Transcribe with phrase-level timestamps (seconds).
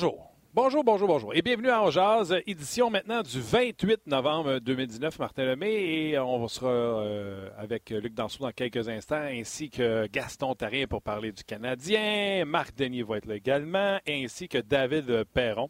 [0.00, 0.32] Bonjour.
[0.54, 1.34] Bonjour, bonjour, bonjour.
[1.34, 5.72] Et bienvenue à Jazz, édition maintenant du 28 novembre 2019, Martin Lemay.
[5.72, 11.02] Et on sera euh, avec Luc Danseau dans quelques instants, ainsi que Gaston Tarien pour
[11.02, 12.44] parler du Canadien.
[12.44, 15.68] Marc Denis va être là également, ainsi que David Perron,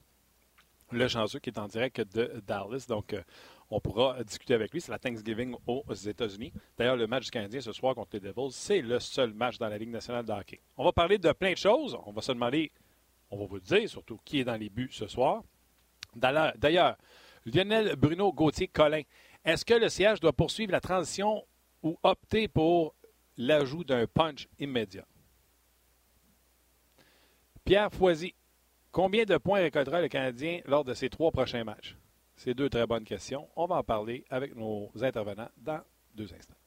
[0.92, 2.84] le chanceux qui est en direct de Dallas.
[2.86, 3.22] Donc, euh,
[3.70, 4.82] on pourra discuter avec lui.
[4.82, 6.52] C'est la Thanksgiving aux États-Unis.
[6.76, 9.70] D'ailleurs, le match du Canadien ce soir contre les Devils, c'est le seul match dans
[9.70, 10.60] la Ligue nationale de hockey.
[10.76, 11.96] On va parler de plein de choses.
[12.04, 12.70] On va se demander
[13.30, 15.42] on va vous dire, surtout qui est dans les buts ce soir.
[16.14, 16.96] D'ailleurs,
[17.44, 19.02] Lionel Bruno Gauthier Collin,
[19.44, 21.44] est-ce que le siège doit poursuivre la transition
[21.82, 22.94] ou opter pour
[23.36, 25.06] l'ajout d'un punch immédiat?
[27.64, 28.34] Pierre Foisy,
[28.90, 31.96] combien de points récoltera le Canadien lors de ses trois prochains matchs?
[32.36, 33.48] C'est deux très bonnes questions.
[33.56, 35.80] On va en parler avec nos intervenants dans
[36.14, 36.57] deux instants.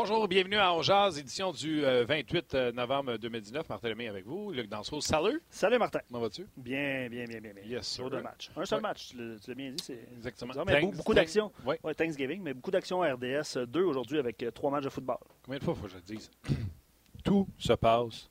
[0.00, 3.68] Bonjour, bienvenue à Ongeaz, édition du 28 euh, novembre 2019.
[3.68, 4.52] Martin Lemay avec vous.
[4.52, 5.42] Luc Danseau, salut.
[5.50, 5.98] Salut Martin.
[6.06, 6.46] Comment vas-tu?
[6.56, 7.52] Bien, bien, bien, bien.
[7.52, 7.64] bien.
[7.64, 8.08] Yes, sir.
[8.08, 8.48] de match.
[8.54, 9.92] Un seul match, tu l'as bien dit.
[10.16, 10.54] Exactement.
[10.64, 11.50] Mais beaucoup d'actions.
[11.66, 11.74] Oui.
[11.82, 13.66] Ouais, Thanksgiving, mais beaucoup d'actions RDS.
[13.66, 15.18] Deux aujourd'hui avec euh, trois matchs de football.
[15.42, 16.30] Combien de fois faut que je le dise?
[17.24, 18.30] Tout se passe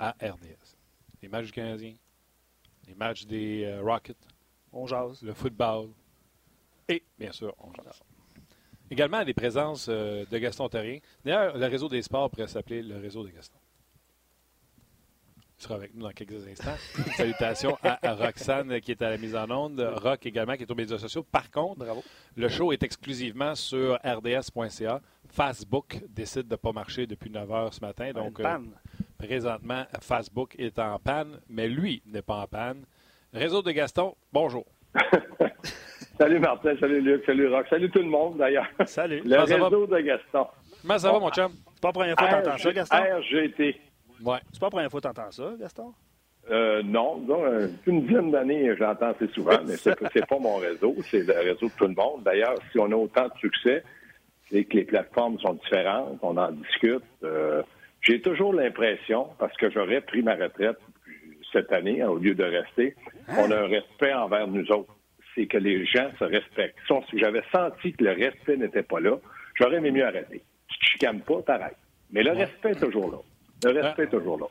[0.00, 0.74] à RDS.
[1.22, 1.94] Les matchs du Canadien,
[2.88, 4.16] les matchs des euh, Rockets.
[4.72, 5.22] On jase.
[5.22, 5.90] Le football.
[6.88, 8.02] Et, bien sûr, on jase.
[8.92, 10.98] Également des présences euh, de Gaston Terrien.
[11.24, 13.56] D'ailleurs, le réseau des sports pourrait s'appeler le réseau de Gaston.
[15.58, 16.76] Il sera avec nous dans quelques instants.
[17.16, 20.74] Salutations à, Roxane qui est à la mise en onde, Rock également qui est aux
[20.74, 21.22] médias sociaux.
[21.22, 21.86] Par contre,
[22.36, 25.00] le show est exclusivement sur rds.ca.
[25.26, 28.12] Facebook décide de ne pas marcher depuis 9 heures ce matin.
[28.12, 28.58] Donc, euh,
[29.16, 32.84] présentement, Facebook est en panne, mais lui n'est pas en panne.
[33.32, 34.66] Réseau de Gaston, bonjour.
[36.22, 38.68] Salut Martin, salut Luc, salut Rock, salut tout le monde d'ailleurs.
[38.86, 39.22] Salut.
[39.24, 40.46] Le réseau de Gaston.
[40.80, 41.50] Comment ça va, mon chum?
[41.74, 42.96] C'est pas la première fois que tu entends ça, Gaston?
[42.96, 43.80] RGT.
[44.24, 44.38] Ouais.
[44.52, 45.92] C'est pas la première fois que tu entends ça, Gaston?
[46.48, 49.96] Euh, non, donc, euh, une dizaine d'années, j'entends assez souvent, mais c'est,
[50.28, 52.22] pas mon réseau, c'est le réseau de tout le monde.
[52.22, 53.82] D'ailleurs, si on a autant de succès,
[54.48, 57.02] c'est que les plateformes sont différentes, on en discute.
[57.24, 57.64] Euh,
[58.00, 60.78] j'ai toujours l'impression, parce que j'aurais pris ma retraite
[61.52, 62.94] cette année, au lieu de rester,
[63.28, 64.94] on a un respect envers nous autres
[65.34, 66.78] c'est que les gens se respectent.
[67.10, 69.18] Si j'avais senti que le respect n'était pas là,
[69.54, 70.42] j'aurais aimé mieux arrêter.
[70.70, 71.76] Si tu ne chicanes pas, t'arrêtes.
[72.10, 73.18] Mais le respect est toujours là.
[73.70, 74.46] Le respect est toujours là.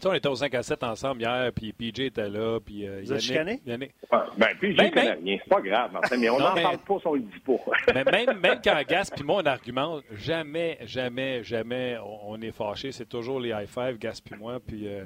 [0.00, 3.02] Tu on était au 5 à 7 ensemble hier, puis PJ était là, puis euh,
[3.04, 3.92] Vous Yannick, Yannick...
[4.10, 5.38] ben, PJ ben, connaît rien.
[5.42, 7.58] C'est pas grave, Martin, mais on n'en parle pas si on le dit pas.
[7.94, 12.92] mais même, même quand Gas puis moi, on argumente, jamais, jamais, jamais on, est fâché.
[12.92, 15.04] C'est toujours les high five, Gas puis moi, puis euh,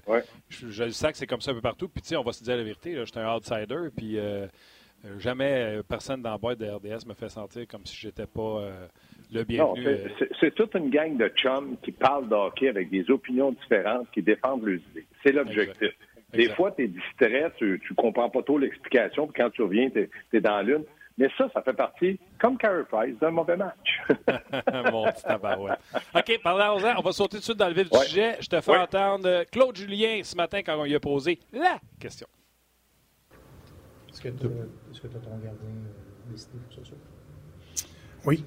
[0.48, 1.88] je, je, le sais que c'est comme ça un peu partout.
[1.88, 4.18] Puis tu sais, on va se dire la vérité, je suis un outsider, puis...
[4.18, 4.46] Euh,
[5.18, 8.60] jamais euh, personne dans la boîte de RDS me fait sentir comme si j'étais pas
[8.60, 8.86] euh,
[9.32, 9.98] le bienvenu.
[10.40, 14.22] C'est toute une gang de chums qui parlent de hockey avec des opinions différentes, qui
[14.22, 15.06] défendent leurs idées.
[15.22, 15.90] C'est l'objectif.
[16.32, 19.88] Des fois, tu es distrait, tu ne comprends pas trop l'explication, puis quand tu reviens,
[19.90, 20.84] tu es, dans l'une.
[21.16, 24.00] Mais ça, ça fait partie, comme Carey Price, d'un mauvais match.
[24.90, 25.78] Mon petit tabarouette.
[26.12, 26.98] OK, parlons-en.
[26.98, 28.36] On va sauter tout de suite dans le vif du sujet.
[28.40, 32.26] Je te fais entendre Claude Julien ce matin quand on lui a posé la question.
[34.14, 37.00] Est-ce que tu as, ton gardien euh, décidé pour ce soir?
[38.24, 38.44] Oui.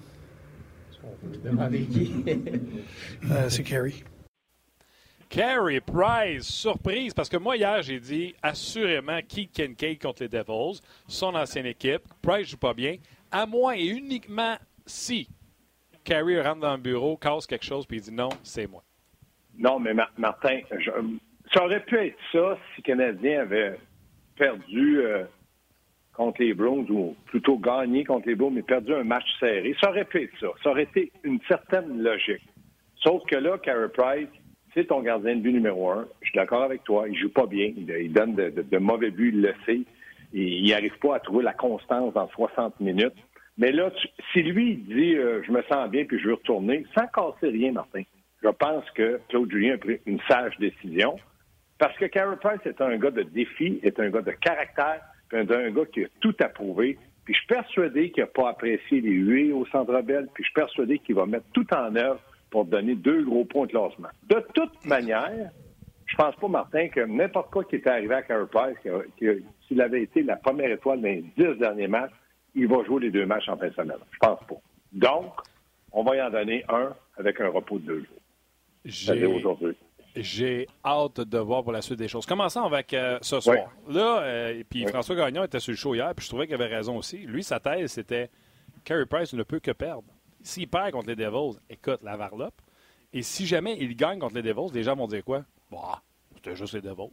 [0.89, 2.23] Est-ce qu'on peut demander qui?
[3.31, 3.91] euh, c'est Carey.
[5.27, 10.79] Carey Price, surprise, parce que moi, hier, j'ai dit assurément Keith Kincaid contre les Devils,
[11.05, 12.03] son ancienne équipe.
[12.21, 12.95] Price joue pas bien,
[13.29, 14.55] à moins et uniquement
[14.85, 15.27] si
[16.05, 18.83] Carey rentre dans le bureau, casse quelque chose, puis il dit non, c'est moi.
[19.57, 20.61] Non, mais Martin,
[21.53, 23.77] ça aurait pu être ça si le Canadien avait
[24.37, 25.25] perdu euh,
[26.17, 29.75] contre les Browns, ou plutôt gagné contre les Browns, mais perdu un match serré.
[29.79, 30.47] Ça aurait pu ça.
[30.63, 32.41] Ça aurait été une certaine logique.
[32.95, 34.27] Sauf que là, Carey Price,
[34.73, 36.07] c'est ton gardien de but numéro un.
[36.21, 37.07] Je suis d'accord avec toi.
[37.07, 37.71] Il joue pas bien.
[37.77, 39.81] Il, donne de, mauvais buts, il le sait.
[40.33, 43.15] il n'arrive pas à trouver la constance dans 60 minutes.
[43.59, 43.91] Mais là,
[44.33, 47.71] si lui dit euh, je me sens bien puis je veux retourner, sans casser rien,
[47.71, 48.03] Martin,
[48.43, 51.17] je pense que Claude Julien a pris une sage décision.
[51.79, 55.01] Parce que Carey Price est un gars de défi, est un gars de caractère,
[55.31, 56.97] d'un gars qui a tout approuvé.
[57.25, 60.47] Puis je suis persuadé qu'il n'a pas apprécié les huées au Centre Bell, puis je
[60.47, 64.07] suis persuadé qu'il va mettre tout en œuvre pour donner deux gros points de classement.
[64.29, 65.51] De toute manière,
[66.05, 68.77] je pense pas, Martin, que n'importe quoi qui était arrivé à Carey Price,
[69.67, 72.13] s'il avait été la première étoile dans les dix derniers matchs,
[72.55, 73.97] il va jouer les deux matchs en fin de semaine.
[74.11, 74.55] Je pense pas.
[74.93, 75.33] Donc,
[75.91, 78.21] on va y en donner un avec un repos de deux jours.
[78.85, 79.75] J'ai aujourd'hui.
[80.21, 82.25] J'ai hâte de voir pour la suite des choses.
[82.25, 83.69] Commençons avec euh, ce soir.
[83.87, 86.73] Là, euh, puis François Gagnon était sur le show hier, puis je trouvais qu'il avait
[86.73, 87.17] raison aussi.
[87.17, 88.29] Lui, sa thèse, c'était
[88.83, 90.07] Carey Price ne peut que perdre.
[90.41, 92.61] S'il perd contre les Devils, écoute, la varlope.
[93.13, 95.43] Et si jamais il gagne contre les Devils, les gens vont dire quoi?
[95.71, 96.01] Bah,
[96.35, 97.11] c'était juste les Devils.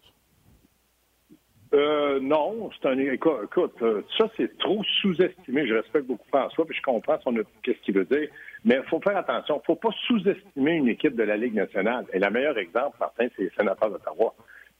[1.74, 2.98] Euh, non, c'est un.
[2.98, 5.66] Écoute, euh, ça, c'est trop sous-estimé.
[5.66, 7.18] Je respecte beaucoup François, puis je comprends
[7.62, 8.28] qu'est-ce qu'il veut dire.
[8.64, 9.56] Mais il faut faire attention.
[9.56, 12.06] Il ne faut pas sous-estimer une équipe de la Ligue nationale.
[12.12, 14.34] Et le meilleur exemple, Martin, c'est les sénateurs d'Ottawa.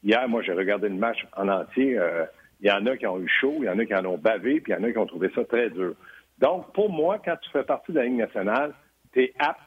[0.04, 1.98] Hier, moi, j'ai regardé le match en entier.
[1.98, 2.26] Euh,
[2.60, 4.16] il y en a qui ont eu chaud, il y en a qui en ont
[4.16, 5.94] bavé, puis il y en a qui ont trouvé ça très dur.
[6.38, 8.72] Donc, pour moi, quand tu fais partie de la Ligue nationale,
[9.12, 9.60] tu es apte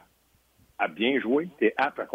[0.78, 2.08] à bien jouer, tu es apte à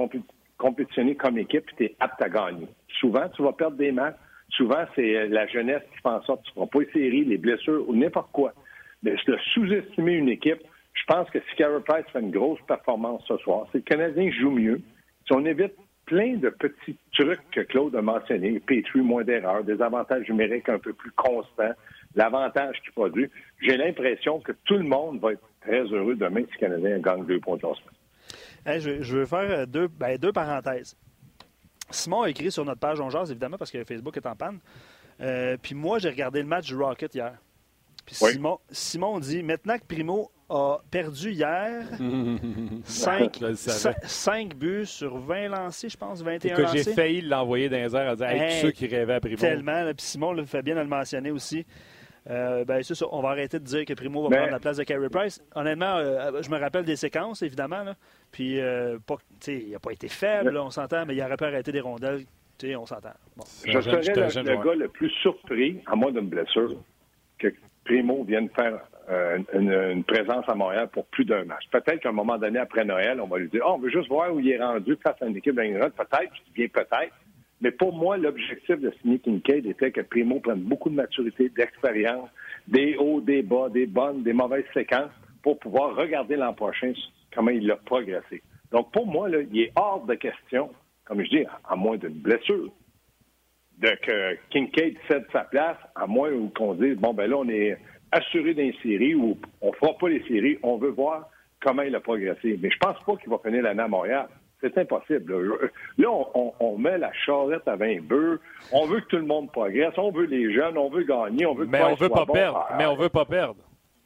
[0.58, 2.68] compétitionner comme équipe, tu es apte à gagner.
[3.00, 4.16] Souvent, tu vas perdre des matchs
[4.56, 6.92] Souvent, c'est euh, la jeunesse qui fait en sorte que tu ne feras pas les
[6.92, 8.54] séries, les blessures ou n'importe quoi.
[9.02, 10.62] Mais de sous-estimer une équipe,
[10.94, 14.30] je pense que si Carey Price fait une grosse performance ce soir, si le Canadien
[14.32, 14.82] joue mieux,
[15.26, 15.74] si on évite
[16.06, 20.80] plein de petits trucs que Claude a mentionnés, Petrie, moins d'erreurs, des avantages numériques un
[20.80, 21.74] peu plus constants,
[22.16, 23.30] l'avantage qu'il produit,
[23.62, 27.26] j'ai l'impression que tout le monde va être très heureux demain si le Canadien gagne
[27.26, 27.68] deux points de
[28.66, 30.96] hey, je, veux faire euh, ben, deux parenthèses.
[31.94, 34.60] Simon a écrit sur notre page On évidemment, parce que Facebook est en panne.
[35.22, 37.38] Euh, puis moi, j'ai regardé le match du Rocket hier.
[38.06, 41.88] Puis Simon, Simon dit maintenant que Primo a perdu hier
[42.84, 48.10] 5, buts sur 20 lancés, je pense, 21 que J'ai failli l'envoyer dans les airs
[48.10, 49.38] à dire hey, tous ceux qui rêvaient à Primo.
[49.38, 49.86] Tellement.
[49.96, 51.66] puis Simon le fait bien de le mentionner aussi.
[52.30, 53.06] Euh, ben, c'est ça.
[53.12, 55.42] On va arrêter de dire que Primo va prendre la place de Carey Price.
[55.56, 57.84] Honnêtement, euh, je me rappelle des séquences, évidemment.
[57.84, 57.96] Là.
[58.32, 58.98] Puis, euh,
[59.48, 62.24] il n'a pas été faible, on s'entend, mais il aurait pu arrêter des rondelles.
[62.78, 63.12] On s'entend.
[63.66, 66.78] Je serais le, gars le plus surpris, à moins d'une blessure,
[67.38, 67.50] que
[67.84, 68.80] Primo vienne faire
[69.54, 71.66] une, présence à Montréal pour plus d'un match.
[71.72, 74.08] Peut-être qu'à un moment donné, après Noël, on va lui dire oh, on veut juste
[74.08, 75.92] voir où il est rendu face à une équipe d'Ingrid.
[75.92, 77.14] Peut-être, je dis bien peut-être.
[77.64, 82.30] Mais pour moi, l'objectif de signer Kincaid était que Primo prenne beaucoup de maturité, d'expérience,
[82.68, 86.92] des hauts, des bas, des bonnes, des mauvaises séquences pour pouvoir regarder l'an prochain
[87.34, 88.44] comment il a progressé.
[88.72, 90.72] Donc, pour moi, là, il est hors de question,
[91.06, 92.70] comme je dis, à moins d'une blessure,
[93.78, 97.78] de que Kincaid cède sa place, à moins qu'on dise, bon, ben là, on est
[98.12, 101.30] assuré d'une série ou on ne fera pas les séries, on veut voir
[101.62, 102.60] comment il a progressé.
[102.62, 104.28] Mais je pense pas qu'il va finir l'année à Montréal.
[104.64, 105.34] C'est impossible.
[105.98, 106.10] Là,
[106.60, 108.40] on, met la charrette à 20 bœufs.
[108.72, 109.94] On veut que tout le monde progresse.
[109.98, 110.78] On veut les jeunes.
[110.78, 111.46] On veut gagner.
[111.46, 112.66] On veut que Mais on veut pas perdre.
[112.78, 113.60] Mais on veut pas perdre.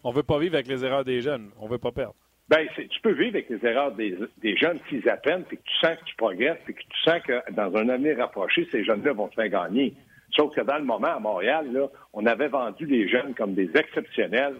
[0.03, 1.51] On veut pas vivre avec les erreurs des jeunes.
[1.59, 2.15] On veut pas perdre.
[2.49, 4.17] Ben, tu peux vivre avec les erreurs des,
[4.57, 7.51] jeunes s'ils apprennent, puis que tu sens que tu progresses, puis que tu sens que
[7.51, 9.93] dans un avenir rapproché, ces jeunes-là vont te faire gagner.
[10.31, 13.69] Sauf que dans le moment, à Montréal, là, on avait vendu les jeunes comme des
[13.75, 14.55] exceptionnels.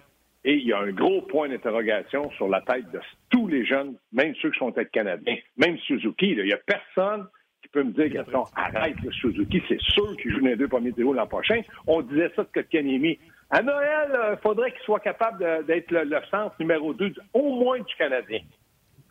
[0.48, 3.96] Et il y a un gros point d'interrogation sur la tête de tous les jeunes,
[4.14, 6.30] même ceux qui sont être canadiens, même Suzuki.
[6.30, 7.28] Il n'y a personne
[7.62, 10.70] qui peut me dire, Gaston, arrête, le Suzuki, c'est sûr qu'il joue dans les deux
[10.70, 11.60] premiers théos l'an prochain.
[11.86, 13.20] On disait ça de Kotkaniemi.
[13.50, 17.96] À Noël, il faudrait qu'il soit capable d'être le, centre numéro 2, au moins du
[17.98, 18.40] Canadien.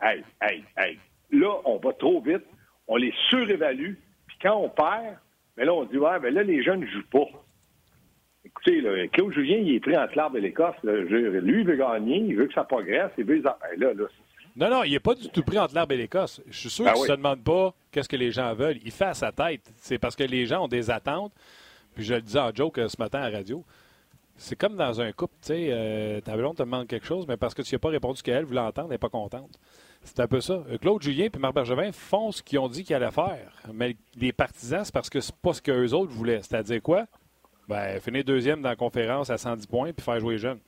[0.01, 0.99] Hey, hey, hey.
[1.33, 2.47] Là, on va trop vite,
[2.89, 3.93] on les surévalue,
[4.27, 5.19] puis quand on perd,
[5.59, 7.29] mais ben là, on dit, ouais, ben là, les jeunes ne jouent pas.
[8.47, 10.77] Écoutez, là, Claude Julien, il est pris entre l'arbre de l'Écosse.
[10.85, 13.43] Lui, il veut gagner, il veut que ça progresse, il veut...
[13.43, 13.93] Là, là,
[14.57, 16.41] non, non, il n'est pas du tout pris entre l'arbre et l'Écosse.
[16.49, 18.79] Je suis sûr ben qu'il ne se demande pas qu'est-ce que les gens veulent.
[18.83, 19.71] Il fait à sa tête.
[19.77, 21.33] C'est parce que les gens ont des attentes.
[21.95, 23.65] Puis je le disais en joke euh, ce matin à la radio.
[24.39, 27.39] C'est comme dans un couple, tu sais, euh, ta blonde te demande quelque chose, mais
[27.39, 29.59] parce que tu n'as pas répondu ce qu'elle voulait entendre, elle n'est pas contente.
[30.03, 30.63] C'est un peu ça.
[30.71, 33.51] Euh, Claude Julien et Marc Bergevin font ce qu'ils ont dit qu'ils allaient faire.
[33.73, 36.43] Mais les partisans, c'est parce que c'est pas ce qu'eux autres voulaient.
[36.43, 37.07] C'est-à-dire quoi?
[37.69, 40.61] Ben, finir deuxième dans la conférence à 110 points puis faire jouer les jeunes.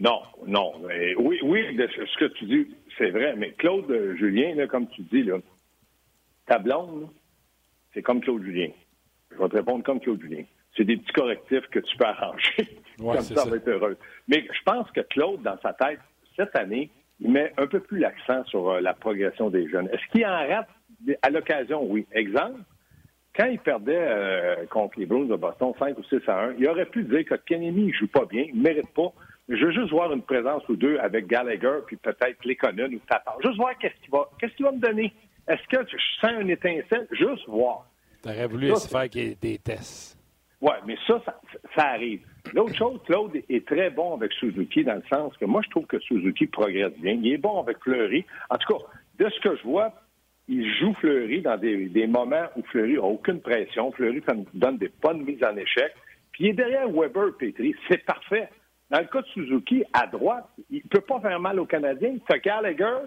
[0.00, 0.72] Non, non.
[1.18, 3.34] oui, oui, ce que tu dis, c'est vrai.
[3.36, 5.38] Mais Claude euh, Julien, là, comme tu dis, là,
[6.46, 7.08] ta blonde,
[7.92, 8.70] c'est comme Claude Julien.
[9.32, 10.44] Je vais te répondre comme Claude Julien.
[10.76, 12.68] C'est des petits correctifs que tu peux arranger.
[12.98, 13.96] comme ça, ça va être heureux.
[14.28, 15.98] Mais je pense que Claude, dans sa tête,
[16.36, 16.90] cette année,
[17.20, 19.88] il met un peu plus l'accent sur euh, la progression des jeunes.
[19.88, 20.68] Est-ce qu'il en rate
[21.22, 21.82] à l'occasion?
[21.82, 22.06] Oui.
[22.12, 22.60] Exemple,
[23.38, 26.68] quand il perdait euh, contre les Bruins de Boston 5 ou 6 à 1, il
[26.68, 29.12] aurait pu dire que Kennedy ne joue pas bien, il ne mérite pas.
[29.48, 33.38] Je veux juste voir une présence ou deux avec Gallagher, puis peut-être Lekonen ou Tatar.
[33.42, 35.14] Juste voir qu'est-ce qu'il va, qu'est-ce qu'il va me donner.
[35.46, 37.06] Est-ce que je sens une étincelle?
[37.12, 37.86] Juste voir.
[38.22, 40.18] Tu aurais voulu se faire des tests.
[40.60, 41.22] Oui, mais ça,
[41.76, 42.20] ça, arrive.
[42.52, 45.86] L'autre chose, Claude est très bon avec Suzuki dans le sens que moi, je trouve
[45.86, 47.12] que Suzuki progresse bien.
[47.12, 48.26] Il est bon avec Fleury.
[48.50, 48.84] En tout cas,
[49.18, 49.92] de ce que je vois,
[50.48, 53.92] il joue Fleury dans des, moments où Fleury n'a aucune pression.
[53.92, 54.22] Fleury
[54.54, 55.92] donne des bonnes mises en échec.
[56.32, 57.74] Puis il est derrière Weber Petri.
[57.88, 58.48] C'est parfait.
[58.90, 62.16] Dans le cas de Suzuki, à droite, il ne peut pas faire mal aux Canadiens.
[62.26, 63.06] Tu as Gallagher,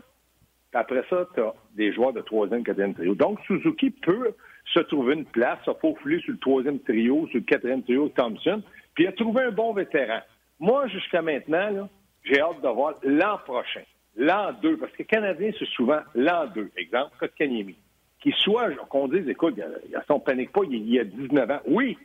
[0.72, 3.16] puis après ça, tu as des joueurs de troisième, quatrième trio.
[3.16, 4.34] Donc, Suzuki peut
[4.74, 8.62] se trouver une place, se faufiler sur le troisième trio, sur le quatrième trio, Thompson,
[8.94, 10.20] puis il a trouvé un bon vétéran.
[10.60, 11.90] Moi, jusqu'à maintenant,
[12.24, 13.82] j'ai hâte de voir l'an prochain,
[14.16, 17.76] l'an 2, parce que les Canadiens, c'est souvent l'an 2, exemple, Kotkaniemi,
[18.20, 21.60] qui soit, qu'on dise, écoute, ne panique pas, il y a 19 ans.
[21.66, 21.98] Oui,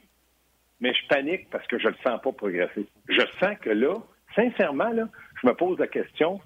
[0.81, 2.87] mais je panique parce que je le sens pas progresser.
[3.09, 3.95] Je sens que là,
[4.35, 4.91] sincèrement,
[5.43, 6.41] je me pose la question,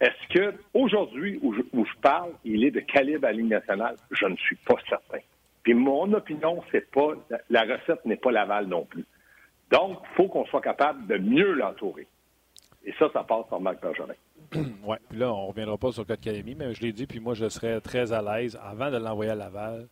[0.00, 3.96] est-ce que aujourd'hui où, je, parle, il est de calibre à la nationale?
[4.10, 5.20] Je ne suis pas certain.
[5.62, 7.14] Puis mon opinion, c'est pas
[7.48, 9.04] la recette n'est pas Laval non plus.
[9.70, 12.06] Donc, il faut qu'on soit capable de mieux l'entourer.
[12.84, 14.14] Et ça, ça passe par Marc Bergerin.
[14.84, 17.06] oui, puis là, on ne reviendra pas sur le cas de mais je l'ai dit,
[17.06, 19.88] puis moi, je serais très à l'aise avant de l'envoyer à Laval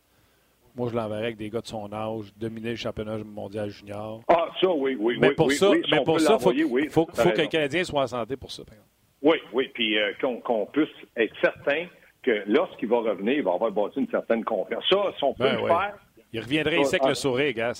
[0.75, 4.21] moi, je l'enverrais avec des gars de son âge, dominer le championnat mondial junior.
[4.27, 5.17] Ah, ça, oui, oui.
[5.19, 8.07] Mais pour oui, ça, mais pour ça, il faut, faut, que le Canadien soit en
[8.07, 8.89] santé pour ça, par exemple.
[9.21, 10.11] Oui, oui, puis euh,
[10.43, 11.85] qu'on puisse être certain
[12.23, 14.83] que lorsqu'il va revenir, il va avoir bâti une certaine confiance.
[14.89, 15.93] Ça, si on peut ben le faire.
[16.33, 17.73] Il reviendrait ici avec le sourire, gars.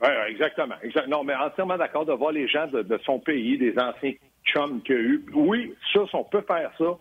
[0.00, 0.76] Oui, exactement.
[1.08, 4.12] Non, mais entièrement d'accord de voir les gens de, son pays, des anciens
[4.52, 5.24] chums qu'il a eu.
[5.34, 6.96] Oui, ça, si on peut faire ça,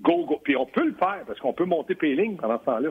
[0.00, 0.40] go, go.
[0.42, 2.90] Puis on peut le faire parce qu'on peut monter Péling pendant ce temps-là.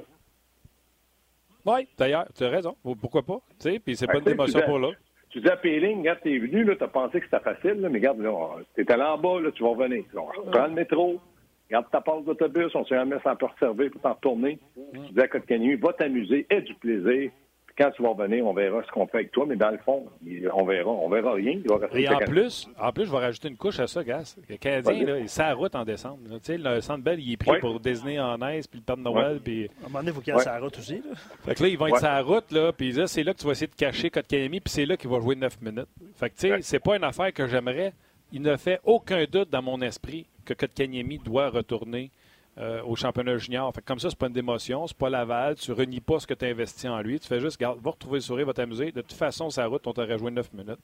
[1.66, 2.76] Oui, d'ailleurs, tu as raison.
[3.02, 3.40] Pourquoi pas?
[3.60, 4.90] Tu sais, puis c'est pas une émotion pour là.
[5.30, 7.98] Tu dis à Péling, regarde, t'es venu, là, t'as pensé que c'était facile, là, mais
[7.98, 8.32] regarde, là,
[8.74, 10.06] t'es allé en bas, là, tu vas revenir.
[10.16, 11.20] On prends le métro,
[11.68, 14.60] regarde ta passe d'autobus, on sait jamais ça peut servir pour t'en retourner.
[14.94, 17.32] Tu dis à Côte-Canu, va t'amuser, aie du plaisir,
[17.78, 20.06] quand tu vas revenir, on verra ce qu'on fait avec toi, mais dans le fond,
[20.54, 21.60] on verra, on verra rien.
[21.94, 24.38] Et en plus, en plus, je vais rajouter une couche à ça, Gas.
[24.50, 26.20] Le Canadien, là, il la route en décembre.
[26.26, 28.98] Tu sais, le Centre Bell, il est pris pour désigner en neige, puis le Père
[28.98, 29.40] de Noël.
[29.44, 29.66] Puis...
[29.66, 30.96] À un moment donné, il faut qu'il y ait sa route aussi.
[30.96, 31.16] Là.
[31.44, 33.40] Fait que là, ils vont être sur la route, là, puis là, c'est là que
[33.40, 35.90] tu vas essayer de cacher Kotkaniemi, puis c'est là qu'il va jouer 9 minutes.
[36.16, 37.94] Fait que, tu sais, c'est pas une affaire que j'aimerais.
[38.32, 42.10] Il ne fait aucun doute dans mon esprit que Kotkaniemi doit retourner
[42.58, 43.74] euh, au championnat junior.
[43.74, 46.34] Fait comme ça, c'est pas une démotion, c'est pas Laval, tu renies pas ce que
[46.34, 48.92] tu as investi en lui, tu fais juste, garde, va retrouver le sourire, va t'amuser.
[48.92, 50.80] De toute façon, sa route, on t'a rejoint 9 minutes.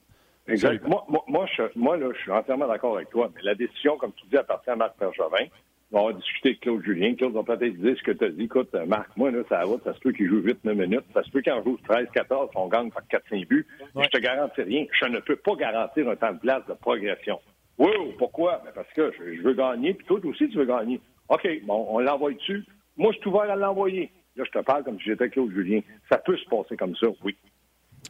[0.48, 0.86] Exact.
[0.88, 4.12] Moi, moi, je, moi là, je suis entièrement d'accord avec toi, mais la décision, comme
[4.14, 5.48] tu dis, appartient à Marc Pergevin.
[5.94, 7.16] On va discuter avec Claude Julien.
[7.16, 8.44] Claude va peut-être dire ce que tu as dit.
[8.44, 11.06] Écoute, Marc, moi, là, ça route, ça se peut qu'il joue 8-9 minutes.
[11.14, 13.68] Ça se peut qu'il joue 13-14, on gagne par 4-5 buts.
[13.96, 14.86] Je te garantis rien.
[15.00, 17.40] Je ne peux pas garantir un temps de place de progression.
[17.78, 18.62] Oui, pourquoi?
[18.64, 21.02] Ben, parce que je, veux gagner, puis toi aussi, tu veux gagner.
[21.32, 22.66] OK, bon, on l'envoie dessus.
[22.98, 24.12] Moi, je suis ouvert à l'envoyer.
[24.36, 25.80] Là, je te parle comme si j'étais Claude Julien.
[26.10, 27.36] Ça peut se passer comme ça, oui.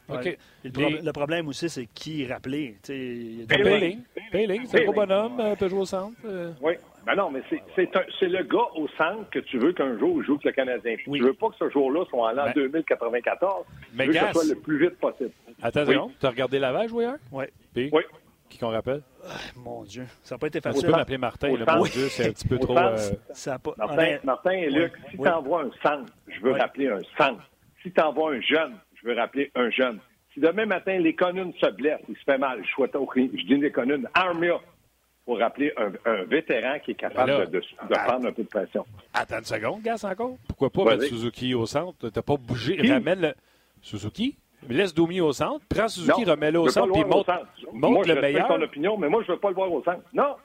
[0.08, 0.36] OK.
[0.64, 2.76] Le, problème aussi, c'est qui rappeler.
[2.84, 4.00] Payling.
[4.32, 6.16] Payling, c'est un gros bonhomme, peut jouer au centre.
[6.24, 6.52] Euh.
[6.60, 6.72] Oui.
[7.06, 7.42] Ben non, mais
[7.76, 10.96] c'est le gars au centre que tu veux qu'un jour il joue avec le Canadien.
[11.06, 11.18] Oui.
[11.18, 13.64] Tu veux pas que ce jour-là soit en l'an 2094.
[13.94, 15.32] Mais tu veux que ce soit le plus vite possible.
[15.62, 17.16] Attention, tu as regardé Laval jouer hier?
[17.30, 17.44] Oui.
[17.76, 18.02] Oui.
[18.48, 19.02] Qui qu'on rappelle?
[19.24, 20.86] Ah, mon Dieu, ça n'a pas été facile.
[20.86, 21.48] On peut m'appeler Martin.
[21.48, 22.76] mon Dieu, c'est un petit peu trop...
[22.76, 22.96] Euh,
[23.32, 23.72] ça pas...
[23.78, 27.42] Martin, Martin et Luc, si tu envoies un centre, je veux rappeler un centre.
[27.82, 29.98] Si tu envoies un jeune, je veux rappeler un jeune.
[30.34, 33.56] Si demain matin, les l'éconune se blesse, il se fait mal, je, souhaite, je dis
[33.56, 34.58] l'éconune, Armia,
[35.24, 38.84] pour rappeler un, vétéran qui est capable de, prendre un peu de pression.
[39.12, 40.36] Attends une seconde, Gas, encore?
[40.48, 41.96] Pourquoi pas mettre Suzuki au centre?
[41.98, 42.80] Tu n'as pas bougé.
[42.90, 43.34] Ramène le...
[43.82, 44.36] Suzuki?
[44.68, 48.48] Laisse Domi au centre, prends Suzuki, remets-le au centre, puis montre, montre le meilleur.
[48.48, 50.02] ton opinion, mais moi, je ne veux pas le voir au centre.
[50.12, 50.36] Non,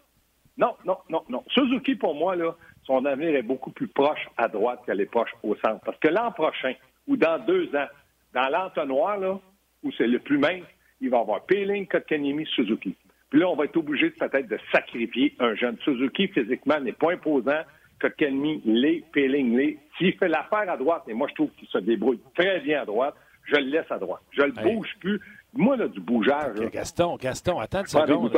[0.58, 1.44] non, non, non, non.
[1.50, 2.56] Suzuki, pour moi, là,
[2.86, 5.80] son avenir est beaucoup plus proche à droite qu'à l'époque au centre.
[5.86, 6.74] Parce que l'an prochain,
[7.08, 7.88] ou dans deux ans,
[8.34, 9.40] dans l'entonnoir, là,
[9.84, 10.66] où c'est le plus mince,
[11.00, 12.96] il va y avoir Peeling, Kotkaniemi, Suzuki.
[13.30, 15.78] Puis là, on va être obligé peut-être de sacrifier un jeune.
[15.84, 17.62] Suzuki, physiquement, n'est pas imposant.
[18.02, 19.78] Kotkaniemi l'est, Peeling l'est.
[19.98, 22.86] S'il fait l'affaire à droite, et moi, je trouve qu'il se débrouille très bien à
[22.86, 23.16] droite,
[23.48, 24.22] je le laisse à droite.
[24.32, 25.20] Je le bouge plus.
[25.54, 26.60] Moi, là, du bougeage.
[26.72, 28.32] Gaston, Gaston, attends une seconde.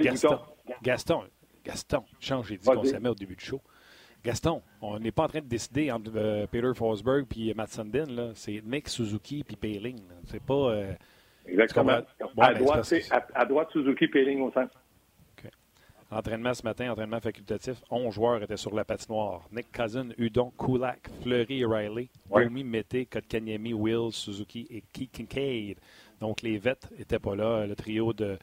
[0.00, 0.38] Gaston,
[0.82, 1.22] Gaston,
[1.64, 3.60] Gaston, change, j'ai dit qu'on s'aimait au début du show.
[4.24, 8.32] Gaston, on n'est pas en train de décider entre euh, Peter Forsberg et Matt Sundin.
[8.34, 10.00] C'est Nick Suzuki puis Payling.
[10.24, 10.54] C'est pas.
[10.54, 10.92] Euh,
[11.46, 11.92] Exactement.
[11.92, 12.02] à,
[12.36, 12.94] ben, droite,
[13.34, 14.74] à, droite, Suzuki, Payling au centre.
[16.10, 17.82] Entraînement ce matin, entraînement facultatif.
[17.90, 19.42] 11 joueurs étaient sur la patinoire.
[19.52, 22.08] Nick Cousin, Udon, Kulak, Fleury et Riley.
[22.30, 25.76] Domi, Mété, Kotkaniemi, Will, Suzuki et Kincaid.
[26.20, 27.66] Donc les vets n'étaient pas là.
[27.66, 28.38] Le trio de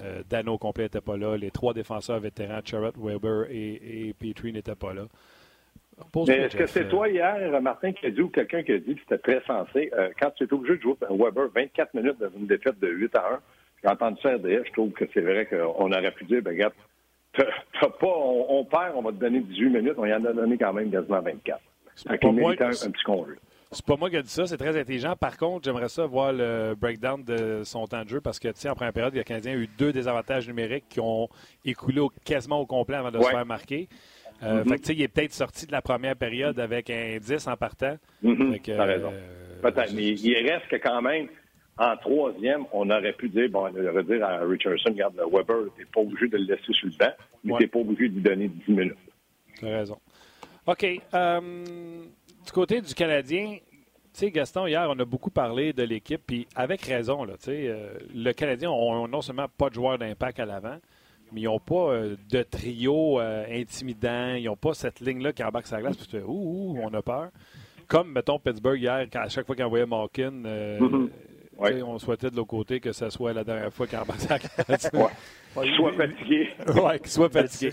[0.00, 1.36] euh, Dano complet n'était pas là.
[1.36, 5.02] Les trois défenseurs vétérans, Charrot, Weber et, et Petrie n'étaient pas là.
[6.26, 8.94] Mais est-ce que c'est toi hier, Martin, qui a dit ou quelqu'un qui a dit
[8.94, 12.30] que c'était très sensé, euh, quand tu es obligé de jouer Weber 24 minutes dans
[12.38, 13.40] une défaite de 8 à 1,
[13.82, 16.72] j'ai entendu ça RDS, je trouve que c'est vrai qu'on aurait pu dire, ben, regarde,
[17.32, 20.58] T'as pas, on, perd, on va te donner 18 minutes, on y en a donné
[20.58, 21.60] quand même quasiment 24.
[22.06, 23.34] Avec un, un petit congé.
[23.72, 25.14] C'est pas moi qui ai dit ça, c'est très intelligent.
[25.14, 28.54] Par contre, j'aimerais ça voir le breakdown de son temps de jeu parce que, tu
[28.56, 31.28] sais, en première période, le Canadien a eu deux désavantages numériques qui ont
[31.64, 33.88] écoulé quasiment au complet avant de se faire marquer.
[34.42, 34.68] Euh, mm-hmm.
[34.68, 37.46] Fait que, tu sais, il est peut-être sorti de la première période avec un 10
[37.46, 37.96] en partant.
[38.22, 39.12] Mm raison.
[39.12, 41.28] Euh, peut-être, mais il reste que quand même,
[41.80, 45.72] en troisième, on aurait pu dire, bon, on aurait dire à Richardson, regarde, le Weber,
[45.78, 48.22] t'es pas obligé de le laisser sur le banc, mais t'es pas obligé de lui
[48.22, 48.96] donner 10 minutes.
[49.58, 49.98] Tu as raison.
[50.66, 50.86] OK.
[51.14, 51.40] Euh,
[52.44, 53.56] du côté du Canadien,
[54.12, 57.46] tu sais, Gaston, hier, on a beaucoup parlé de l'équipe, puis avec raison, là, tu
[57.46, 60.76] sais, euh, le Canadien ont non seulement pas de joueurs d'impact à l'avant,
[61.32, 65.42] mais ils n'ont pas euh, de trio euh, intimidant, ils n'ont pas cette ligne-là qui
[65.42, 67.30] embarque sa glace, parce que, ouh, on a peur.
[67.86, 70.42] Comme, mettons, Pittsburgh hier, à chaque fois qu'ils envoyait Malkin,
[71.60, 74.90] on souhaitait de l'autre côté que ce soit la dernière fois qu'il sa glace.
[74.90, 76.48] Qu'il soit fatigué.
[76.68, 77.70] Oui, qu'il soit fatigué.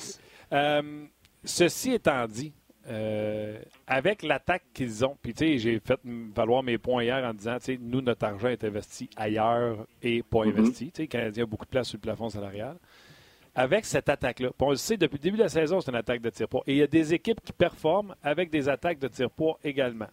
[1.44, 2.54] ceci étant dit,
[2.90, 6.00] euh, avec l'attaque qu'ils ont, puis tu sais, j'ai fait
[6.34, 10.24] valoir mes points hier en disant, tu sais, nous, notre argent est investi ailleurs et
[10.24, 10.50] pas mm-hmm.
[10.50, 10.86] investi.
[10.86, 12.78] Tu sais, le Canadien a beaucoup de place sur le plafond salarial.
[13.54, 16.22] Avec cette attaque-là, on le sait, depuis le début de la saison, c'est une attaque
[16.22, 16.64] de tir-poids.
[16.68, 20.08] Et il y a des équipes qui performent avec des attaques de tir-poids également.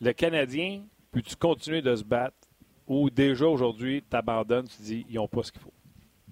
[0.00, 2.36] Le Canadien, peux-tu continuer de se battre
[2.86, 5.72] ou déjà aujourd'hui, tu abandonnes, tu dis, ils n'ont pas ce qu'il faut?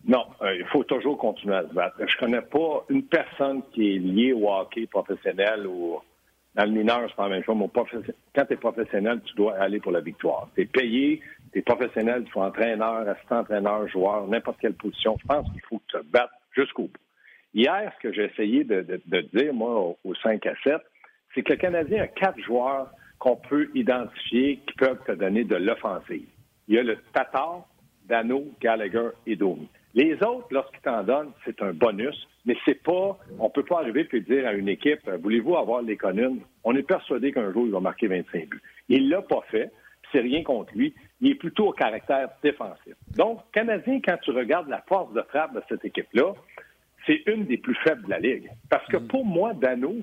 [0.07, 1.97] Non, euh, il faut toujours continuer à se battre.
[2.07, 5.99] Je connais pas une personne qui est liée au hockey professionnel ou
[6.55, 7.57] dans le mineur, c'est pas la même chose.
[8.35, 10.49] Quand tu es professionnel, tu dois aller pour la victoire.
[10.55, 11.21] Tu es payé,
[11.53, 15.17] tu es professionnel, tu sois entraîneur, assistant-entraîneur, joueur, n'importe quelle position.
[15.21, 16.93] Je pense qu'il faut te battes jusqu'au bout.
[17.55, 19.01] Hier, ce que j'ai essayé de,
[19.33, 20.75] dire, moi, au, 5 à 7,
[21.35, 25.57] c'est que le Canadien a quatre joueurs qu'on peut identifier qui peuvent te donner de
[25.57, 26.29] l'offensive.
[26.69, 27.67] Il y a le Tatar,
[28.09, 29.69] Dano, Gallagher et Domi.
[29.95, 34.09] Les autres, lorsqu'ils t'en donnent, c'est un bonus, mais c'est pas, on peut pas arriver
[34.13, 36.43] et dire à une équipe, euh, voulez-vous avoir les l'économie?
[36.65, 38.63] On est persuadé qu'un jour, il va marquer 25 buts.
[38.89, 39.71] Il l'a pas fait,
[40.11, 40.95] c'est rien contre lui.
[41.21, 42.95] Il est plutôt au caractère défensif.
[43.17, 46.35] Donc, Canadien, quand tu regardes la force de frappe de cette équipe-là,
[47.07, 48.51] c'est une des plus faibles de la Ligue.
[48.69, 49.07] Parce que mm.
[49.07, 49.95] pour moi, Dano,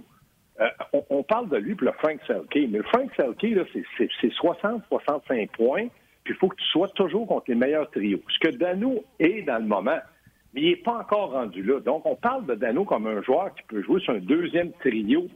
[0.61, 0.67] euh,
[1.09, 5.87] on, parle de lui pour le Frank Selke, mais le Frank Selke, c'est 60-65 points
[6.23, 8.21] puis il faut que tu sois toujours contre les meilleurs trios.
[8.29, 9.99] Ce que Dano est dans le moment,
[10.53, 11.79] mais il n'est pas encore rendu là.
[11.79, 15.27] Donc, on parle de Dano comme un joueur qui peut jouer sur un deuxième trio.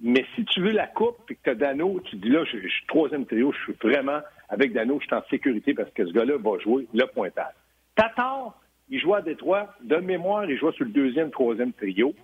[0.00, 2.58] Mais si tu veux la coupe et que tu as Dano, tu dis là, je,
[2.58, 6.12] suis troisième trio, je suis vraiment avec Dano, je suis en sécurité parce que ce
[6.12, 7.54] gars-là va jouer le pointage.
[7.94, 9.74] Tatar, il joue à Détroit.
[9.82, 12.14] De mémoire, il joue sur le deuxième, troisième trio.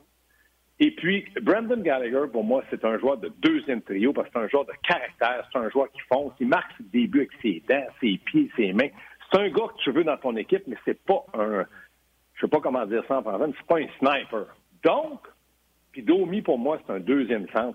[0.81, 4.45] Et puis, Brandon Gallagher, pour moi, c'est un joueur de deuxième trio parce que c'est
[4.45, 7.63] un joueur de caractère, c'est un joueur qui fonce, il marque ses débuts avec ses
[7.69, 8.91] dents, ses pieds, ses mains.
[9.31, 11.65] C'est un gars que tu veux dans ton équipe, mais c'est pas un,
[12.35, 14.47] je sais pas comment dire ça en français, c'est pas un sniper.
[14.85, 15.21] Donc,
[15.91, 17.75] puis Domi, pour moi, c'est un deuxième sens,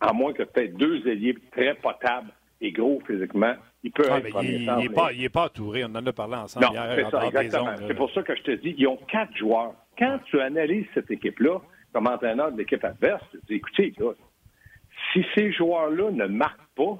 [0.00, 3.54] à moins que peut-être deux ailiers très potables et gros physiquement.
[3.82, 6.12] Il peut ah, être premier il, n'est pas, il est pas entouré, on en a
[6.12, 6.92] parlé ensemble non, hier.
[6.96, 7.74] C'est ça, exactement.
[7.86, 9.74] C'est pour ça que je te dis, ils ont quatre joueurs.
[9.98, 11.60] Quand tu analyses cette équipe-là,
[11.92, 13.94] comme entraîneur de l'équipe adverse, tu dis, écoutez,
[15.12, 16.98] si ces joueurs-là ne marquent pas,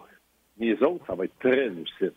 [0.58, 2.12] les autres, ça va être très lucide.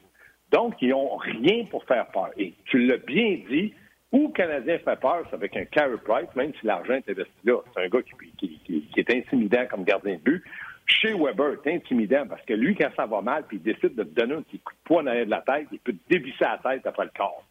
[0.52, 2.30] Donc, ils n'ont rien pour faire peur.
[2.38, 3.74] Et tu l'as bien dit,
[4.12, 7.34] où le Canadien fait peur, c'est avec un Carey Price, même si l'argent est investi
[7.44, 7.58] là.
[7.74, 8.02] C'est un gars
[8.38, 10.44] qui, qui, est intimidant comme gardien de but.
[10.86, 14.04] Chez Weber, c'est intimidant parce que lui, quand ça va mal, puis il décide de
[14.04, 16.44] te donner un petit coup de poing derrière de la tête, il peut te dévisser
[16.44, 17.44] la tête après le corps.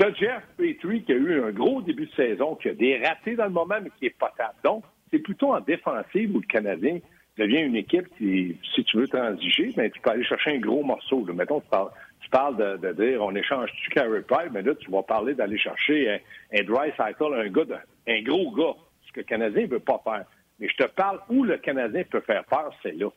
[0.00, 3.36] T'as Jeff Petrie qui a eu un gros début de saison, qui a des ratés
[3.36, 4.54] dans le moment, mais qui est potable.
[4.64, 7.00] Donc, c'est plutôt en défensive où le Canadien
[7.36, 10.82] devient une équipe qui, si tu veux transiger, ben, tu peux aller chercher un gros
[10.82, 11.22] morceau.
[11.34, 15.58] Mettons, tu parles, de, dire on échange-tu Carey Price, mais là, tu vas parler d'aller
[15.58, 16.18] chercher
[16.54, 20.00] un, dry cycle, un gars, un gros gars, ce que le Canadien ne veut pas
[20.02, 20.24] faire.
[20.60, 23.10] Mais je te parle où le Canadien peut faire peur, c'est là.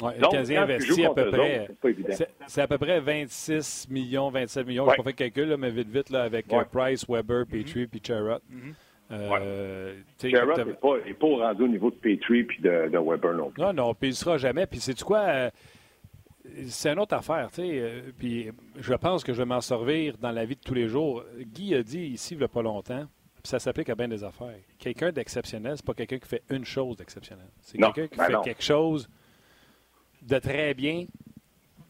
[0.00, 1.68] Ouais, le Canadien investit à peu près.
[2.46, 4.86] C'est à peu près 26 millions, 27 millions.
[4.86, 7.64] Je n'ai pas fait le calcul, mais vite, vite, là, avec euh, Price, Weber, mm-hmm.
[7.64, 8.38] Petrie, puis Charrot.
[8.48, 8.70] Mm
[9.12, 13.50] euh, n'est pas, pas, au rendu au niveau de Petrie et de, de, Weber non
[13.50, 13.62] plus.
[13.62, 14.66] Non, non, puis il ne sera jamais.
[14.66, 15.20] Puis c'est quoi?
[15.20, 15.50] Euh,
[16.66, 18.04] c'est une autre affaire, tu sais.
[18.18, 21.24] Puis je pense que je vais m'en servir dans la vie de tous les jours.
[21.38, 24.24] Guy a dit ici, il n'y a pas longtemps, puis ça s'applique à bien des
[24.24, 24.56] affaires.
[24.78, 27.50] Quelqu'un d'exceptionnel, c'est pas quelqu'un qui fait une chose d'exceptionnelle.
[27.60, 29.08] C'est quelqu'un qui ben fait quelque chose
[30.22, 31.06] de très bien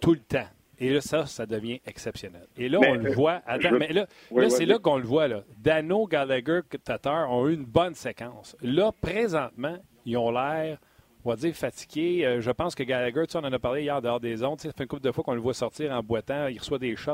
[0.00, 0.48] tout le temps.
[0.78, 2.46] Et là, ça, ça devient exceptionnel.
[2.56, 3.40] Et là, on le euh, voit.
[3.78, 4.06] mais là,
[4.48, 5.28] c'est là qu'on le voit.
[5.28, 5.42] Là.
[5.58, 8.56] Dano, Gallagher, Tatar ont eu une bonne séquence.
[8.62, 10.78] Là, présentement, ils ont l'air,
[11.24, 12.26] on va dire, fatigués.
[12.26, 14.60] Euh, je pense que Gallagher, tu on en a parlé hier dehors des ondes.
[14.60, 16.48] Ça fait une couple de fois qu'on le voit sortir en boitant.
[16.48, 17.12] Il reçoit des shots.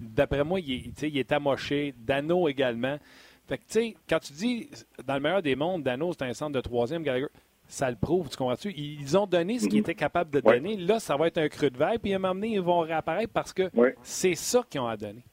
[0.00, 1.94] D'après moi, il est, il est amoché.
[1.96, 2.98] Dano également.
[3.46, 4.70] Fait que, tu sais, quand tu dis,
[5.04, 7.28] dans le meilleur des mondes, Dano, c'est un centre de troisième, Gallagher,
[7.66, 8.70] ça le prouve, tu comprends-tu?
[8.76, 9.84] Ils ont donné ce qu'ils Mhm.
[9.84, 10.76] étaient capables de donner.
[10.76, 12.80] Là, ça va être un creux de verre, puis à un moment donné, ils vont
[12.80, 13.70] réapparaître parce que
[14.02, 15.24] c'est ça qu'ils ont à donner.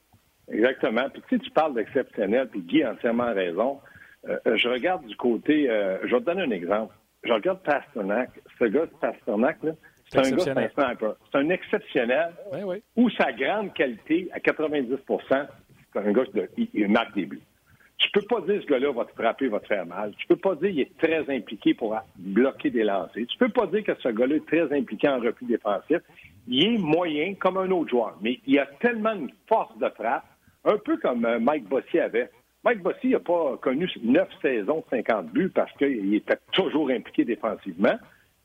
[0.50, 1.08] Exactement.
[1.10, 3.78] Puis tu sais, tu parles d'exceptionnel, puis Guy a entièrement raison.
[4.28, 6.94] Euh, euh, je regarde du côté, euh, je vais te donner un exemple.
[7.24, 8.30] Je regarde Pasternak.
[8.58, 9.72] Ce gars, Pasternak, là,
[10.10, 10.96] c'est un gars, c'est un.
[11.30, 12.82] C'est un exceptionnel Oui, oui.
[12.96, 15.46] où sa grande qualité, à 90%
[15.92, 16.22] c'est un gars
[16.56, 17.40] qui marque des buts.
[18.02, 20.12] Tu peux pas dire ce gars-là va te frapper, va te faire mal.
[20.18, 23.26] Tu peux pas dire qu'il est très impliqué pour bloquer des lancers.
[23.28, 25.98] Tu peux pas dire que ce gars-là est très impliqué en repli défensif.
[26.48, 30.24] Il est moyen comme un autre joueur, mais il a tellement une force de frappe,
[30.64, 32.28] un peu comme euh, Mike Bossy avait.
[32.64, 37.24] Mike Bossy n'a pas connu neuf saisons de 50 buts parce qu'il était toujours impliqué
[37.24, 37.96] défensivement,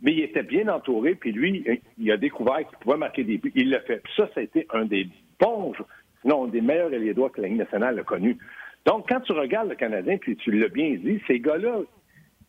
[0.02, 1.66] mais il était bien entouré, puis lui,
[1.98, 3.52] il a découvert qu'il pouvait marquer des buts.
[3.56, 3.98] Il l'a fait.
[4.04, 5.08] Puis ça, ça a été un des
[5.40, 5.74] bons,
[6.22, 8.38] sinon un des meilleurs ailiers-droits que la Ligue nationale a connu.
[8.88, 11.82] Donc, quand tu regardes le Canadien, puis tu l'as bien dit, ces gars-là,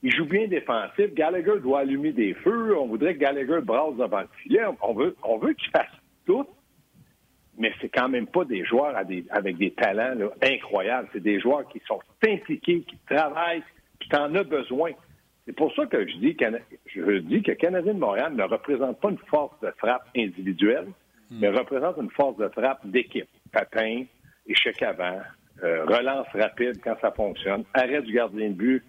[0.04, 1.12] ils jouent bien défensif.
[1.12, 2.78] Gallagher doit allumer des feux.
[2.78, 4.62] On voudrait que Gallagher brasse devant le filet.
[4.80, 6.46] On veut, on veut qu'ils fassent tout,
[7.58, 11.08] mais c'est quand même pas des joueurs à des- avec des talents là, incroyables.
[11.12, 13.64] C'est des joueurs qui sont impliqués, qui travaillent,
[13.98, 14.92] puis tu en as besoin.
[15.44, 16.36] C'est pour ça que je dis,
[16.86, 20.86] je dis que Canadien de Montréal ne représente pas une force de frappe individuelle,
[21.32, 23.28] mais représente une force de frappe d'équipe.
[23.50, 24.04] Papin,
[24.46, 25.18] échec avant,
[25.62, 28.84] euh, relance rapide quand ça fonctionne, arrêt du gardien de but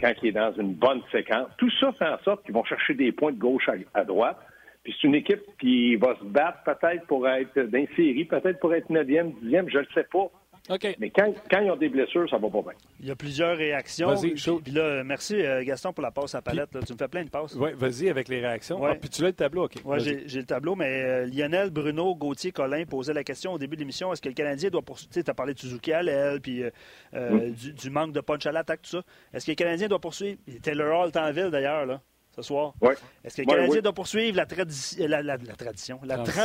[0.00, 1.48] quand il est dans une bonne séquence.
[1.58, 4.38] Tout ça fait en sorte qu'ils vont chercher des points de gauche à, droite.
[4.82, 8.74] Puis c'est une équipe qui va se battre peut-être pour être dans série, peut-être pour
[8.74, 10.28] être 9e, 10e, je ne sais pas.
[10.70, 10.96] OK.
[11.00, 12.72] Mais quand, quand ils ont des blessures, ça va pas bien.
[13.00, 14.08] Il y a plusieurs réactions.
[14.14, 14.60] Vas-y, Puis- chaud.
[14.62, 16.72] puis là, merci euh, Gaston pour la passe à palette.
[16.72, 16.80] là.
[16.86, 17.56] Tu me fais plein de passes.
[17.56, 18.80] Oui, vas-y avec les réactions.
[18.80, 18.90] Ouais.
[18.92, 19.74] Ah, puis tu l'as le tableau, OK.
[19.84, 20.04] Ouais, Vas-y.
[20.04, 23.74] j'ai j'ai le tableau, mais euh, Lionel, Bruno, Gauthier, Colin posaient la question au début
[23.74, 26.40] de l'émission est-ce que le Canadien doit poursuivre Tu as parlé de Suzuki à l'aile,
[26.40, 26.62] puis
[27.14, 29.02] euh, du, du manque de punch à l'attaque, tout ça.
[29.34, 30.38] Est-ce que le Canadien doit poursuivre?
[30.46, 32.00] Il était Taylor Hall en ville d'ailleurs, là,
[32.36, 32.74] ce soir.
[32.80, 32.94] Ouais.
[33.24, 33.82] Est-ce que le Ouais, Canadien ouais.
[33.82, 36.42] doit poursuivre la, tradi- la, la- la tradition, la Transition.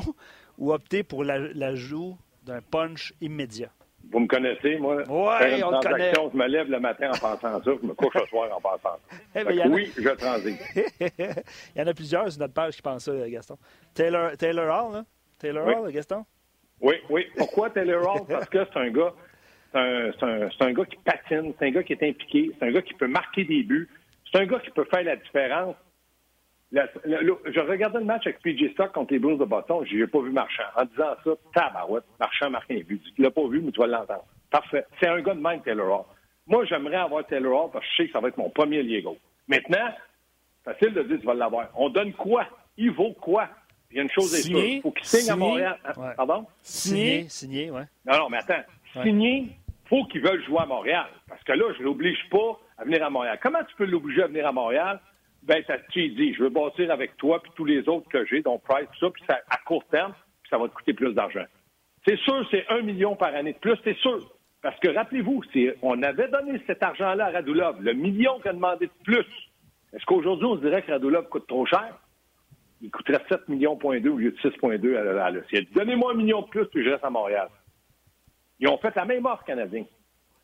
[0.00, 0.14] transition
[0.58, 3.70] ou opter pour la- l'ajout d'un punch immédiat
[4.10, 5.02] Vous me connaissez, moi.
[5.02, 5.10] Une
[5.64, 8.48] on transaction, Je me lève le matin en pensant ça, je me couche le soir
[8.56, 8.78] en pensant
[9.10, 9.16] ça.
[9.34, 10.60] Eh ben, a- oui, je transite.
[11.74, 13.58] Il y en a plusieurs sur notre page qui pensent ça, Gaston.
[13.94, 15.04] Taylor, Taylor Hall, là
[15.38, 15.74] Taylor Oui.
[15.74, 16.24] Hall, Gaston?
[16.80, 17.26] Oui, oui.
[17.36, 18.26] Pourquoi Taylor Hall?
[18.28, 19.12] Parce que c'est un gars,
[19.72, 22.50] c'est un, c'est un- c'est un gars qui patine, c'est un gars qui est impliqué,
[22.58, 23.88] c'est un gars qui peut marquer des buts,
[24.30, 25.74] c'est un gars qui peut faire la différence.
[26.72, 30.20] Je regardais le match avec PJ Stock contre les Blues de Boston, je n'ai pas
[30.20, 30.64] vu Marchand.
[30.76, 33.02] En disant ça, tabarouette, Marchand marque un but.
[33.14, 34.24] Tu l'as pas vu, mais tu vas l'entendre.
[34.50, 34.84] Parfait.
[35.00, 36.06] C'est un gars de même, Taylor Hall.
[36.46, 38.82] Moi, j'aimerais avoir Taylor Hall parce que je sais que ça va être mon premier
[39.02, 39.18] gauche.
[39.48, 39.88] Maintenant,
[40.64, 41.68] facile de dire tu vas l'avoir.
[41.76, 42.46] On donne quoi?
[42.76, 43.48] Il vaut quoi?
[43.90, 44.58] Il y a une chose est sûre.
[44.58, 45.36] Il faut qu'il signe à.
[45.36, 45.78] Montréal.
[45.96, 46.14] Ouais.
[46.16, 46.46] Pardon?
[46.62, 47.84] Signé, signé, ouais.
[48.04, 48.62] Non, non, mais attends.
[48.96, 49.04] Ouais.
[49.04, 49.48] Signé,
[49.88, 51.06] faut qu'ils veulent jouer à Montréal.
[51.28, 53.38] Parce que là, je ne l'oblige pas à venir à Montréal.
[53.40, 55.00] Comment tu peux l'obliger à venir à Montréal?
[55.42, 58.42] Ben, ça, tu dis, je veux bâtir avec toi puis tous les autres que j'ai,
[58.42, 61.12] donc Price, tout ça, puis ça, à court terme, puis ça va te coûter plus
[61.14, 61.44] d'argent.
[62.06, 64.20] C'est sûr, c'est un million par année de plus, c'est sûr.
[64.62, 68.54] Parce que rappelez-vous, c'est- on avait donné cet argent-là à Radulov, le million qu'il a
[68.54, 69.26] demandé de plus.
[69.92, 71.96] Est-ce qu'aujourd'hui, on se dirait que Radulov coûte trop cher?
[72.80, 75.66] Il coûterait 7 millions point au lieu de 6,2 à la, ciel.
[75.72, 77.48] Donnez-moi un million de plus, puis je reste à Montréal.
[78.58, 79.84] Ils ont fait la même offre canadien.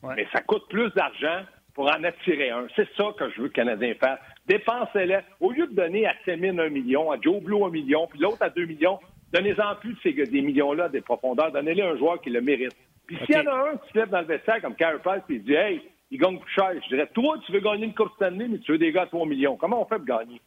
[0.02, 0.14] Ouais.
[0.16, 1.42] Mais ça coûte plus d'argent
[1.74, 2.66] pour en attirer un.
[2.76, 4.18] C'est ça que je veux que le Canadien fasse.
[4.46, 5.20] Dépensez-les.
[5.40, 8.42] Au lieu de donner à Semin un million, à Joe Blue un million, puis l'autre
[8.42, 8.98] à deux millions,
[9.32, 11.52] donnez-en plus de ces des millions-là des profondeurs.
[11.52, 12.76] Donnez-les à un joueur qui le mérite.
[13.06, 15.22] Puis s'il y en a un qui se lève dans le vestiaire comme Carey Price
[15.28, 17.94] et il dit Hey, il gagne plus cher, je dirais Toi, tu veux gagner une
[17.94, 19.56] Coupe Stanley, mais tu veux des gars à 3 millions.
[19.56, 20.40] Comment on fait pour gagner?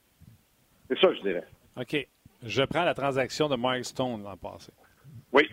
[0.87, 1.43] C'est ça, je dirais.
[1.77, 2.07] OK.
[2.43, 4.71] Je prends la transaction de Mark Stone l'an passé.
[5.31, 5.49] Oui.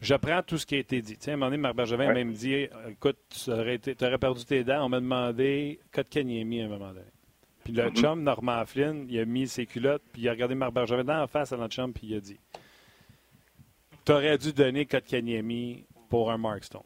[0.00, 1.16] Je prends tout ce qui a été dit.
[1.18, 2.08] Sais, à un moment donné, Marc Bergevin Ouais.
[2.08, 4.84] m'a même dit Écoute, tu aurais, été- aurais perdu tes dents.
[4.84, 7.06] On m'a demandé Kotkaniemi à un moment donné.
[7.64, 10.72] Puis le chum, Norman Flynn, il a mis ses culottes, puis il a regardé Marc
[10.72, 12.38] Bergevin dans la face à notre chum, puis il a dit
[14.04, 16.82] Tu aurais dû donner Kotkaniemi pour un Mark Stone.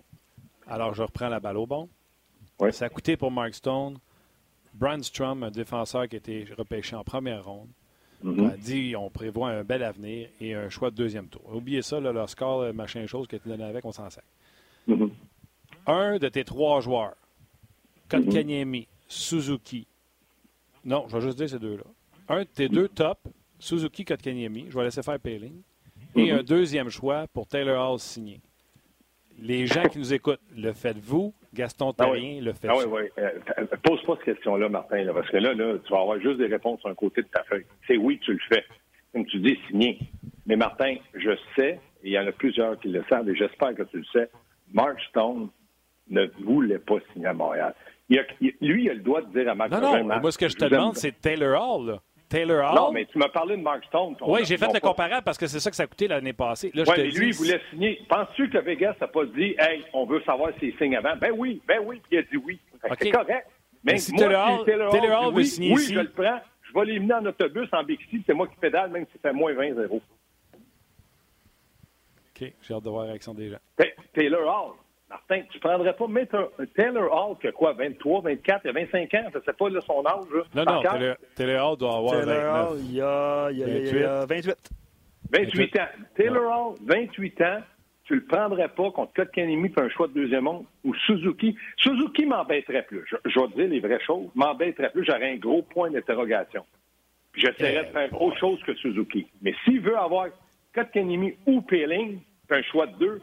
[0.66, 1.88] Alors, je reprends la balle au bon.
[2.58, 2.72] Ouais.
[2.72, 3.98] Ça a coûté pour Mark Stone.
[4.72, 7.68] Brandstrom, un défenseur qui a été repêché en première ronde,
[8.22, 8.46] Mhm.
[8.46, 11.42] a dit on prévoit un bel avenir et un choix de deuxième tour.
[11.54, 14.08] Oubliez ça, là, leur score, euh, machin chose qui a été donné avec, on s'en
[14.10, 14.22] sert.
[14.86, 15.10] Mhm.
[15.86, 17.16] Un de tes trois joueurs,
[18.08, 19.86] Kotkaniemi, Suzuki.
[20.84, 21.84] Non, je vais juste dire ces deux-là.
[22.28, 23.18] Un de tes deux top,
[23.58, 25.62] Suzuki, Kotkaniemi, je vais laisser faire Payling.
[26.16, 28.40] Et un deuxième choix pour Taylor Hall signé.
[29.40, 31.32] Les gens qui nous écoutent, le faites-vous?
[31.54, 32.40] Gaston Ah Terrien, oui.
[32.40, 33.02] le Ah oui, oui.
[33.18, 36.20] Euh, euh, pose pas cette question-là, Martin, là, parce que là, là, tu vas avoir
[36.20, 37.64] juste des réponses sur un côté de ta feuille.
[37.86, 38.64] C'est oui, tu le fais.
[39.12, 39.98] Comme tu dis, signé.
[40.46, 43.74] Mais Martin, je sais, et il y en a plusieurs qui le savent, et j'espère
[43.74, 44.30] que tu le sais,
[44.72, 45.48] Mark Stone
[46.08, 47.74] ne voulait pas signer à Montréal.
[48.08, 50.56] lui, il a le droit de dire à Mark Non, non, moi, ce que je
[50.56, 51.86] te demande, c'est Taylor Hall.
[51.86, 52.02] Là.
[52.30, 52.76] Taylor Hall?
[52.76, 54.16] Non, mais tu m'as parlé de Mark Stone.
[54.22, 56.70] Oui, j'ai fait le comparable parce que c'est ça que ça a coûté l'année passée.
[56.74, 58.00] Oui, mais lui, il voulait signer.
[58.08, 61.16] Penses-tu que Vegas n'a pas dit, hey, on veut savoir s'il signe avant?
[61.16, 62.58] Ben oui, ben oui, puis il a dit oui.
[62.98, 63.46] C'est correct.
[63.82, 65.94] Mais, si moi, Taylor Hall, Taylor Hall, Taylor Hall oui, signer oui, ici.
[65.94, 66.40] je le prends.
[66.62, 68.22] Je vais l'éliminer en autobus, en Bixi.
[68.24, 69.88] C'est moi qui pédale, même si c'est moins 20-0.
[69.90, 70.02] OK,
[72.38, 73.58] j'ai hâte de voir la réaction des gens.
[74.14, 74.74] Taylor Hall,
[75.10, 78.68] Martin, tu ne prendrais pas mettre un Taylor Hall qui a quoi, 23, 24, il
[78.68, 80.44] a 25 ans, je sais pas là, son âge.
[80.54, 82.70] Là, non, non, Taylor, Taylor, Hall doit avoir Taylor 29.
[82.70, 83.90] Hall, il y a, il a, 28.
[83.90, 84.56] Il y a 28.
[85.32, 85.88] 28 ans.
[86.14, 87.58] Taylor Hall, 28 ans,
[88.04, 91.56] tu le prendrais pas contre Kotkanemi pour un choix de deuxième monde ou Suzuki.
[91.76, 93.04] Suzuki m'embêterait plus.
[93.08, 94.28] Je, je, vais te dire les vraies choses.
[94.36, 95.04] M'embêterait plus.
[95.04, 96.64] J'aurais un gros point d'interrogation.
[97.34, 99.26] J'essaierais de faire autre chose que Suzuki.
[99.42, 100.28] Mais s'il veut avoir
[100.72, 103.20] Kotkanemi ou Peeling, puis un choix de deux,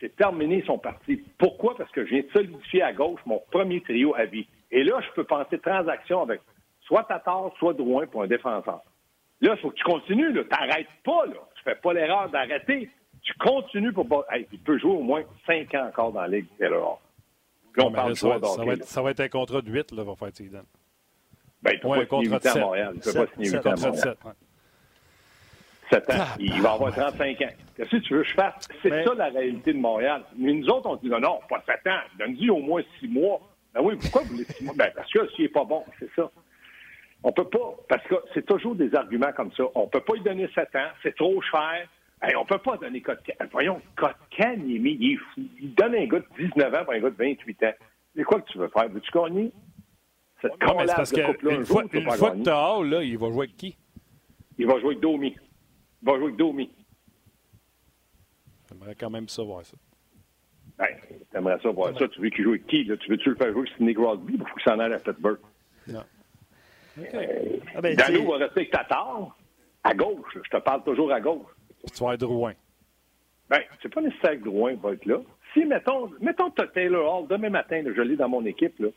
[0.00, 1.24] c'est terminé son parti.
[1.38, 1.76] Pourquoi?
[1.76, 4.46] Parce que je viens de solidifier à gauche mon premier trio à vie.
[4.70, 6.40] Et là, je peux penser transaction avec
[6.82, 8.80] soit Tatar, soit Drouin pour un défenseur.
[9.40, 10.32] Là, il faut que tu continues.
[10.32, 11.26] Tu n'arrêtes pas.
[11.26, 11.40] Là.
[11.56, 12.90] Tu fais pas l'erreur d'arrêter.
[13.22, 14.06] Tu continues pour...
[14.30, 17.00] Hey, il peut jouer au moins 5 ans encore dans la Ligue Taylor.
[17.72, 19.70] Puis on parle là, ça, va, ça, va être, ça, va être, un contrat de
[19.70, 20.62] 8, là, va faire Tidon.
[21.62, 22.92] Ben, il peut ouais, pas signer 8 ans à Montréal.
[22.94, 23.96] Il peut 7, pas signer 8 ans à Montréal.
[23.96, 24.32] 7, ouais.
[25.90, 26.14] 7 ans.
[26.18, 27.46] Ah, il va avoir 35 ans.
[27.76, 28.68] Qu'est-ce que tu veux que je fasse?
[28.82, 29.04] C'est mais...
[29.04, 30.22] ça la réalité de Montréal.
[30.36, 32.00] Mais nous autres, on dit non, non, pas 7 ans.
[32.18, 33.40] Donne-lui au moins 6 mois.
[33.74, 34.74] Ben oui, pourquoi vous voulez 6 mois?
[34.76, 36.30] Ben parce que s'il n'est pas bon, c'est ça.
[37.22, 39.64] On peut pas, parce que c'est toujours des arguments comme ça.
[39.74, 41.88] On peut pas lui donner 7 ans, c'est trop cher.
[42.22, 43.32] Hey, on peut pas donner Kotkan.
[43.52, 45.42] Voyons, Kotkan, il, il est fou.
[45.60, 47.72] Il donne un gars de 19 ans pour un gars de 28 ans.
[48.16, 48.88] C'est quoi que tu veux faire?
[48.88, 49.52] Veux-tu gagner?
[50.40, 53.46] Cette c'est parce que une fois, une fois que tu as là, il va jouer
[53.46, 53.76] avec qui?
[54.58, 55.36] Il va jouer avec Domi.
[56.02, 56.70] Va jouer avec Domi.
[58.68, 59.76] J'aimerais quand même ça voir ça.
[60.78, 60.86] Ben,
[61.32, 62.06] t'aimerais ça voir ça.
[62.08, 62.84] Tu veux qu'il joue avec qui?
[62.84, 62.96] Là?
[62.96, 65.38] Tu veux-tu le faire jouer avec Sidney Crosby ou qu'il s'en aille à Pittsburgh?
[65.88, 66.04] Non.
[66.98, 67.08] Okay.
[67.14, 69.36] Euh, ah ben, Dano va rester avec Tatar.
[69.84, 70.36] À gauche.
[70.44, 71.50] Je te parle toujours à gauche.
[71.82, 72.52] Puis tu vas être Drouin.
[73.48, 75.20] Ben, c'est pas nécessaire que Drouin va être là.
[75.54, 78.88] Si, mettons, mettons Taylor Hall, demain matin, là, je l'ai dans mon équipe, là.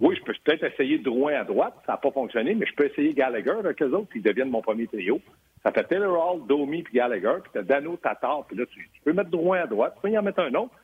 [0.00, 2.86] Oui, je peux peut-être essayer Drouin à droite, ça n'a pas fonctionné, mais je peux
[2.86, 5.20] essayer Gallagher avec eux autres, ils deviennent mon premier trio.
[5.62, 9.00] Ça fait Taylor Hall, Domi, puis Gallagher, puis t'as Dano, Tatar, puis là, tu, tu,
[9.02, 10.74] peux mettre Drouin à droite, tu peux y en mettre un autre.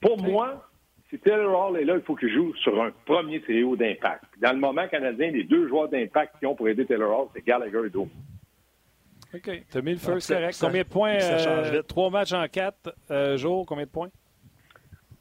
[0.00, 0.30] Pour okay.
[0.30, 0.68] moi,
[1.10, 4.24] si Taylor Hall est là, il faut qu'il joue sur un premier trio d'impact.
[4.40, 7.44] Dans le moment canadien, les deux joueurs d'impact qui ont pour aider Taylor Hall, c'est
[7.44, 8.10] Gallagher et Domi.
[9.34, 9.62] OK.
[9.70, 10.58] Tu as mis le feu, c'est correct.
[10.60, 11.20] Combien de points?
[11.20, 11.86] Ça change vite.
[11.86, 14.08] Trois matchs en quatre euh, jours, combien de points?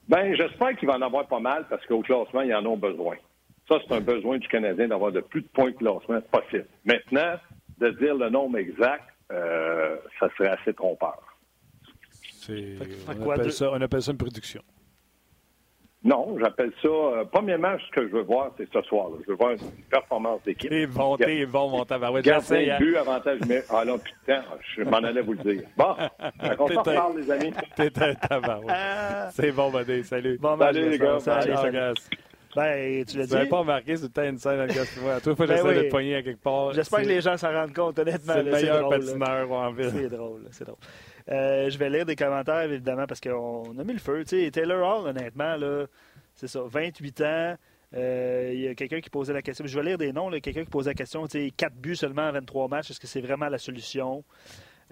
[0.07, 3.17] Ben, j'espère qu'il va en avoir pas mal parce qu'au classement, ils en ont besoin.
[3.67, 6.65] Ça, c'est un besoin du Canadien d'avoir de plus de points de classement possible.
[6.85, 7.35] Maintenant,
[7.77, 11.21] de dire le nombre exact, euh, ça serait assez trompeur.
[12.49, 14.61] On, appelle ça, on appelle ça une production.
[16.03, 16.87] Non, j'appelle ça.
[16.87, 19.09] Euh, premièrement, ce que je veux voir, c'est ce soir.
[19.09, 19.17] Là.
[19.25, 20.69] Je veux voir une performance d'équipe.
[20.69, 22.23] T'es bon, t'es bon, mon tabarouette.
[22.23, 22.77] Gardien hein.
[22.79, 23.63] but, avantage, mais.
[23.69, 24.43] Ah non, putain,
[24.77, 25.63] je m'en allais vous le dire.
[25.75, 25.95] Bon,
[26.59, 27.53] on s'en reparle, les amis.
[27.75, 28.75] T'es un tabarouette.
[29.31, 30.03] c'est bon, Badé.
[30.03, 30.37] Salut.
[30.37, 31.19] Bon, salut, les gars.
[31.19, 31.93] Salut, salut.
[32.57, 33.29] Ben, tu l'as dit.
[33.29, 34.73] Vous n'avez pas remarqué, c'est le temps une scène dans le
[35.21, 35.75] toi, fois, j'essaie ben oui.
[35.75, 36.73] de te pogner à quelque part.
[36.73, 38.33] J'espère que les gens s'en rendent compte, honnêtement.
[38.33, 39.91] C'est le meilleur patineur en ville.
[39.93, 40.79] C'est drôle, c'est drôle.
[41.29, 44.23] Euh, je vais lire des commentaires, évidemment, parce qu'on a mis le feu.
[44.27, 45.85] Tu Taylor Hall, honnêtement, là,
[46.33, 47.55] c'est ça, 28 ans.
[47.95, 49.67] Euh, il y a quelqu'un qui posait la question.
[49.67, 50.31] Je vais lire des noms.
[50.31, 51.27] Quelqu'un qui posait la question.
[51.27, 52.89] Tu sais, 4 buts seulement en 23 matchs.
[52.89, 54.23] Est-ce que c'est vraiment la solution?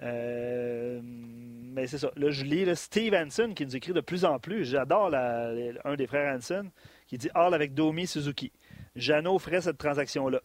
[0.04, 2.12] Euh, mais c'est ça.
[2.14, 4.66] Là, je lis là, Steve Hansen qui nous écrit de plus en plus.
[4.66, 6.70] J'adore un des frères Hansen
[7.06, 8.52] qui dit Hall avec Domi Suzuki.
[8.94, 10.40] Jeannot ferait cette transaction-là.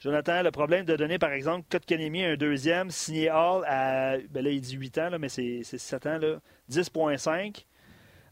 [0.00, 4.16] Jonathan, le problème de donner, par exemple, Kotkanemi un deuxième, signé Hall à.
[4.30, 6.18] Ben là, il dit 8 ans, là, mais c'est 7 ans,
[6.70, 7.64] 10,5.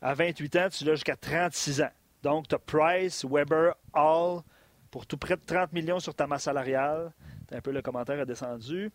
[0.02, 1.90] À 28 ans, tu l'as jusqu'à 36 ans.
[2.22, 4.42] Donc, tu as Price, Weber, Hall
[4.90, 7.12] pour tout près de 30 millions sur ta masse salariale.
[7.52, 8.90] Un peu le commentaire a descendu.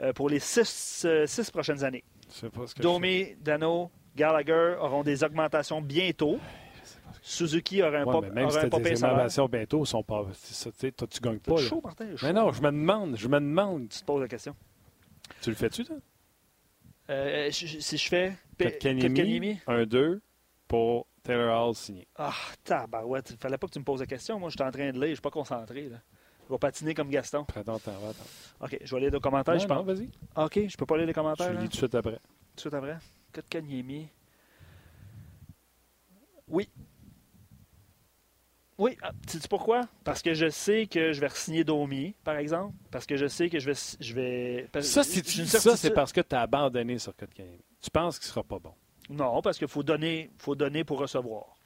[0.00, 2.04] Euh, pour les 6 euh, prochaines années.
[2.78, 6.38] Domi, Dano, Gallagher auront des augmentations bientôt.
[7.28, 10.26] Suzuki aura un ouais, pop, mais même si un des augmentations bientôt, sont pas.
[10.32, 11.58] Ça, toi, tu gagnes pas.
[11.58, 12.16] chaud, Martin.
[12.16, 12.26] Chaud.
[12.26, 13.16] Mais non, je me demande.
[13.18, 13.90] Je me demande.
[13.90, 14.56] Tu te poses la question.
[15.42, 15.96] Tu le fais-tu, toi?
[17.10, 18.34] Euh, si je fais.
[18.58, 20.20] Kotkaniemi, 1-2
[20.66, 22.08] pour Taylor Hall signé.
[22.16, 22.32] Ah,
[22.64, 23.36] tabarouette.
[23.38, 24.38] Fallait pas que tu me poses la question.
[24.38, 25.10] Moi, je suis en train de lire.
[25.10, 25.90] Je suis pas concentré.
[25.90, 25.98] Là.
[26.46, 27.44] Je vais patiner comme Gaston.
[27.44, 28.64] Ton temps, attends.
[28.64, 29.54] OK, je vais lire les commentaires.
[29.54, 29.84] Non, je pense.
[29.84, 30.08] vas-y.
[30.34, 31.52] OK, je peux pas lire les commentaires.
[31.52, 32.16] Je lis tout de suite après.
[32.16, 32.96] Tout de suite après.
[33.34, 34.08] Kotkaniemi.
[36.48, 36.70] Oui.
[38.78, 39.88] Oui, ah, sais-tu pourquoi?
[40.04, 42.74] Parce que je sais que je vais signer Domi, par exemple.
[42.92, 43.96] Parce que je sais que je vais.
[44.00, 47.58] Je vais ça, si tu dis ça, c'est parce que tu as abandonné sur Kotkaniemi.
[47.80, 48.72] Tu penses qu'il sera pas bon?
[49.10, 51.56] Non, parce qu'il faut donner, faut donner pour recevoir.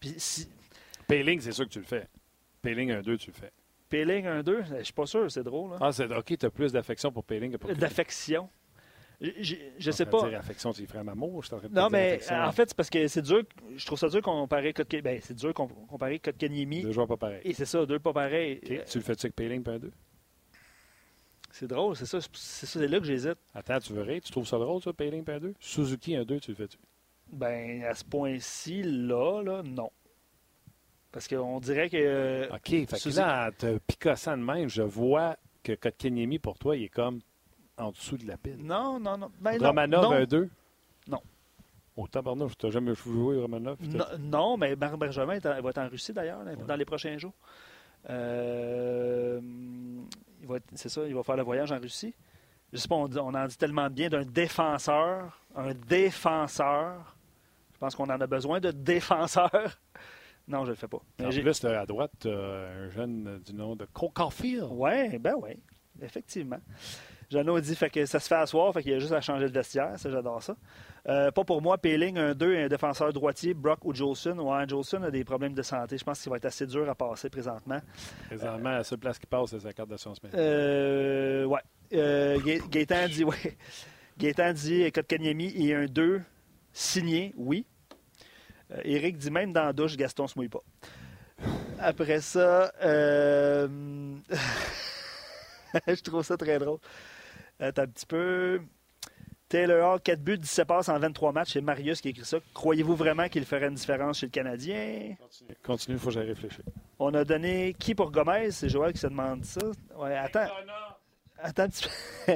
[0.00, 0.48] Puis si,
[1.06, 2.08] Payling, c'est sûr que tu le fais.
[2.62, 3.52] Payling 1-2, tu le fais.
[3.88, 5.74] Payling 1-2, je suis pas sûr, c'est drôle.
[5.74, 5.78] Hein.
[5.80, 8.48] Ah, c'est OK, tu as plus d'affection pour Payling que pour D'affection.
[9.20, 10.28] Je, sais pas.
[10.28, 11.42] Dire affection, un amour.
[11.42, 13.42] Je non, mais en fait, c'est parce que c'est dur.
[13.76, 15.02] Je trouve ça dur comparer Kotkaniemi.
[15.02, 16.82] Ben, c'est dur comparer Kotkaniemi.
[16.82, 17.42] Deux joueurs pas pareils.
[17.44, 18.60] Et c'est ça, deux pas pareils.
[18.64, 18.82] Okay.
[18.88, 19.92] Tu le fais-tu avec Payling un 2
[21.50, 22.18] C'est drôle, c'est ça.
[22.32, 23.36] C'est ça, c'est là que j'hésite.
[23.54, 24.20] Attends, tu verrais.
[24.22, 26.78] Tu trouves ça drôle, ça, Payling un 2 Suzuki un 2, tu le fais-tu?
[27.30, 29.90] Ben, à ce point-ci, là, là, non.
[31.12, 32.48] Parce qu'on dirait que.
[32.54, 36.74] OK, fait que là, en te picassant de même, je vois que Kotkaniemi, pour toi,
[36.74, 37.20] il est comme
[37.80, 38.58] en dessous de la pile.
[38.58, 39.30] Non, non, non.
[39.40, 40.24] Ben, Romanov non.
[40.24, 40.50] 2
[41.08, 41.20] Non.
[41.96, 43.76] Au tabarnouche, tu n'as jamais joué Romanov?
[43.82, 47.34] Non, non, mais Marc Bergevin va être en Russie d'ailleurs, dans les prochains jours.
[48.08, 49.40] Euh,
[50.74, 52.14] c'est ça, il va faire le voyage en Russie.
[52.72, 57.16] Je sais pas, on, on en dit tellement bien d'un défenseur, un défenseur.
[57.74, 59.78] Je pense qu'on en a besoin de défenseurs.
[60.48, 60.98] Non, je le fais pas.
[61.22, 64.66] En plus, à droite, un jeune du nom de Cole Caulfield.
[64.72, 65.50] Oui, ben oui,
[66.02, 66.58] effectivement.
[67.30, 69.46] Jeannot dit fait que ça se fait asseoir, fait qu'il y a juste à changer
[69.46, 69.92] de vestiaire.
[69.96, 70.56] Ça, j'adore ça.
[71.08, 74.36] Euh, pas pour moi, Payling, un 2 et un défenseur droitier, Brock ou Jolson.
[74.38, 75.96] Ouais, Jolson a des problèmes de santé.
[75.96, 77.80] Je pense qu'il va être assez dur à passer présentement.
[78.26, 80.42] Présentement, la seule place qui passe, c'est sa carte d'assurance maladie.
[80.42, 81.60] Euh, ouais.
[81.92, 82.38] Euh,
[82.68, 83.56] Gaétan dit, ouais.
[84.18, 86.22] Gaétan dit, Kotkaniemi et un 2
[86.72, 87.64] signé, oui.
[88.72, 90.62] Euh, Eric dit même dans la douche, Gaston se mouille pas.
[91.78, 93.66] Après ça, euh...
[95.86, 96.78] je trouve ça très drôle.
[97.60, 98.60] Euh, T'as un petit peu.
[99.48, 101.54] Taylor Hall, 4 buts, 17 passes en 23 matchs.
[101.54, 102.38] C'est Marius qui écrit ça.
[102.54, 105.16] Croyez-vous vraiment qu'il ferait une différence chez le Canadien?
[105.64, 106.64] Continue, il faut que j'aille réfléchir.
[107.00, 108.52] On a donné qui pour Gomez?
[108.52, 109.60] C'est Joël qui se demande ça.
[109.96, 110.46] Ouais, attends.
[111.42, 111.88] Attends un petit
[112.26, 112.32] peu.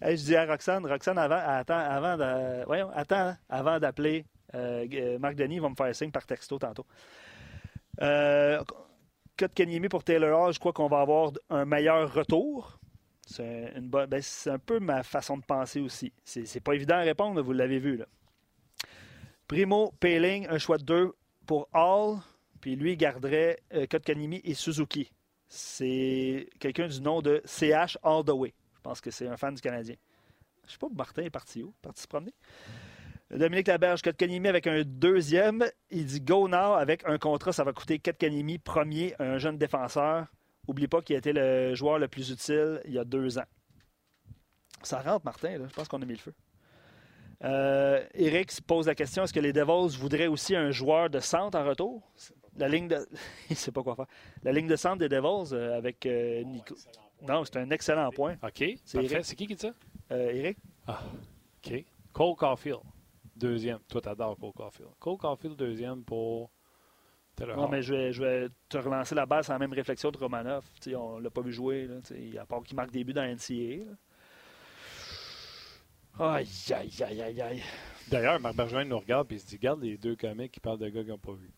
[0.02, 4.24] je dis à Roxane, Roxane, avant, attends, avant de, voyons, attends, avant d'appeler
[4.54, 6.86] euh, Marc Denis, il va me faire signe par texto tantôt.
[8.00, 8.62] Euh,
[9.38, 12.78] Kotkaniemi pour Taylor Hall, je crois qu'on va avoir un meilleur retour.
[13.26, 16.12] C'est ben, c'est un peu ma façon de penser aussi.
[16.24, 17.96] C'est, pas évident à répondre, vous l'avez vu.
[17.96, 18.06] Là.
[19.48, 21.12] Primo, Payling, un choix de deux
[21.44, 22.18] pour Hall,
[22.60, 25.10] puis lui garderait euh, Kotkaniemi et Suzuki.
[25.48, 28.54] C'est quelqu'un du nom de CH All the Way.
[28.76, 29.96] Je pense que c'est un fan du Canadien.
[30.66, 31.74] Je sais pas, Martin est parti où?
[31.82, 32.34] Parti se promener?
[33.30, 35.64] Dominique Laberge, Kotkaniemi avec un deuxième.
[35.90, 40.26] Il dit go now avec un contrat, ça va coûter Kotkaniemi premier, un jeune défenseur.
[40.68, 43.44] Oublie pas qu'il a été le joueur le plus utile il y a deux ans.
[44.82, 45.66] Ça rentre, Martin, là.
[45.68, 46.34] je pense qu'on a mis le feu.
[47.44, 51.20] Euh, Eric se pose la question est-ce que les Devils voudraient aussi un joueur de
[51.20, 52.02] centre en retour?
[52.56, 53.06] La ligne de.
[53.50, 54.06] Il sait pas quoi faire.
[54.42, 56.74] La ligne de centre des Devils euh, avec euh, Nico.
[57.26, 58.36] Non, c'est un excellent point.
[58.42, 58.64] OK.
[58.84, 59.72] C'est C'est qui qui dit ça?
[60.12, 60.58] Euh, Eric.
[60.86, 61.02] Ah,
[61.58, 61.84] OK.
[62.12, 62.80] Cole Caulfield,
[63.34, 63.80] deuxième.
[63.88, 64.90] Toi, t'adores Cole Caulfield.
[64.98, 66.50] Cole Caulfield, deuxième pour
[67.44, 70.16] non, mais je vais, je vais, te relancer la base sans la même réflexion de
[70.16, 70.64] Romanov.
[70.94, 71.96] on ne l'a pas vu jouer, là,
[72.40, 73.84] à part qu'il marque des buts dans NCA.
[76.18, 77.62] Aïe, aïe, aïe, aïe, aïe.
[78.08, 80.78] D'ailleurs, Marc Bergevin nous regarde et il se dit Regarde les deux comiques qui parlent
[80.78, 81.50] de gars qu'ils n'ont pas vu.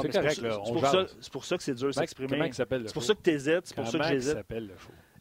[0.00, 0.12] c'est.
[0.12, 2.50] C'est pour, ça, pour ça que c'est dur de s'exprimer.
[2.52, 3.66] C'est pour ça que tu hésites.
[3.66, 4.30] C'est pour ça que j'hésite.
[4.30, 4.74] il s'appelle le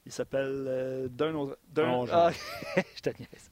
[0.06, 1.58] Il s'appelle euh, D'un autre.
[2.14, 2.32] Ah,
[2.96, 3.52] je te niaise.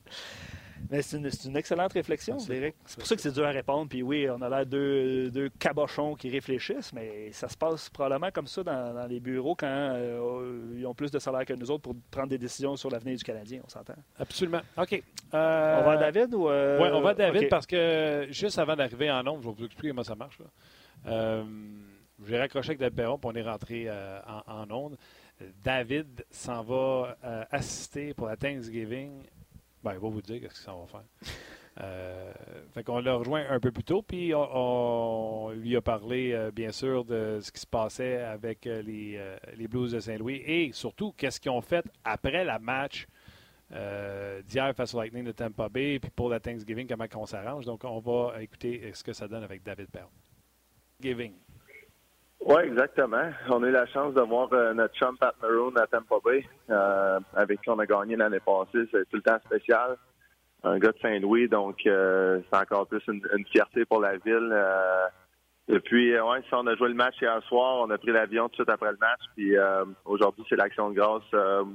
[0.92, 2.76] Mais c'est une, excellente réflexion, Eric.
[2.86, 3.88] C'est pour ça que c'est dur à répondre.
[3.88, 8.30] Puis oui, on a l'air deux, deux cabochons qui réfléchissent, mais ça se passe probablement
[8.30, 11.84] comme ça dans, les bureaux quand euh, ils ont plus de salaire que nous autres
[11.84, 13.96] pour prendre des décisions sur l'avenir du Canadien, on s'entend?
[14.20, 14.60] Absolument.
[14.78, 15.02] OK.
[15.34, 16.50] Euh, on va à David ou.
[16.50, 19.56] Euh, oui, on va à David parce que juste avant d'arriver en nombre, je vais
[19.56, 20.40] vous expliquer comment ça marche.
[22.28, 24.98] J'ai raccroché avec David Perron, puis on est rentré en, en onde.
[25.64, 27.16] David s'en va
[27.50, 29.24] assister pour la Thanksgiving
[29.84, 31.34] ben, il va vous dire ce que ça va faire.
[31.80, 32.34] Euh,
[32.86, 37.06] qu'on l'a rejoint un peu plus tôt, puis on, lui a parlé, euh, bien sûr,
[37.06, 39.20] de ce qui se passait avec euh, les,
[39.56, 43.08] les, Blues de Saint-Louis et surtout, qu'est-ce qu'ils ont fait après la match
[44.50, 47.66] d'hier face au Lightning de Tampa Bay, puis pour la Thanksgiving, comment on s'arrange.
[47.66, 50.10] Donc, on va écouter ce que ça donne avec David Perron.
[51.00, 51.36] Thanksgiving.
[52.44, 53.30] Oui, exactement.
[53.50, 56.44] On a eu la chance de voir euh, notre chum Pat Maroon à Tampa Bay,
[56.72, 58.88] euh, avec qui on a gagné l'année passée.
[58.92, 59.96] C'est tout le temps spécial.
[60.64, 63.22] Un gars de Saint-Louis, donc euh, c'est encore plus une,
[63.52, 64.56] fierté pour la ville.
[65.68, 68.46] et puis, ouais, si on a joué le match hier soir, on a pris l'avion
[68.46, 69.22] tout de suite après le match.
[69.36, 69.56] Puis
[70.06, 71.34] aujourd'hui, c'est l'action de grâce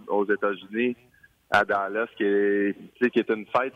[0.09, 0.97] aux États-Unis,
[1.51, 2.77] à Dallas, qui est,
[3.11, 3.75] qui est une fête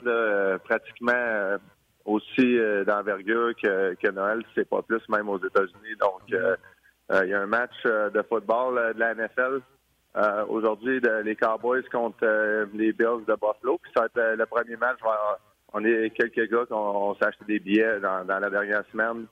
[0.65, 1.57] pratiquement
[2.05, 5.97] aussi d'envergure que, que Noël, c'est pas plus même aux États-Unis.
[6.01, 6.57] Donc euh,
[7.11, 9.61] il y a un match euh, de football euh, de la NFL
[10.49, 12.27] aujourd'hui, les Cowboys contre
[12.75, 13.79] les Bills de Buffalo.
[13.81, 14.99] Puis ça va être le premier match.
[15.73, 19.27] On est quelques gars qui ont acheté des billets dans, la dernière semaine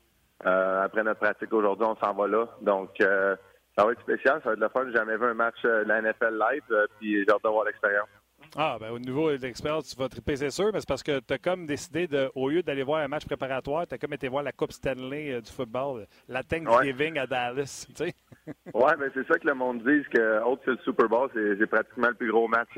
[0.45, 2.47] après notre pratique aujourd'hui, on s'en va là.
[2.61, 4.85] Donc, ça va être spécial, ça va être le fun.
[4.87, 8.09] J'ai jamais vu un match de la NFL live, puis j'ai hâte d'avoir l'expérience.
[8.57, 11.21] Ah, ben au niveau de l'expérience, tu vas triper, c'est sûr, mais c'est parce que
[11.21, 14.13] tu as comme décidé, de, au lieu d'aller voir un match préparatoire, tu as comme
[14.13, 18.15] été voir la Coupe Stanley du football, la Thanksgiving à Dallas, tu sais.
[18.75, 21.67] oui, mais c'est ça que le monde dit, que autre que le Super Bowl, c'est
[21.67, 22.71] pratiquement le plus gros match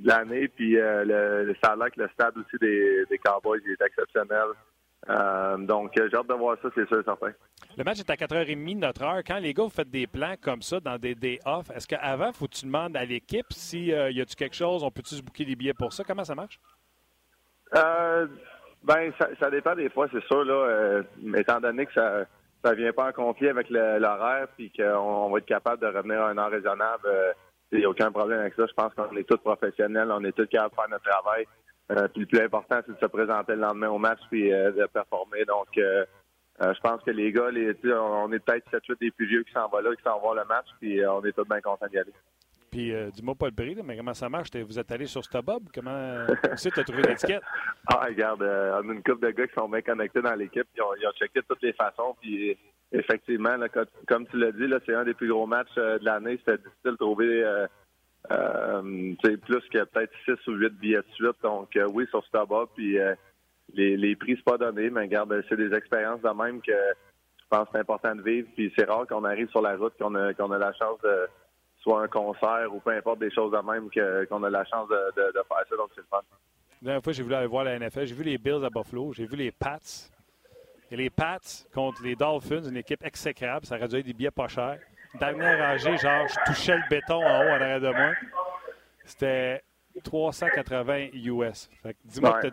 [0.00, 0.48] de l'année.
[0.48, 4.48] Puis euh, le, ça a l'air que le stade aussi des, des Cowboys est exceptionnel.
[5.08, 7.32] Euh, donc, j'ai hâte de voir ça, c'est sûr, certain.
[7.76, 9.22] Le match est à 4h30 notre heure.
[9.26, 12.32] Quand les gars, vous faites des plans comme ça dans des day off, est-ce qu'avant,
[12.32, 15.22] faut que tu demandes à l'équipe si euh, y a-tu quelque chose, on peut-tu se
[15.22, 16.04] booker des billets pour ça?
[16.04, 16.60] Comment ça marche?
[17.72, 21.02] ben, ça, ça, dépend des fois, c'est sûr, là.
[21.36, 22.24] étant donné que ça
[22.62, 26.28] ça vient pas en conflit avec l'horaire, puis qu'on va être capable de revenir à
[26.28, 27.08] un heure raisonnable.
[27.72, 28.66] Il n'y a aucun problème avec ça.
[28.66, 31.46] Je pense qu'on est tous professionnels, on est tous capables de faire notre travail.
[31.90, 34.70] Euh, puis le plus important, c'est de se présenter le lendemain au match puis euh,
[34.72, 35.44] de performer.
[35.44, 36.04] Donc, euh,
[36.60, 39.68] je pense que les gars, les, on est peut-être 7-8 des plus vieux qui s'en
[39.68, 42.12] vont là, qui s'en vont le match, puis on est tous bien contents d'y aller.
[42.70, 44.50] Puis, dis-moi pas le prix, mais comment ça marche?
[44.54, 45.64] Vous êtes allé sur StubHub?
[45.74, 47.42] Comment tu as trouvé l'étiquette?
[47.88, 50.82] ah, regarde, on a une couple de gars qui sont bien connectés dans l'équipe, ils
[50.82, 52.56] ont, ils ont checké de toutes les façons, puis
[52.92, 53.56] effectivement,
[54.06, 56.38] comme tu l'as dit, c'est un des plus gros matchs euh, de l'année.
[56.38, 57.66] C'était difficile de trouver
[58.30, 58.82] euh,
[59.24, 61.36] euh plus que peut-être 6 ou 8 billets de suite.
[61.42, 62.98] Donc euh, oui, sur Starbucks, puis
[63.74, 67.44] les, les prix, c'est pas donné, mais regarde, c'est des expériences de même que je
[67.48, 68.48] pense que c'est important de vivre.
[68.54, 71.28] Puis c'est rare qu'on arrive sur la route, qu'on a, qu'on a la chance de
[71.82, 73.88] soit un concert ou peu importe des choses de même
[74.28, 75.76] qu'on a la chance de, de, faire ça.
[75.76, 76.20] Donc c'est le fun.
[76.82, 78.06] La dernière fois, j'ai voulu aller voir la NFL.
[78.06, 79.12] J'ai vu les Bills à Buffalo.
[79.12, 79.78] J'ai vu les Pats.
[80.90, 81.38] Et les Pats
[81.72, 83.66] contre les Dolphins, une équipe exécrable.
[83.66, 84.80] Ça aurait dû des billets pas chers.
[85.18, 88.12] Dernière rangée, genre, je touchais le béton en haut en arrière de moi.
[89.04, 89.62] C'était
[90.04, 91.68] 380 US.
[92.04, 92.48] Dis-moi que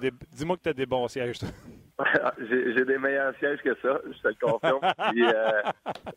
[0.64, 1.40] tu as, des bons sièges.
[2.50, 4.80] J'ai des meilleurs sièges que ça, je te le confirme.
[4.84, 5.62] Euh,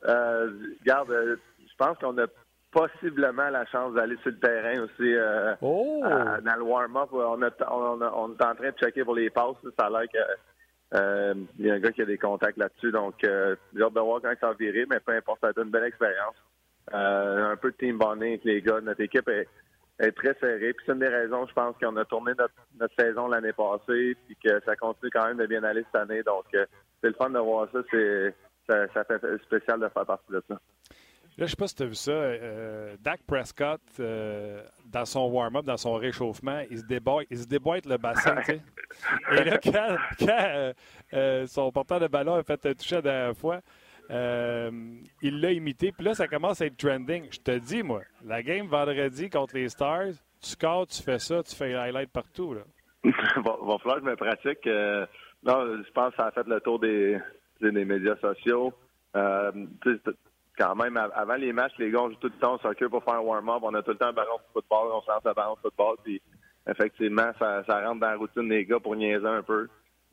[0.05, 2.27] euh, regarde, euh, je pense qu'on a
[2.71, 5.15] possiblement la chance d'aller sur le terrain aussi
[5.61, 6.01] oh!
[6.03, 7.09] dans le warm-up.
[7.13, 9.57] On, on, on, est en train de checker pour les passes.
[9.79, 10.19] Ça a l'air que
[10.95, 13.95] euh, il y a un gars qui a des contacts là-dessus, donc euh, j'ai hâte
[13.95, 16.35] de voir quand ça va virer, mais peu importe, ça été une belle expérience.
[16.93, 18.81] Euh, un peu de team bonding avec les gars.
[18.81, 19.47] Notre équipe est,
[20.13, 20.73] très serrée.
[20.73, 22.33] Puis c'est une des raisons, je pense, qu'on a tourné
[22.79, 26.23] notre, saison l'année passée, puis que ça continue quand même de bien aller cette année.
[26.23, 27.81] Donc c'est le fun de voir ça.
[27.91, 28.35] C'est
[28.67, 30.59] ça, ça fait spécial de faire partie de ça.
[31.41, 32.11] Là, je sais pas si tu as vu ça.
[32.11, 37.47] Euh, Dak Prescott, euh, dans son warm-up, dans son réchauffement, il se, déboîte, il se
[37.47, 38.37] déboîte le bassin.
[39.33, 40.73] Et là, quand, quand
[41.15, 43.61] euh, son porteur de ballon a fait un toucher la dernière fois,
[44.11, 45.93] il l'a imité.
[45.93, 47.27] Puis là, ça commence à être trending.
[47.31, 50.13] Je te dis, moi, la game vendredi contre les Stars,
[50.43, 52.53] tu scores, tu fais ça, tu fais highlight partout.
[52.53, 52.61] Là.
[53.37, 54.67] va, va falloir que je me pratique.
[54.67, 57.19] non, je pense que ça a fait le tour des,
[57.63, 58.75] des médias sociaux
[60.61, 63.03] quand même, avant les matchs, les gars, on joue tout le temps au soccer pour
[63.03, 63.61] faire un warm-up.
[63.63, 65.61] On a tout le temps un ballon de football, on se lance le ballon de
[65.61, 65.97] football.
[66.05, 66.21] Puis,
[66.69, 69.69] effectivement, ça, rentre dans la routine des gars pour niaiser un peu.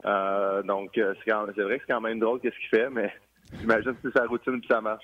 [0.06, 3.14] Euh, donc, euh, c'est vrai que c'est quand même drôle qu'est-ce qu'il fait, mais
[3.60, 5.04] j'imagine que c'est sa routine puis ça marche.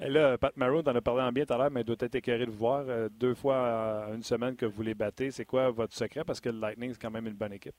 [0.00, 1.96] Et là, Pat Maroon, t'en as parlé en bien tout à l'heure, mais il doit
[2.00, 2.84] être écœuré de vous voir.
[2.88, 5.30] Euh, deux fois une semaine que vous les battez.
[5.30, 6.22] C'est quoi votre secret?
[6.24, 7.74] Parce que le Lightning, c'est quand même une bonne équipe.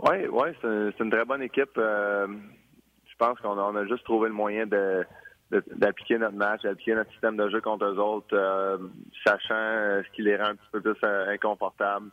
[0.00, 1.70] Oui, oui, c'est une, très bonne équipe.
[1.76, 5.04] je pense qu'on a, juste trouvé le moyen de,
[5.50, 8.78] d'appliquer notre match, d'appliquer notre système de jeu contre eux autres, euh,
[9.24, 12.10] sachant euh, ce qui les rend un petit peu plus euh, inconfortables.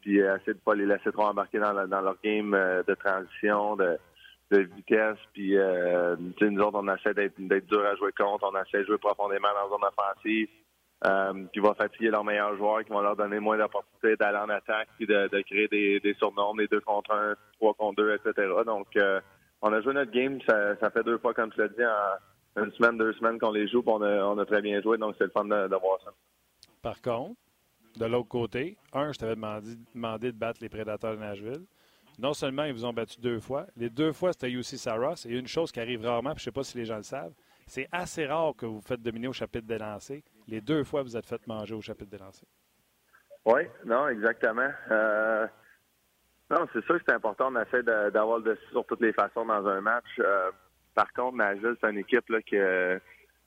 [0.00, 3.98] puis essayer de pas les laisser trop embarquer dans, leur game de transition, de,
[4.50, 5.18] vitesse.
[5.32, 9.48] Puis nous autres, on essaie d'être, dur à jouer contre, on essaie de jouer profondément
[9.48, 10.48] dans la zone offensive.
[11.52, 14.88] qui va fatiguer leurs meilleurs joueurs, qui vont leur donner moins d'opportunités d'aller en attaque,
[14.96, 18.48] puis de, créer des, des surnoms, des deux contre un, trois contre deux, etc.
[18.64, 18.88] Donc
[19.62, 20.40] on a joué notre game.
[20.46, 21.84] Ça, fait deux fois, comme tu l'as dit,
[22.56, 23.82] en une semaine, deux semaines qu'on les joue.
[23.86, 26.12] On a, on a très bien joué, donc c'est le fun de, voir ça.
[26.82, 27.38] Par contre,
[27.96, 31.64] de l'autre côté, un, je t'avais demandé, demandé, de battre les Prédateurs de Nashville.
[32.18, 35.26] Non seulement ils vous ont battu deux fois, les deux fois c'était UC Saros.
[35.26, 37.02] Et une chose qui arrive rarement, puis je ne sais pas si les gens le
[37.02, 37.32] savent,
[37.66, 40.22] c'est assez rare que vous vous faites dominer au chapitre des lancers.
[40.48, 42.48] Les deux fois, vous êtes fait manger au chapitre des lancers.
[43.44, 44.68] Oui, non, exactement.
[44.90, 45.46] Euh,
[46.50, 47.52] non, c'est sûr que c'est important.
[47.52, 50.04] On essaie d'avoir le dessus sur toutes les façons dans un match.
[50.18, 50.50] Euh,
[50.94, 52.56] par contre, Nashville, c'est une équipe là, qui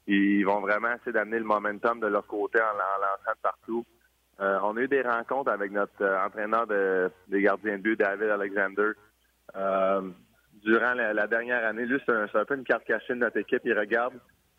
[0.05, 3.85] ils vont vraiment essayer d'amener le momentum de leur côté en, lançant partout.
[4.39, 7.99] Euh, on a eu des rencontres avec notre euh, entraîneur de, des gardiens de but,
[7.99, 8.91] David Alexander.
[10.63, 13.61] durant la, dernière année, lui, c'est un, peu une carte cachée de notre équipe.
[13.65, 14.13] Il regarde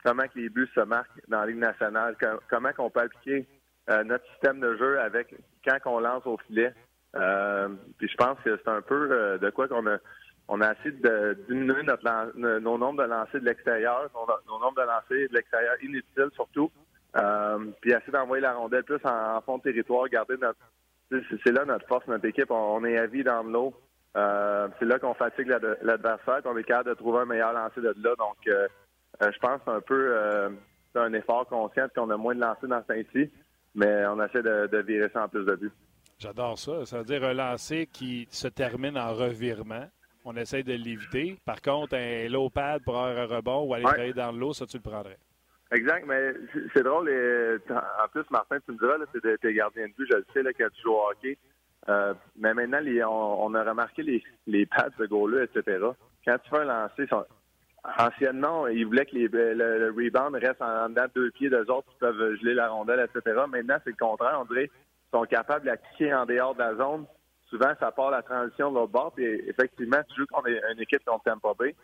[0.05, 2.17] comment que les buts se marquent dans la Ligue nationale,
[2.51, 3.47] comment qu'on peut appliquer
[4.05, 5.35] notre système de jeu avec
[5.67, 6.73] quand on lance au filet.
[7.17, 9.99] Euh, puis je pense que c'est un peu euh, de quoi qu'on a
[10.47, 12.05] on a essayé de diminuer notre
[12.61, 14.11] nos nombres de lancers de l'extérieur,
[14.47, 16.71] nos, nombres de lancers de l'extérieur inutiles surtout.
[17.17, 20.59] Euh, puis essayer d'envoyer la rondelle plus en, fond de territoire, garder notre.
[21.11, 22.51] C'est là notre force, notre équipe.
[22.51, 23.73] On, est à vie dans l'eau.
[24.17, 25.49] Euh, c'est là qu'on fatigue
[25.81, 28.15] l'adversaire, qu'on est capable de trouver un meilleur lancer de là.
[28.19, 30.15] Donc, je pense un peu
[30.93, 33.31] c'est un effort conscient qu'on a moins de lancers dans ce ci
[33.75, 35.73] mais on essaie de, de virer ça en plus de buts.
[36.19, 36.87] J'adore ça.
[36.87, 39.89] Ça veut dire un lancer qui se termine en revirement.
[40.25, 41.37] On essaie de l'éviter.
[41.45, 44.67] Par contre, un low pad pour avoir un rebond ou aller travailler dans l'eau, ça,
[44.67, 45.19] tu le prendrais.
[45.73, 46.33] Exact, mais
[46.73, 47.11] c'est drôle.
[47.69, 50.53] en plus, Martin, tu me diras, c'est tes gardiens de but, je le sais, là,
[50.53, 51.37] quand tu joues au hockey.
[51.89, 52.81] Euh, mais maintenant,
[53.41, 55.85] on, a remarqué les, les pads de goal etc.
[56.25, 57.07] Quand tu fais un lancer,
[57.99, 61.99] anciennement, ils voulaient que le, rebound reste en, dedans de deux pieds d'eux autres qui
[61.99, 63.43] peuvent geler la rondelle, etc.
[63.49, 64.39] Maintenant, c'est le contraire.
[64.41, 64.71] On dirait
[65.15, 67.07] sont capables de cliquer en dehors de la zone
[67.55, 69.13] souvent, ça part la transition de l'autre bord.
[69.15, 71.75] Puis effectivement, tu joues contre une équipe contre Tampa Bay,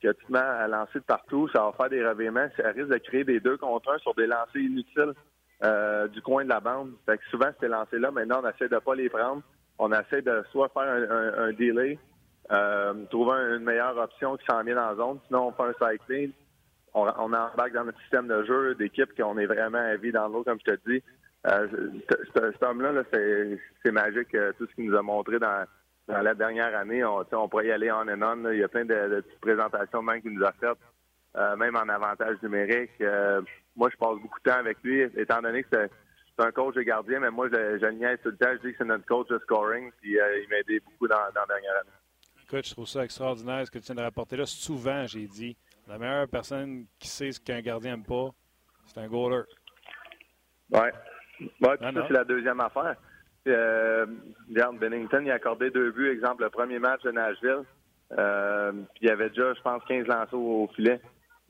[0.00, 2.46] tu te mets à lancer de partout, ça va faire des revirements.
[2.56, 5.14] Ça risque de créer des deux contre un sur des lancers inutiles
[5.62, 6.92] euh, du coin de la bande.
[7.06, 9.42] Fait que souvent, ces lancers-là, maintenant, on essaie de pas les prendre.
[9.78, 11.98] On essaie de soit faire un, delay,
[12.52, 15.18] euh, trouver une meilleure option qui s'en vient dans la zone.
[15.26, 16.32] Sinon, on fait un cycling.
[16.92, 20.28] On, on embarque dans notre système de jeu d'équipe qu'on est vraiment à vie dans
[20.28, 21.02] l'eau, comme je te dis.
[21.46, 21.68] Euh,
[22.34, 25.64] cet homme-là, c'est magique, euh, tout ce qu'il nous a montré dans,
[26.08, 27.04] la dernière année.
[27.04, 28.50] On, on pourrait y aller en and on.
[28.50, 30.78] Il y a plein de, petites présentations même qu'il nous a faites,
[31.36, 32.92] euh, même en avantage numérique.
[33.76, 36.82] moi, je passe beaucoup de temps avec lui, étant donné que c'est un coach de
[36.82, 38.50] gardien, mais moi, je, je niaise tout le temps.
[38.52, 41.46] Je dis que c'est notre coach de scoring, puis il m'a aidé beaucoup dans, la
[41.46, 41.90] dernière année.
[42.42, 44.46] Écoute, je trouve ça extraordinaire ce que tu viens de rapporter là.
[44.46, 45.56] Souvent, j'ai dit,
[45.88, 48.30] la meilleure personne qui sait ce qu'un gardien n'aime pas,
[48.86, 49.42] c'est un goaler.
[50.70, 50.92] Ouais.
[51.40, 52.96] Oui, ça, c'est la deuxième affaire.
[53.46, 54.06] Euh,
[54.48, 57.62] Bennington, il a accordé deux buts, exemple, le premier match de Nashville.
[58.18, 61.00] Euh, puis il y avait déjà, je pense, 15 lancers au, filet.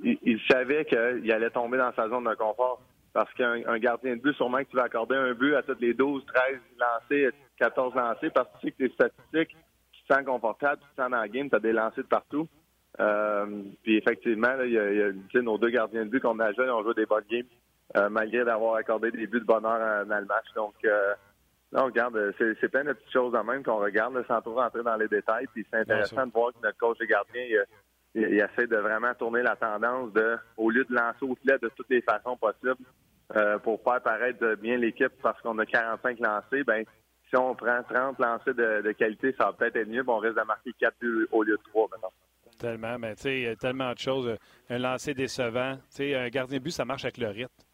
[0.03, 2.80] Il, savait qu'il allait tomber dans sa zone de confort.
[3.12, 5.95] Parce qu'un gardien de but, sûrement que tu vas accorder un but à toutes les
[5.95, 9.57] 12, 13 lancés, 14 lancés, parce que tu sais que tes statistiques,
[9.93, 12.09] tu te sens confortable, tu te sens dans la game, tu as des lancers de
[12.09, 12.49] partout.
[12.99, 16.82] Euh, puis effectivement, il y a, nos deux gardiens de but qu'on a joué, ont
[16.82, 17.47] joué des bonnes games.
[17.97, 20.47] Euh, malgré d'avoir accordé des buts de bonheur dans le match.
[20.57, 21.14] Donc, euh,
[21.70, 24.97] non, regarde, c'est plein de petites choses en même qu'on regarde sans trop rentrer dans
[24.97, 25.47] les détails.
[25.53, 27.43] Puis c'est intéressant de voir que notre coach de gardien,
[28.14, 31.70] il, essaie de vraiment tourner la tendance de, au lieu de lancer au filet de
[31.76, 32.85] toutes les façons possibles,
[33.37, 36.85] euh, pour faire paraître bien l'équipe parce qu'on a 45 lancés, ben
[37.28, 40.37] si on prend 30 lancés de, qualité, ça va peut-être être mieux, mais on risque
[40.37, 42.12] de marquer 4 buts au lieu de 3 maintenant.
[42.59, 44.37] Tellement, mais tu sais, il y a tellement de choses.
[44.70, 45.76] Un lancer décevant.
[45.91, 47.64] Tu sais, un gardien de but, ça marche avec le rythme.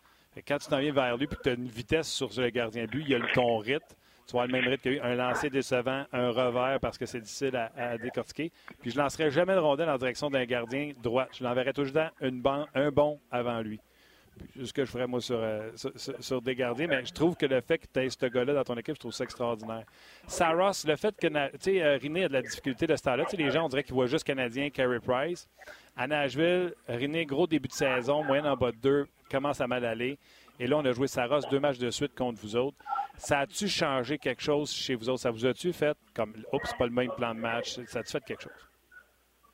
[0.46, 2.84] Quand tu t'en viens vers lui et que tu as une vitesse sur le gardien
[2.84, 3.94] but, il y a ton rythme.
[4.26, 7.04] Tu vois le même rythme qu'il y a un lancer décevant, un revers parce que
[7.04, 8.52] c'est difficile à, décortiquer.
[8.80, 11.26] Puis je ne lancerai jamais de rondelle en direction d'un gardien droit.
[11.32, 13.80] Je l'enverrai toujours un, un bon avant lui.
[14.56, 15.70] C'est ce que je ferais, moi, sur, euh,
[16.20, 16.86] sur, des gardiens.
[16.86, 19.00] Mais je trouve que le fait que tu aies ce gars-là dans ton équipe, je
[19.00, 19.84] trouve ça extraordinaire.
[20.26, 23.24] Saros, le fait que, tu sais, euh, Riné a de la difficulté de ce temps-là.
[23.36, 25.48] Les gens, on dirait qu'ils voient juste Canadien, Carey Price.
[26.00, 29.84] À Nashville, Riné, gros début de saison, moyenne en bas de deux, commence à mal
[29.84, 30.16] aller.
[30.58, 32.78] Et là, on a joué Saros deux matchs de suite contre vous autres.
[33.18, 35.20] Ça a-tu changé quelque chose chez vous autres?
[35.20, 37.78] Ça vous a-tu fait comme, oups, pas le même plan de match?
[37.84, 38.68] Ça a-tu fait quelque chose?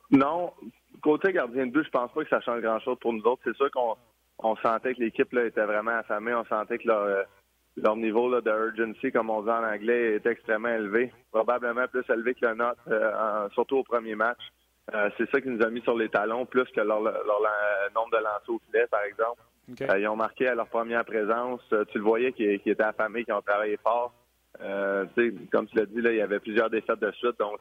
[0.09, 0.53] Non.
[1.01, 3.41] Côté gardien de but, je pense pas que ça change grand-chose pour nous autres.
[3.43, 6.33] C'est sûr qu'on sentait que l'équipe était vraiment affamée.
[6.33, 7.25] On sentait que leur,
[7.83, 11.11] euh, niveau là, de urgency, comme on dit en anglais, était extrêmement élevé.
[11.29, 14.39] Probablement plus élevé que le nôtre, euh, surtout au premier match.
[14.93, 18.17] Euh, c'est ça qui nous a mis sur les talons, plus que leur, nombre de
[18.17, 19.41] lancers au filet, par exemple.
[19.81, 21.61] Euh, ils ont marqué à leur première présence.
[21.73, 24.13] Euh, tu le voyais qu'ils étaient affamés, qu'ils ont travaillé fort.
[25.51, 27.59] comme tu l'as dit, là, il y avait plusieurs défaites de suite, donc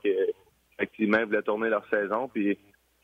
[0.79, 2.29] effectivement, ils voulaient tourner leur saison.
[2.29, 2.57] Puis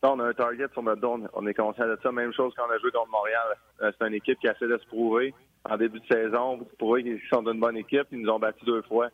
[0.05, 2.13] on a un target sur notre dos, on est conscient de ça.
[2.13, 3.57] Même chose quand on a joué contre Montréal.
[3.81, 5.35] c'est une équipe qui essaie de se prouver
[5.69, 8.07] en début de saison, pour prouver qu'ils sont d'une bonne équipe.
[8.13, 9.09] Ils nous ont battus deux fois.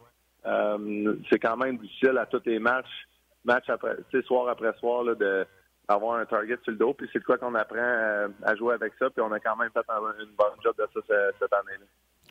[0.44, 3.09] c'est quand même difficile à tous les matchs
[3.49, 3.96] match après,
[4.26, 5.46] soir après soir, là, de
[5.88, 6.94] avoir un target sur le dos.
[6.94, 9.09] Puis c'est quoi qu'on apprend euh, à, jouer avec ça.
[9.11, 9.84] Puis on a quand même fait
[10.20, 11.01] une bonne job de ça
[11.40, 11.86] cette, année-là.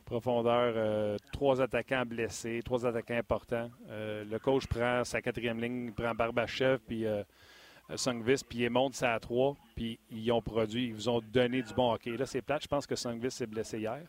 [0.06, 3.70] Profondeur, euh, trois attaquants blessés, trois attaquants importants.
[3.90, 7.04] Euh, le coach prend sa quatrième ligne, prend Barbachev, puis
[7.94, 11.62] Songvis, puis il monte ça à trois, puis ils ont produit, ils vous ont donné
[11.62, 12.16] du bon hockey.
[12.16, 12.62] Là, c'est plate.
[12.62, 14.00] Je pense que Songvis s'est blessé hier.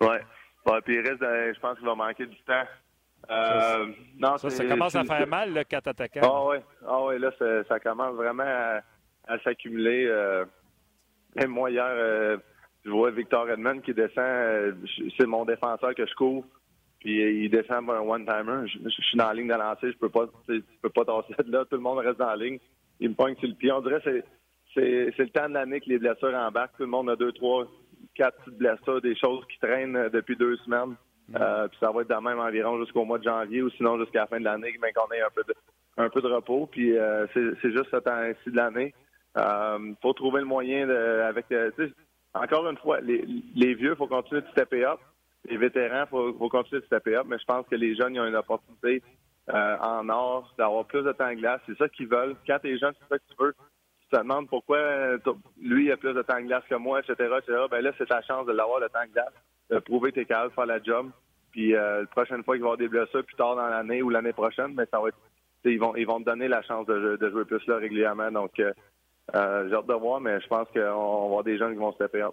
[0.00, 0.16] Oui.
[0.66, 2.64] Ouais, puis il reste, je pense qu'il va manquer du temps
[3.30, 3.86] euh,
[4.18, 6.20] non, ça, commence à faire mal, le 4 attaquants.
[6.22, 6.56] Ah oui,
[6.86, 7.30] ah, ouais, là,
[7.68, 10.06] ça commence vraiment à, s'accumuler.
[10.06, 10.44] Euh,
[11.34, 12.36] même moi, hier, euh,
[12.84, 14.76] je vois Victor Edmond qui descend.
[15.18, 16.46] c'est mon défenseur que je couvre.
[17.00, 18.68] puis il descend un one-timer.
[18.68, 21.64] Je, suis dans la ligne de lancer, je peux pas, peux pas tasser de là.
[21.64, 22.58] Tout le monde reste dans la ligne.
[23.00, 23.72] Il me pogne sur le pied.
[23.72, 24.22] On dirait que
[24.72, 26.76] c'est, c'est le temps de l'année que les blessures embarquent.
[26.76, 27.66] Tout le monde a deux, trois,
[28.14, 30.94] quatre petites blessures, des choses qui traînent depuis deux semaines.
[31.34, 34.20] Euh, puis ça va être de même environ jusqu'au mois de janvier ou sinon jusqu'à
[34.20, 35.54] la fin de l'année, mais qu'on ait un peu de,
[35.96, 36.66] un peu de repos.
[36.70, 38.94] Puis euh, c'est juste ce temps-ci de l'année.
[39.36, 41.46] Euh, faut trouver le moyen de, avec.
[41.52, 41.70] Euh,
[42.34, 43.24] encore une fois, les,
[43.54, 45.00] les vieux, faut continuer de stepper up.
[45.48, 47.26] Les vétérans, faut, faut continuer de stepper up.
[47.26, 49.02] Mais je pense que les jeunes, ils ont une opportunité
[49.48, 51.60] en or d'avoir plus de temps de glace.
[51.66, 52.34] C'est ça qu'ils veulent.
[52.46, 53.54] Quand t'es jeune, c'est ça que tu veux.
[54.02, 55.16] Tu te demandes pourquoi
[55.60, 57.58] lui a plus de temps de glace que moi, etc., etc.
[57.70, 59.32] Ben là, c'est ta chance de l'avoir le temps de glace,
[59.70, 61.10] de prouver tes capable de faire la job.
[61.52, 64.10] Puis la prochaine fois qu'il va y avoir des blessures plus tard dans l'année ou
[64.10, 65.18] l'année prochaine, mais ça va être
[65.64, 68.30] ils vont ils vont te donner la chance de, de jouer plus là régulièrement.
[68.30, 68.60] Donc
[69.34, 71.92] euh, j'ai hâte de voir, mais je pense qu'on va avoir des gens qui vont
[71.92, 72.24] se taper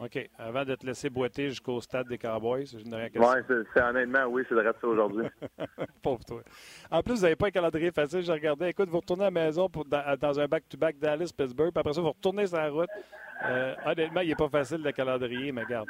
[0.00, 0.30] OK.
[0.38, 4.44] Avant de te laisser boiter jusqu'au stade des Cowboys, je n'aurais Oui, c'est honnêtement, oui,
[4.48, 5.26] c'est de ça aujourd'hui.
[6.02, 6.42] Pauvre toi.
[6.90, 8.22] En plus, vous n'avez pas un calendrier facile.
[8.22, 11.94] Je regardais, écoute, vous retournez à la maison pour, dans, un back-to-back Dallas-Pittsburgh, puis après
[11.94, 12.90] ça, vous retournez sur la route.
[13.44, 15.88] Euh, honnêtement, il n'est pas facile le calendrier, mais regarde,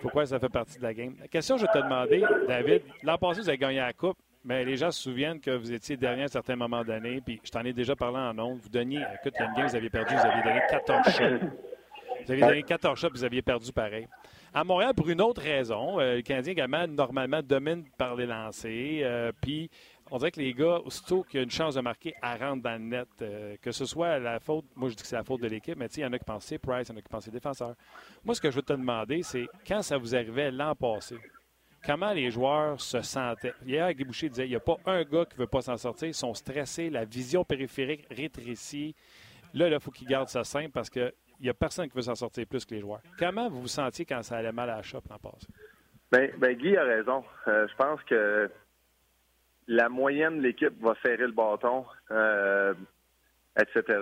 [0.00, 1.14] pourquoi ça fait partie de la game.
[1.20, 4.18] La question que je te demander, David, l'an passé, vous avez gagné la Coupe.
[4.44, 7.40] Mais les gens se souviennent que vous étiez dernier à un certain moment d'année, puis
[7.42, 8.60] je t'en ai déjà parlé en ondes.
[8.62, 11.46] Vous donniez, écoute, il game, vous aviez perdu, vous aviez donné 14 shots.
[12.24, 14.06] Vous aviez donné 14 shots, vous aviez perdu pareil.
[14.54, 19.00] À Montréal, pour une autre raison, euh, le Canadien également, normalement, domine par les lancers.
[19.02, 19.68] Euh, puis,
[20.10, 22.60] on dirait que les gars, aussitôt qu'il y a une chance de marquer, à rentrer
[22.60, 23.08] dans le net.
[23.22, 25.76] Euh, que ce soit la faute, moi je dis que c'est la faute de l'équipe,
[25.76, 27.24] mais il y en a qui pensent c'est Price, il y en a qui pensent
[27.24, 27.74] c'est défenseur.
[28.24, 31.16] Moi, ce que je veux te demander, c'est quand ça vous arrivait l'an passé,
[31.84, 33.54] comment les joueurs se sentaient?
[33.64, 35.76] Hier, Guy Boucher disait il n'y a pas un gars qui ne veut pas s'en
[35.76, 36.08] sortir.
[36.08, 38.94] Ils sont stressés, la vision périphérique rétrécie.
[39.54, 42.14] Là, il faut qu'ils gardent ça simple parce qu'il n'y a personne qui veut s'en
[42.14, 43.00] sortir plus que les joueurs.
[43.18, 45.46] Comment vous vous sentiez quand ça allait mal à la shop l'an passé?
[46.12, 47.24] Bien, ben, Guy a raison.
[47.48, 48.50] Euh, je pense que
[49.68, 52.74] la moyenne de l'équipe va serrer le bâton, euh,
[53.58, 54.00] etc.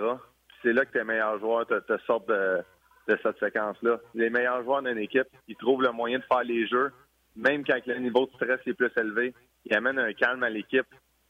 [0.61, 2.61] C'est là que tes meilleurs joueurs te, sortent de,
[3.07, 3.99] de cette séquence-là.
[4.13, 6.91] Les meilleurs joueurs d'une équipe, ils trouvent le moyen de faire les jeux
[7.35, 9.33] même quand le niveau de stress est plus élevé,
[9.65, 10.87] il amène un calme à l'équipe.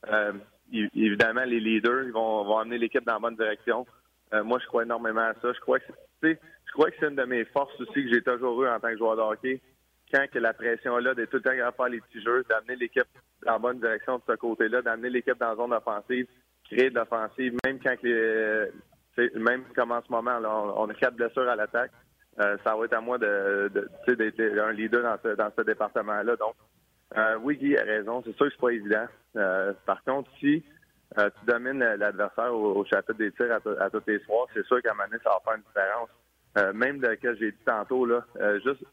[0.07, 0.33] Euh,
[0.71, 3.85] évidemment, les leaders ils vont, amener l'équipe dans la bonne direction.
[4.33, 5.53] Euh, moi, je crois énormément à ça.
[5.53, 5.85] Je crois que
[6.21, 9.21] c'est une de mes forces aussi que j'ai toujours eu en tant que joueur de
[9.21, 9.61] hockey.
[10.13, 12.75] Quand que la pression est là, d'être tout le temps faire les petits jeux, d'amener
[12.75, 13.07] l'équipe
[13.45, 16.27] la bonne direction de ce côté-là, d'amener l'équipe dans la zone offensive,
[16.65, 18.69] créer de l'offensive, même quand les,
[19.35, 20.37] même comme en ce moment,
[20.77, 21.91] on, a quatre blessures à l'attaque.
[22.39, 23.71] Euh, ça va être à moi de,
[24.07, 26.35] d'être un leader dans ce, dans ce département-là.
[26.35, 26.55] Donc,
[27.17, 28.21] euh, oui, Guy a raison.
[28.25, 29.05] C'est sûr que c'est pas évident.
[29.37, 30.63] Euh, par contre, si
[31.17, 34.95] tu domines l'adversaire au, chapitre des tirs à, tous les soirs, c'est sûr qu'à un
[34.95, 36.73] moment donné, ça va faire une différence.
[36.75, 38.25] même de ce que j'ai dit tantôt, là,
[38.65, 38.83] juste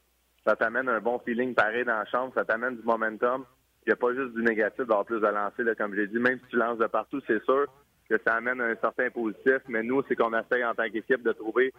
[0.47, 3.45] ça t'amène un bon feeling pareil dans la chambre, ça t'amène du momentum.
[3.85, 6.19] Il n'y a pas juste du négatif d'avoir plus de lancer, comme j'ai dit.
[6.19, 7.67] Même si tu lances de partout, c'est sûr
[8.09, 9.59] que ça amène un certain positif.
[9.69, 11.73] Mais nous, c'est qu'on essaye en tant qu'équipe de trouver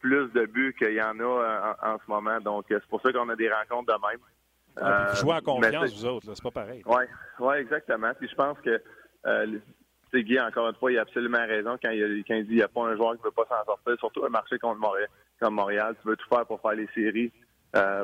[0.00, 2.40] plus de buts qu'il y en a euh, en, ce moment.
[2.40, 4.20] Donc, euh, c'est pour ça qu'on a des rencontres de même.
[4.76, 6.82] Ah, en euh, confiance, vous autres, c'est pas pareil.
[6.86, 7.04] Oui,
[7.38, 8.10] ouais, exactement.
[8.18, 8.82] Puis je pense que
[9.26, 9.58] euh,
[10.12, 12.62] Guy, encore une fois, il a absolument raison quand il, quand il dit qu'il n'y
[12.62, 15.08] a pas un joueur qui ne veut pas s'en sortir, surtout un marché contre Montréal,
[15.40, 15.96] comme Montréal.
[16.02, 17.32] Tu veux tout faire pour faire les séries,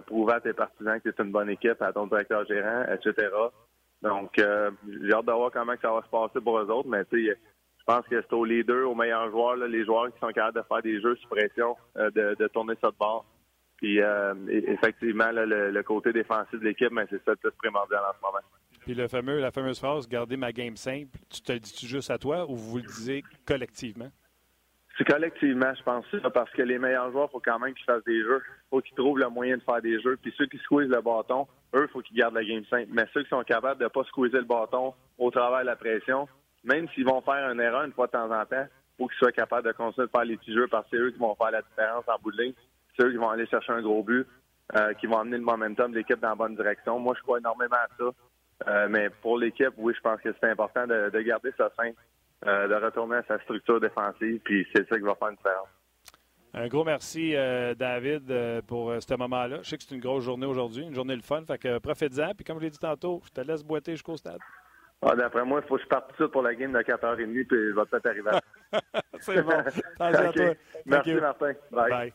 [0.06, 3.28] prouver à tes partisans que es une bonne équipe, à ton directeur gérant, etc.
[4.02, 7.26] Donc, j'ai hâte de voir comment ça va se passer pour eux autres, mais tu
[7.26, 7.36] sais,
[7.80, 10.64] je pense que c'est aux leaders, aux meilleurs joueurs, les joueurs qui sont capables de
[10.68, 13.24] faire des jeux sous pression, euh, de, tourner ça de bord.
[13.78, 18.12] Puis euh, effectivement, le, côté défensif de l'équipe, mais c'est ça le plus primordial en
[18.14, 18.44] ce moment.
[18.80, 22.18] Puis fameux, la fameuse phrase, garder ma game simple, tu te le dis-tu juste à
[22.18, 24.10] toi ou vous le disiez collectivement?
[25.00, 28.20] C'est collectivement, je pense parce que les meilleurs joueurs, faut quand même qu'ils fassent des
[28.20, 28.42] jeux.
[28.68, 30.18] Faut qu'ils trouvent le moyen de faire des jeux.
[30.20, 32.88] Puis ceux qui squeezent le bâton, eux, faut qu'ils gardent la game simple.
[32.90, 36.28] Mais ceux qui sont capables de pas squeezer le bâton au travers de la pression,
[36.64, 38.66] même s'ils vont faire une erreur une fois de temps en temps,
[38.98, 41.10] faut qu'ils soient capables de continuer de faire les petits jeux parce que c'est eux
[41.12, 42.54] qui vont faire la différence en bout de ligne.
[42.94, 44.26] C'est eux qui vont aller chercher un gros but,
[44.76, 46.98] euh, qui vont amener le momentum de l'équipe dans la bonne direction.
[46.98, 48.04] Moi, je crois énormément à ça.
[48.68, 51.96] Euh, mais pour l'équipe, oui, je pense que c'est important de, garder ça simple,
[52.46, 55.68] euh, de retourner à sa structure défensive, puis c'est ça qui va faire une différence.
[56.52, 57.32] Un gros merci,
[57.78, 59.58] David, pour ce moment-là.
[59.62, 62.34] Je sais que c'est une grosse journée aujourd'hui, une journée de fun, fait que profite-en.
[62.34, 64.40] Puis comme je l'ai dit tantôt, je te laisse boiter jusqu'au stade.
[65.02, 67.56] Ah, D'après moi, il faut que je parte tout pour la game de 4h30, puis
[67.56, 68.30] je vais peut-être arriver.
[69.20, 69.50] C'est bon.
[69.50, 70.54] à toi.
[70.86, 71.52] Merci, Martin.
[71.70, 72.12] Bye.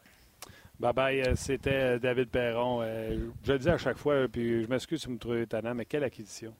[0.79, 0.93] Bye.
[0.93, 2.81] Bye euh, C'était euh, David Perron.
[2.83, 5.73] Euh, je le dis à chaque fois, puis je m'excuse si vous me trouvez étonnant,
[5.73, 6.53] mais quelle acquisition.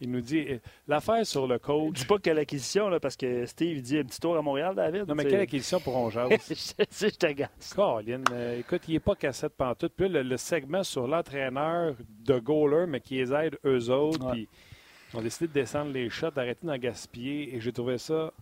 [0.00, 1.94] Il nous dit euh, l'affaire sur le coach.
[1.94, 5.06] Dis pas quelle acquisition, là, parce que Steve dit un petit tour à Montréal, David.
[5.08, 6.30] Non, mais quelle acquisition pour on jase?
[6.48, 7.74] je je.
[7.74, 9.92] Colin, euh, écoute, il n'est pas cassette pantoute.
[9.96, 11.94] Puis là, le, le segment sur l'entraîneur
[12.24, 14.24] de goaler, mais qui les aide eux autres.
[14.26, 14.32] Ouais.
[14.32, 14.48] Puis
[15.12, 17.54] ils ont décidé de descendre les shots, d'arrêter d'en gaspiller.
[17.56, 18.32] Et j'ai trouvé ça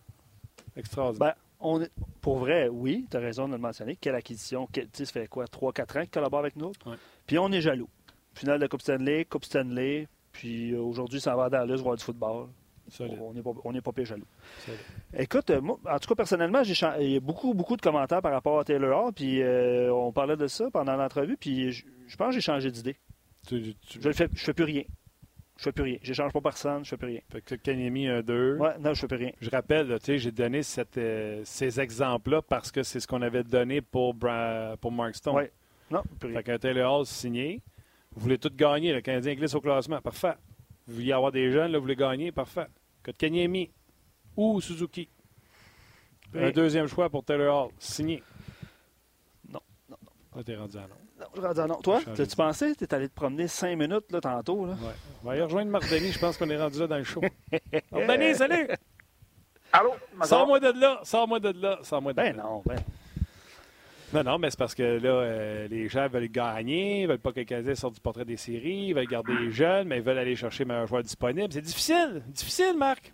[0.75, 1.33] extraordinaire.
[1.35, 1.91] Ben, on est-
[2.21, 3.95] pour vrai, oui, tu as raison de le mentionner.
[3.99, 4.67] Quelle acquisition.
[4.67, 6.71] Que- Tu sais, ça fait quoi, 3-4 ans qu'il collabore avec nous?
[6.85, 6.95] Ouais.
[7.25, 7.89] Puis on est jaloux.
[8.35, 10.07] Finale de Coupe Stanley, Coupe Stanley.
[10.37, 12.47] Puis euh, aujourd'hui, ça va à Dallas voir du football.
[12.89, 13.17] Solide.
[13.21, 14.23] On n'est pas, on pas jaloux.
[15.17, 18.31] Écoute, euh, moi, en tout cas, personnellement, il y a beaucoup, beaucoup de commentaires par
[18.31, 19.13] rapport à Taylor Hall.
[19.13, 21.35] Puis euh, on parlait de ça pendant l'entrevue.
[21.37, 22.95] Puis je, je pense que j'ai changé d'idée.
[23.47, 24.83] Tu, Je ne fais, je fais plus rien.
[25.57, 25.97] Je fais plus rien.
[26.03, 27.19] J'échange pas personne, je fais plus rien.
[27.31, 28.57] fait que Kanyemi, un 2.
[28.57, 29.31] Ouais, non, je fais plus rien.
[29.41, 33.21] Je rappelle, tu sais, j'ai donné cette, euh, ces exemples-là parce que c'est ce qu'on
[33.23, 35.35] avait donné pour, Bra- pour Mark Stone.
[35.35, 35.51] Ouais.
[35.89, 36.37] Non, plus rien.
[36.37, 37.61] Fait qu'un Taylor Hall signé.
[38.17, 38.93] Vous voulez tout gagner.
[38.93, 40.01] Le Canadien glisse au classement.
[40.01, 40.33] Parfait.
[40.87, 42.31] Vous vouliez avoir des jeunes, là, vous voulez gagner.
[42.31, 42.65] Parfait.
[43.03, 43.69] Kotkaniemi
[44.35, 45.07] ou Suzuki?
[46.33, 47.71] Un deuxième choix pour Taylor Hall.
[47.77, 48.23] Signé.
[49.51, 49.97] Non, non,
[50.35, 50.87] Là, t'es rendu à non.
[51.19, 51.81] Non, je rentre dans- non.
[51.81, 52.75] Toi, t'as-tu pensé?
[52.75, 54.65] T'es allé te promener cinq minutes là, tantôt.
[54.65, 54.73] Là?
[54.73, 54.93] Ouais.
[55.23, 56.11] On va y rejoindre Marc Denis.
[56.11, 57.21] Je pense qu'on est rendu là dans le show.
[57.91, 58.67] Marc Denis, salut!
[59.71, 59.91] Allô?
[60.23, 60.99] Sors-moi de là.
[61.03, 61.79] Sors-moi de là.
[61.83, 62.43] Sors-moi de Ben là.
[62.43, 62.77] non, ben.
[64.13, 67.31] Non, non, mais c'est parce que là, euh, les gens veulent gagner, ils veulent pas
[67.33, 70.03] que le Canadien sorte du portrait des séries, ils veulent garder les jeunes, mais ils
[70.03, 71.51] veulent aller chercher le meilleur joueur disponible.
[71.51, 73.11] C'est difficile, difficile, Marc.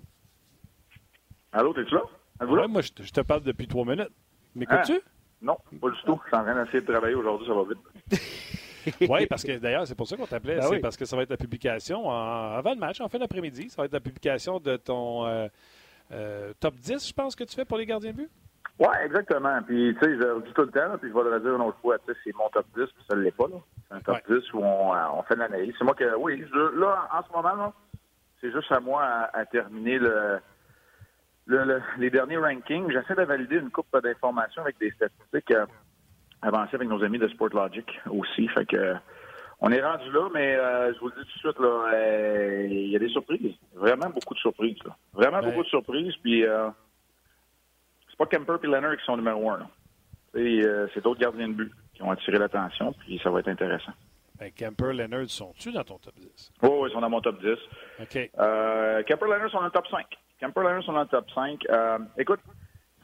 [1.51, 2.01] Allô, t'es-tu là?
[2.47, 4.09] Ouais, moi, je te, je te parle depuis trois minutes.
[4.55, 4.99] M'écoutes-tu?
[5.41, 6.19] Non, pas du tout.
[6.23, 8.19] Je suis en train d'essayer de travailler aujourd'hui, ça va vite.
[9.09, 10.55] Oui, parce que d'ailleurs, c'est pour ça qu'on t'appelait.
[10.57, 10.79] Ben c'est oui.
[10.81, 13.69] parce que ça va être la publication en- avant le match, en fin d'après-midi.
[13.69, 15.47] Ça va être la publication de ton euh,
[16.11, 18.29] euh, top 10, je pense, que tu fais pour les gardiens de but.
[18.85, 19.61] Ouais, exactement.
[19.65, 21.55] Puis, tu sais, je le dis tout le temps, là, puis je vais le redire
[21.55, 23.55] une autre fois, tu sais, c'est mon top 10, puis ça ne l'est pas, là.
[23.87, 24.39] C'est un top Ouais.
[24.39, 25.73] 10 où on, euh, on fait de l'analyse.
[25.77, 27.73] C'est moi que, oui, je- là, en ce moment, là,
[28.41, 30.39] c'est juste à moi à, à terminer le,
[31.45, 32.91] le- le- les derniers rankings.
[32.91, 35.65] J'essaie de valider une coupe d'informations avec des statistiques euh,
[36.41, 38.47] avancées avec nos amis de Sportlogic aussi.
[38.49, 38.95] Fait que,
[39.61, 42.67] on est rendu là, mais euh, je vous le dis tout de suite, là, euh,
[42.69, 43.55] il y a des surprises.
[43.75, 44.97] Vraiment beaucoup de surprises, là.
[45.13, 45.45] Vraiment Ouais.
[45.45, 46.45] beaucoup de surprises, puis...
[48.25, 49.67] pas Kemper et Leonard qui sont numéro un.
[50.35, 53.49] Et, euh, c'est d'autres gardiens de but qui ont attiré l'attention, puis ça va être
[53.49, 53.91] intéressant.
[54.39, 56.51] Ben, Kemper, Leonard, sont-tu dans ton top 10?
[56.63, 57.49] Oh, ils sont dans mon top 10.
[58.01, 58.31] OK.
[58.39, 60.05] Euh, Kemper Leonard sont dans le top 5.
[60.39, 61.65] Kemper Leonard sont dans le top 5.
[61.69, 62.39] Euh, écoute,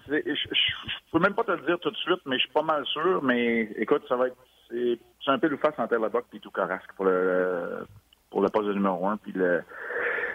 [0.08, 2.64] je je peux même pas te le dire tout de suite, mais je suis pas
[2.64, 3.22] mal sûr.
[3.22, 4.38] Mais écoute, ça va être
[4.70, 7.86] c'est un peu le face entre Lebock et tout Carrasque pour le
[8.30, 9.62] pour le poste de numéro 1 puis le,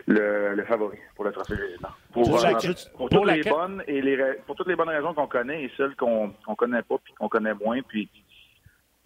[0.07, 1.89] le, le favori pour le trophée président.
[2.13, 2.49] Pour, Pour euh,
[2.89, 4.17] pour pour toutes les bonnes et les
[4.47, 7.29] pour toutes les bonnes raisons qu'on connaît et celles qu'on qu'on connaît pas puis qu'on
[7.29, 8.09] connaît moins puis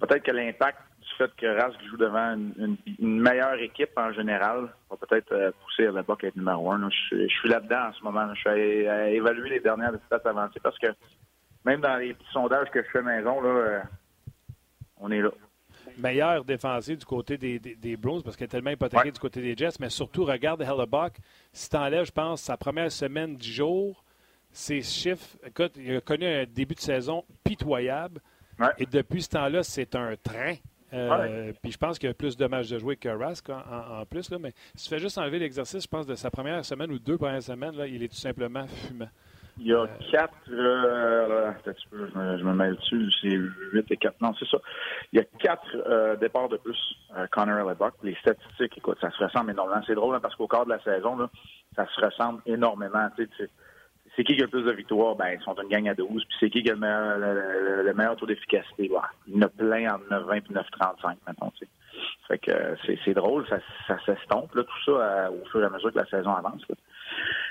[0.00, 4.12] peut-être que l'impact du fait que Rask joue devant une, une- une meilleure équipe en
[4.12, 6.90] général va peut-être euh, pousser à à être numéro un.
[6.90, 8.34] Je, suis- je suis là-dedans en ce moment.
[8.34, 10.88] Je suis à, à évaluer les dernières stats avancées parce que
[11.64, 13.80] même dans les petits sondages que je fais maison, là, euh,
[14.98, 15.30] on est là.
[15.96, 19.12] Meilleur défensif du côté des, des, parce qu'il est tellement hypothéqué Ouais.
[19.12, 21.14] du côté des Jets, mais surtout, regarde Hellebuck.
[21.52, 24.04] Si tu enlèves, je pense, sa première semaine, 10 jours,
[24.50, 28.20] ses chiffres, écoute, il a connu un début de saison pitoyable.
[28.58, 28.68] Ouais.
[28.78, 30.54] Et depuis ce temps-là, c'est un train.
[30.94, 33.58] Euh, Puis je pense qu'il y a plus de matchs de jouer que Rask en,
[33.58, 34.30] en- en plus.
[34.30, 36.98] Là, mais si tu fais juste enlever l'exercice, je pense, de sa première semaine ou
[36.98, 39.08] deux premières semaines, là, il est tout simplement fumant.
[39.58, 40.32] Il y a quatre.
[40.50, 43.10] Euh, attends un petit peu, je, me, mêle dessus.
[43.20, 44.20] C'est 8 et 4.
[44.20, 44.58] Non, c'est ça.
[45.12, 46.78] Il y a quatre euh, départs de plus,
[47.16, 47.94] euh, Connor Hellebuck.
[48.02, 49.80] Les statistiques, écoute, ça se ressemble énormément.
[49.86, 51.28] C'est drôle hein, parce qu'au quart de la saison, là,
[51.74, 53.08] ça se ressemble énormément.
[53.16, 53.48] Tu sais,
[54.16, 55.14] c'est qui qui a le plus de victoires?
[55.16, 56.24] Ben, ils sont une gang à 12.
[56.24, 58.88] Puis c'est qui qui a le meilleur, le, le- le meilleur taux d'efficacité?
[58.90, 61.52] Ouais, il y en a plein entre 9,20 et 9,35 maintenant.
[61.56, 61.70] Tu sais.
[62.28, 65.70] Fait que euh, c'est, drôle, ça, ça s'estompe, tout ça, euh, au fur et à
[65.70, 66.62] mesure que la saison avance.
[66.68, 66.74] là.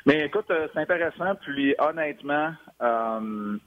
[0.07, 1.35] Mais écoute, euh, c'est intéressant.
[1.41, 3.57] Puis honnêtement, euh,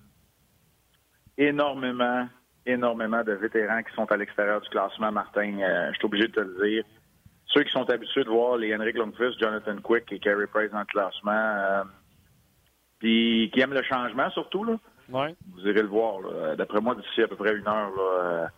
[1.37, 2.27] énormément,
[2.65, 5.61] énormément de vétérans qui sont à l'extérieur du classement, Martin.
[5.61, 6.85] euh, je suis obligé de te le dire.
[7.45, 10.79] Ceux qui sont habitués de voir les Henrik Lundqvist, Jonathan Quick et Carey Price dans
[10.79, 11.85] le classement, euh,
[13.01, 14.77] puis qui aiment le changement surtout, là,
[15.11, 15.35] Ouais.
[15.53, 16.21] vous irez le voir.
[16.57, 18.49] D'après moi, d'ici à peu près une heure, là,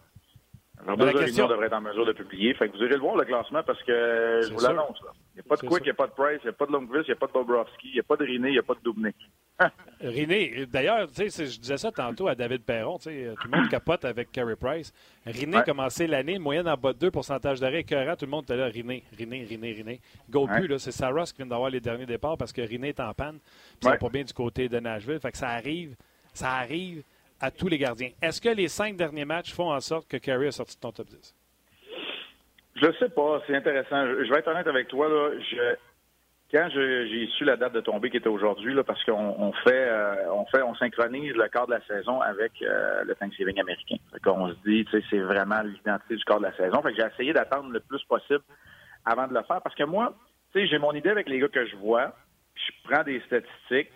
[0.88, 2.54] euh, et question- devrait être en mesure de publier.
[2.54, 4.98] Fait que vous irez le voir, le classement, parce que je vous l'annonce.
[5.34, 6.52] Il n'y a pas de Quick, il n'y a pas de Price, il n'y a
[6.52, 8.48] pas de Lundqvist, il n'y a pas de Bobrovski, il n'y a pas de Riné,
[8.48, 9.16] il n'y a pas de Dubnik.
[10.00, 11.24] Riné, d'ailleurs, je
[11.58, 14.92] disais ça tantôt à David Perron, sais, tout le monde capote avec Carey Price.
[15.26, 15.64] Riné a Ouais.
[15.64, 18.66] commencé l'année, moyenne en bas de 2, pourcentage d'arrêt écœurant, tout le monde était là,
[18.66, 20.00] Riné, Riné, Riné, Riné.
[20.28, 20.60] Goal Ouais.
[20.66, 23.38] plus, c'est Saros qui vient d'avoir les derniers départs parce que Riné est en panne.
[23.38, 23.98] Puis ça va Ouais.
[23.98, 25.20] pas bien du côté de Nashville.
[25.20, 25.94] Fait que ça arrive,
[26.34, 27.02] ça arrive
[27.42, 28.10] à tous les gardiens.
[28.22, 30.92] Est-ce que les cinq derniers matchs font en sorte que Carey a sorti de ton
[30.92, 31.34] top 10?
[32.76, 34.06] Je sais pas, c'est intéressant.
[34.06, 35.30] Je, vais être honnête avec toi, là.
[36.50, 40.44] Quand j'ai su la date de tombée qui était aujourd'hui, parce qu'on fait, euh, on
[40.46, 43.96] fait, on synchronise le quart de la saison avec euh, le Thanksgiving américain.
[44.26, 46.82] On se dit, c'est vraiment l'identité du quart de la saison.
[46.94, 48.42] J'ai essayé d'attendre le plus possible
[49.06, 50.12] avant de le faire, parce que moi,
[50.54, 52.14] j'ai mon idée avec les gars que je vois.
[52.54, 53.90] Je prends des statistiques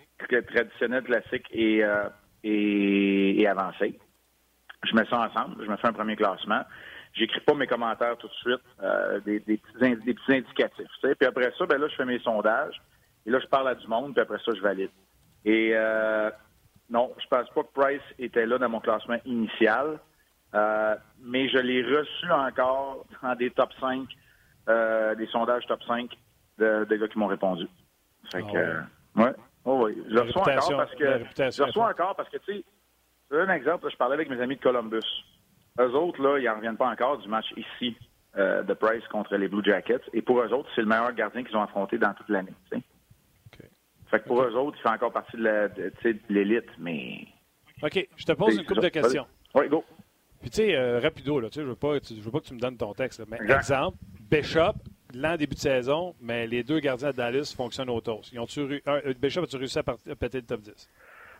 [0.51, 2.09] traditionnelles, classiques et, euh,
[2.43, 3.99] et, et avancées.
[4.83, 5.63] Je mets ça ensemble.
[5.63, 6.63] Je me fais un premier classement
[7.17, 10.87] j'écris pas mes commentaires tout de suite, euh, des, des, petits des, petits indicatifs.
[11.01, 11.15] Tu sais.
[11.15, 12.79] Puis après ça, ben là, je fais mes sondages.
[13.25, 14.91] Et là, je parle à du monde, puis après ça, je valide.
[15.43, 16.29] Et euh,
[16.89, 19.99] non, je pense pas que Price était là dans mon classement initial,
[20.53, 24.07] euh, mais je l'ai reçu encore dans des top 5,
[24.69, 26.09] euh, des sondages top 5
[26.57, 27.67] de, de gars qui m'ont répondu.
[28.31, 28.79] Fait que,
[29.17, 29.33] ah ouais.
[29.67, 30.01] Oh, oui.
[30.07, 32.63] Je le reçois encore parce que, je reçois encore parce que, tu sais,
[33.31, 35.05] un exemple, je parlais avec mes amis de Columbus.
[35.77, 37.97] Eux autres, là, ils n'en reviennent pas encore du match ici
[38.37, 39.99] euh, de Price contre les Blue Jackets.
[40.13, 42.53] Et pour eux autres, c'est le meilleur gardien qu'ils ont affronté dans toute l'année.
[44.09, 47.27] Fait que pour eux autres, il fait encore partie de l'élite, mais.
[47.83, 48.07] OK.
[48.15, 49.27] Je te pose une couple de questions.
[49.53, 49.83] Oui, go.
[50.39, 52.59] Puis, tu sais, euh, rapido, là, je ne veux, pas, veux pas que tu me
[52.59, 53.21] donnes ton texte.
[53.27, 53.97] mais exemple,
[54.31, 54.75] Bishop,
[55.13, 58.31] l'an début de saison, mais les deux gardiens de Dallas fonctionnent au toast.
[58.33, 60.89] Ils ont -tu, euh, Bishop, as-tu réussi à, péter le top 10?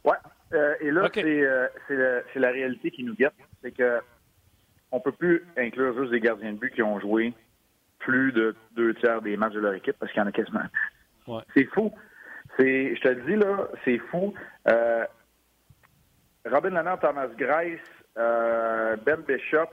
[0.03, 0.15] Oui.
[0.53, 3.34] Euh, et là, c'est la réalité qui nous guette.
[3.61, 3.99] C'est que
[4.91, 7.34] on peut plus inclure juste des gardiens de but qui ont joué
[7.99, 10.61] plus de deux tiers des matchs de leur équipe parce qu'il y en a quasiment.
[11.28, 11.41] Ouais.
[11.53, 11.91] C'est fou.
[12.57, 14.34] C'est, je te le dis là, c'est fou.
[14.70, 15.05] Euh,
[16.45, 17.80] Robin Lennart, Thomas Grice,
[18.18, 19.70] euh, Ben Bishop,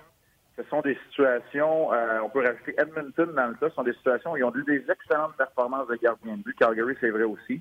[0.56, 3.92] ce sont des situations, euh, on peut rajouter Edmonton dans le tas, ce sont des
[3.94, 6.56] situations où ils ont eu des excellentes performances de gardien de but.
[6.56, 7.60] Calgary, c'est vrai aussi.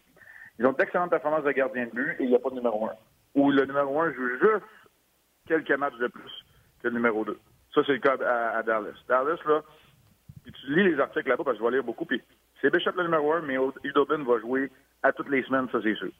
[0.59, 2.85] Ils ont d'excellentes performances de gardien de but et il n'y a pas de numéro
[2.85, 2.93] un.
[3.35, 4.65] Ou le numéro un joue juste
[5.47, 6.45] quelques matchs de plus
[6.83, 7.37] le numéro 2.
[7.73, 8.93] Ça, c'est le cas à, Dallas.
[9.07, 9.61] Dallas, là,
[10.45, 12.21] tu lis les articles là-bas parce que je vais lire beaucoup, puis
[12.61, 14.71] c'est Bishop le numéro 1, mais Udobin va jouer
[15.01, 16.11] à toutes les semaines, ça, c'est sûr.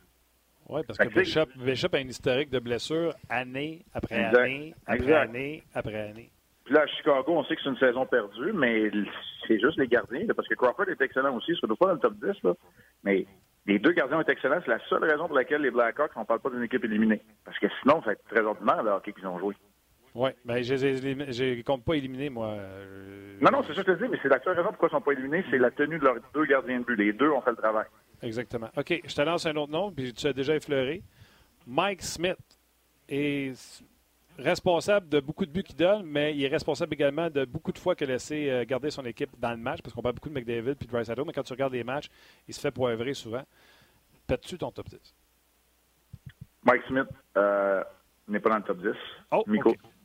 [0.69, 5.63] Oui, parce que Bishop, Bishop, a une historique de blessures année après année, après année,
[5.73, 6.31] après année.
[6.65, 8.89] Puis là, à Chicago, on sait que c'est une saison perdue, mais
[9.47, 12.13] c'est juste les gardiens, parce que Crawford est excellent aussi, ce pas dans le top
[12.15, 12.53] 10, là.
[13.03, 13.25] Mais
[13.65, 14.59] les deux gardiens sont excellents.
[14.63, 17.21] C'est la seule raison pour laquelle les Blackhawks, on ne parle pas d'une équipe éliminée.
[17.45, 19.55] Parce que sinon, ça va être très ordinaire, le hockey qu'ils ont joué.
[20.15, 22.55] Oui, mais ben, je ne compte pas éliminer, moi.
[23.41, 24.93] Non, non, c'est ça que je te dis, mais c'est la seule raison pourquoi ils
[24.93, 26.95] ne sont pas éliminés, c'est la tenue de leurs deux gardiens de but.
[26.95, 27.87] Les deux ont fait le travail.
[28.21, 28.69] Exactement.
[28.77, 31.01] OK, je te lance un autre nom, puis tu as déjà effleuré.
[31.65, 32.37] Mike Smith
[33.09, 33.83] est
[34.37, 37.77] responsable de beaucoup de buts qu'il donne, mais il est responsable également de beaucoup de
[37.77, 40.29] fois qu'il a laissé euh, garder son équipe dans le match, parce qu'on parle beaucoup
[40.29, 42.09] de McDavid puis de Bryce mais quand tu regardes les matchs,
[42.47, 43.43] il se fait poivrer souvent.
[44.27, 44.99] Pètes-tu ton top 10?
[46.65, 47.07] Mike Smith
[47.37, 47.83] euh,
[48.27, 48.89] n'est pas dans le top 10.
[49.31, 49.43] Oh,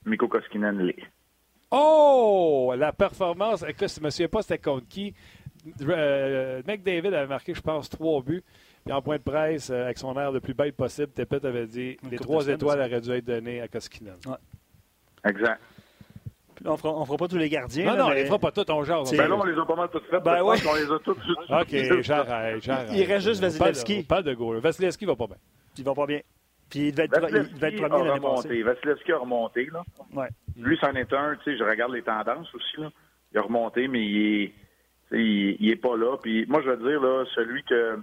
[0.05, 1.03] Miko, Koskinen l'est.
[1.71, 2.75] Oh!
[2.77, 3.63] La performance.
[3.63, 5.15] Écoute, je ne me souviens pas c'était contre qui.
[5.83, 8.43] Euh, McDavid avait marqué, je pense, trois buts.
[8.85, 11.67] Puis en point de presse, euh, avec son air le plus bête possible, Tepet avait
[11.67, 14.17] dit les trois étoiles auraient dû être données à Koskinen.
[14.27, 15.31] Ouais.
[15.31, 15.61] Exact.
[16.65, 17.85] on fera, fera pas tous les gardiens.
[17.87, 19.05] Non, non, on ne les fera pas tous, on genre.
[19.11, 20.23] Ben là, on les a pas mal toutes faites.
[20.23, 20.57] Ben ouais.
[20.67, 21.19] On les a toutes.
[21.51, 22.91] OK, j'arrête, j'arrête.
[22.93, 24.03] Il reste juste Vasilevski.
[24.05, 24.59] Pas de goal.
[24.59, 25.37] Vasilevski va pas bien.
[25.77, 26.21] Il va pas bien.
[26.71, 28.63] Puis il devait être, il devait être premier l'année passée.
[28.63, 29.69] Vasilevski a remonté.
[29.73, 29.83] Là.
[30.15, 30.29] Ouais.
[30.57, 31.37] Lui, c'en est un.
[31.37, 32.81] Tu sais, je regarde les tendances aussi.
[32.81, 32.91] Là.
[33.33, 34.53] Il a remonté, mais il est,
[35.13, 36.17] il, il est pas là.
[36.23, 37.99] Puis moi, je veux dire, là, celui que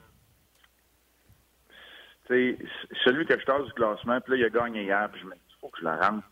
[2.27, 2.57] sais,
[3.03, 5.33] celui que je tasse du classement, puis là, il a gagné hier, puis je me
[5.33, 6.25] dis, il faut que je la rentre.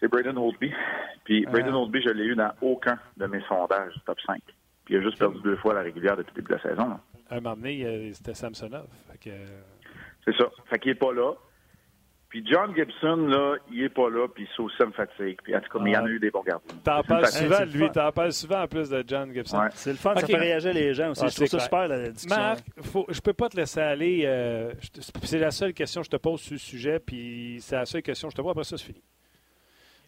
[0.00, 0.72] C'est Braden Holtby.
[1.24, 1.50] Puis ah.
[1.50, 4.40] Braden Holtby, je l'ai eu dans aucun de mes sondages top 5.
[4.84, 6.88] Puis il a juste perdu deux fois la régulière depuis le début de la saison.
[6.88, 7.00] Là.
[7.30, 8.88] Un moment donné, c'était Samsonov.
[9.20, 9.30] Que...
[10.24, 10.48] C'est ça.
[10.66, 11.34] Fait qu'il n'est pas là.
[12.28, 15.40] Puis John Gibson, là, il est pas là, puis ça aussi, me fatigue.
[15.42, 16.76] Puis en tout cas, mais il y en a eu des bons gardiens.
[16.84, 19.58] T'en parles souvent, lui, t'en parles souvent en plus de John Gibson.
[19.58, 19.68] Ouais.
[19.72, 21.22] C'est le fun, ça fait réagir les gens aussi.
[21.24, 22.36] Ah, je trouve ça super, la discussion.
[22.36, 24.24] Marc, faut, je peux pas te laisser aller.
[24.26, 24.72] Euh,
[25.22, 28.02] c'est la seule question que je te pose sur le sujet, puis c'est la seule
[28.02, 28.50] question que je te pose.
[28.50, 29.02] Après ça, c'est fini.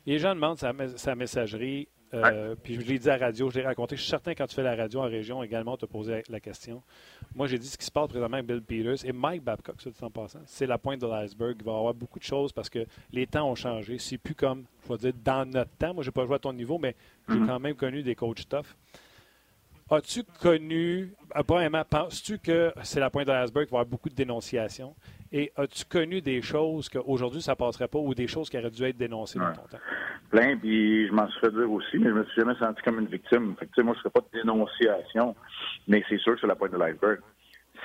[0.05, 1.89] Les gens demandent sa, sa messagerie.
[2.13, 3.97] Euh, puis je l'ai dit à la radio, je l'ai raconté.
[3.97, 6.83] Je suis certain quand tu fais la radio en région également, te posé la question.
[7.35, 9.91] Moi, j'ai dit ce qui se passe présentement avec Bill Peters et Mike Babcock, ça,
[10.05, 10.41] en passant.
[10.47, 11.57] C'est la pointe de l'iceberg.
[11.61, 13.99] Il va y avoir beaucoup de choses parce que les temps ont changé.
[13.99, 15.95] C'est plus comme, je vais dire, dans notre temps.
[15.95, 16.97] Moi, je n'ai pas joué à ton niveau, mais
[17.29, 17.47] j'ai mm-hmm.
[17.47, 18.77] quand même connu des coachs tough.
[19.93, 21.13] As-tu connu,
[21.47, 24.95] premièrement, penses-tu que c'est la pointe de l'iceberg qui va y avoir beaucoup de dénonciations?
[25.33, 28.71] Et as-tu connu des choses qu'aujourd'hui, ça ne passerait pas ou des choses qui auraient
[28.71, 29.79] dû être dénoncées dans ton temps?
[30.31, 32.99] Plein, puis je m'en suis fait dire aussi, mais je me suis jamais senti comme
[32.99, 33.55] une victime.
[33.59, 35.37] Fait que, moi, je ne serais pas de dénonciation,
[35.87, 37.21] mais c'est sûr que c'est la pointe de l'iceberg.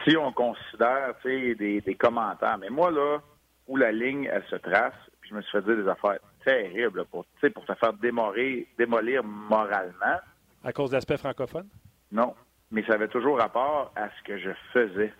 [0.07, 3.19] Si on considère des, des commentaires, mais moi, là,
[3.67, 7.05] où la ligne, elle se trace, puis je me suis fait dire des affaires terribles
[7.05, 10.19] pour, pour te faire démolir, démolir moralement.
[10.63, 11.67] À cause de l'aspect francophone?
[12.11, 12.33] Non.
[12.71, 15.13] mais ça avait toujours rapport à ce que je faisais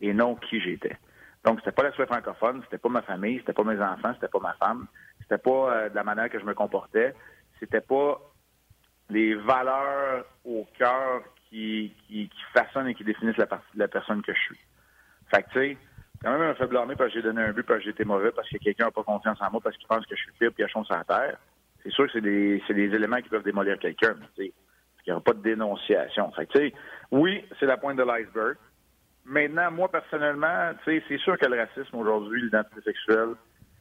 [0.00, 0.96] et non qui j'étais.
[1.44, 4.28] Donc, c'était pas la souhait francophone, c'était pas ma famille, c'était pas mes enfants, c'était
[4.28, 4.86] pas ma femme,
[5.20, 7.14] c'était pas euh, de la manière que je me comportais,
[7.60, 8.20] c'était pas
[9.10, 14.22] les valeurs au cœur qui, qui, qui, façonnent et qui définissent la, partie, la personne
[14.22, 14.60] que je suis.
[15.30, 15.76] Fait que, tu sais,
[16.22, 18.32] quand même un fait blâmer parce que j'ai donné un but, parce que été mauvais,
[18.32, 20.52] parce que quelqu'un n'a pas confiance en moi, parce qu'il pense que je suis pire,
[20.52, 21.38] puis il a sur la terre.
[21.82, 24.52] C'est sûr que c'est des, c'est des éléments qui peuvent démolir quelqu'un, mais tu sais,
[25.06, 26.30] il n'y aura pas de dénonciation.
[26.32, 26.74] Fait que, tu sais,
[27.10, 28.56] oui, c'est la pointe de l'iceberg.
[29.28, 33.34] Maintenant, moi, personnellement, c'est sûr que le racisme aujourd'hui, l'identité sexuelle,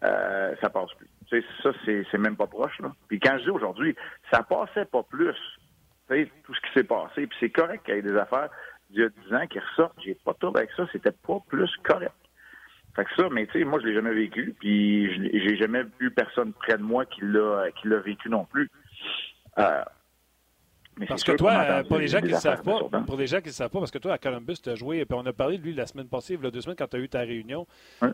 [0.03, 1.07] euh, ça passe plus.
[1.29, 2.91] Tu sais, ça, c'est, même pas proche, là.
[3.07, 3.95] Puis quand je dis aujourd'hui,
[4.31, 5.35] ça passait pas plus.
[6.09, 7.27] Tout ce qui s'est passé.
[7.27, 8.49] Puis c'est correct qu'il y ait des affaires
[8.89, 9.97] d'il y a 10 ans qui ressortent.
[10.03, 10.85] J'ai pas tout avec ça.
[10.91, 12.13] C'était pas plus correct.
[12.95, 16.11] Fait que ça, mais tu sais, moi, je l'ai jamais vécu, puis j'ai jamais vu
[16.11, 18.69] personne près de moi qui l'a qui l'a vécu non plus.
[19.59, 19.83] Euh,
[21.07, 23.51] parce que toi, euh, pour les gens qui ne savent pas, pour les gens qui
[23.51, 25.63] savent pas, parce que toi, à Columbus, tu as joué, puis on a parlé de
[25.63, 27.67] lui la semaine passée, il y a deux semaines, quand tu as eu ta réunion.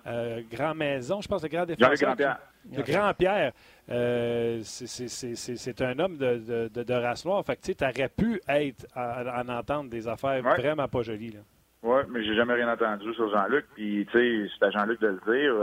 [0.07, 1.91] Euh, grand Maison, je pense, le grand défenseur.
[1.91, 2.39] Le Grand-Pierre.
[2.75, 3.51] Le Grand-Pierre.
[3.89, 7.45] Euh, c'est un homme de, de, de, race noire.
[7.45, 11.37] Fait que tu aurais pu être en entendre des affaires vraiment pas jolies.
[11.83, 13.65] Oui, mais j'ai jamais rien entendu sur Jean-Luc.
[13.75, 15.53] Puis, tu sais, c'est à Jean-Luc de le dire.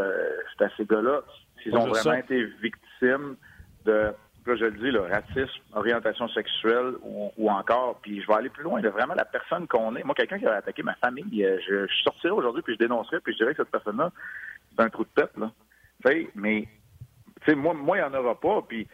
[0.56, 1.22] c'est à ces gars-là.
[1.62, 3.36] S'ils ont vraiment été victimes
[3.84, 4.12] de
[4.46, 8.62] là, je le dis, le racisme, orientation sexuelle ou, encore, puis je vais aller plus
[8.62, 10.04] loin, là, vraiment la personne qu'on est.
[10.04, 13.32] Moi, quelqu'un qui a attaqué ma famille, euh, je, sortirais aujourd'hui puis je dénoncerais puis
[13.32, 14.10] je dirais que cette personne-là,
[14.70, 15.50] c'est un trou de tête, là.
[16.34, 16.66] mais,
[17.56, 18.86] moi, moi, il n'y en aura pas, puis,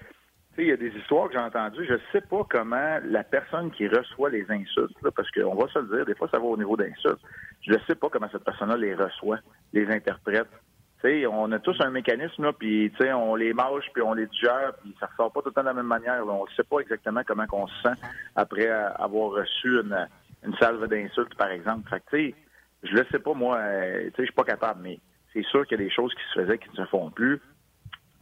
[0.59, 1.87] il y a des histoires que j'ai entendues.
[1.87, 5.79] Je sais pas comment la personne qui reçoit les insultes, là, parce qu'on va se
[5.79, 7.21] le dire, des fois, ça va au niveau d'insultes.
[7.61, 9.39] Je ne sais pas comment cette personne-là les reçoit,
[9.75, 10.49] les interprète
[11.05, 14.95] on a tous un mécanisme, là, puis on les mâche, puis on les digère, puis
[14.99, 16.27] ça ressort pas tout le temps de la même manière.
[16.27, 17.95] On ne sait pas exactement comment on se sent
[18.35, 20.09] après avoir reçu une,
[20.45, 21.89] une salve d'insultes, par exemple.
[21.89, 22.37] Fait que,
[22.83, 24.99] je le sais pas, moi, euh, je suis pas capable, mais
[25.33, 27.41] c'est sûr qu'il y a des choses qui se faisaient qui ne se font plus.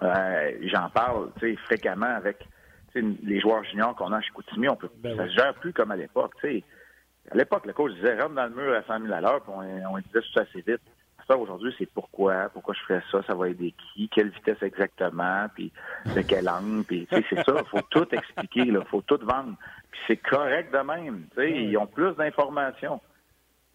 [0.02, 1.30] Euh, j'en parle
[1.64, 2.46] fréquemment avec
[2.94, 4.68] les joueurs juniors qu'on a chez Coutimi.
[4.68, 6.32] On peut, ben ça se gère plus comme à l'époque.
[6.44, 9.52] À l'époque, le coach disait rentre dans le mur à 100 000 à l'heure, puis
[9.54, 10.82] on, on disait tout assez vite
[11.30, 15.72] aujourd'hui, c'est pourquoi, pourquoi je fais ça, ça va aider qui, quelle vitesse exactement, puis
[16.14, 19.54] de quel angle, puis c'est ça, il faut tout expliquer, il faut tout vendre.
[19.90, 23.00] Puis c'est correct de même, ils ont plus d'informations.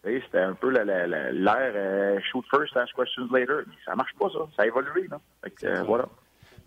[0.02, 3.64] C'était un peu l'air euh, shoot first, ask questions later.
[3.84, 4.38] Ça marche pas, ça.
[4.56, 5.20] Ça a évolué, là.
[5.44, 6.06] Fait que, euh, voilà.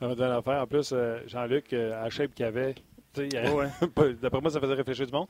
[0.01, 2.75] En plus, euh, Jean-Luc, à Shape qu'il avait
[4.21, 5.27] D'après moi, ça faisait réfléchir du monde.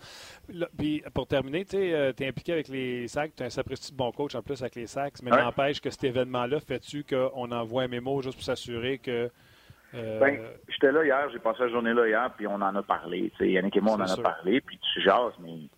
[0.78, 3.98] puis pour terminer, tu es euh, impliqué avec les sacs, tu as un sapristi de
[3.98, 7.84] bon coach en plus avec les sacs, mais n'empêche que cet événement-là, fais-tu qu'on envoie
[7.84, 9.30] un mémo juste pour s'assurer que.
[9.96, 12.82] Euh, ben, j'étais là hier, j'ai passé la journée là hier, puis on en a
[12.82, 13.32] parlé.
[13.40, 15.70] Yannick et moi, on en a parlé, puis tu jases, mais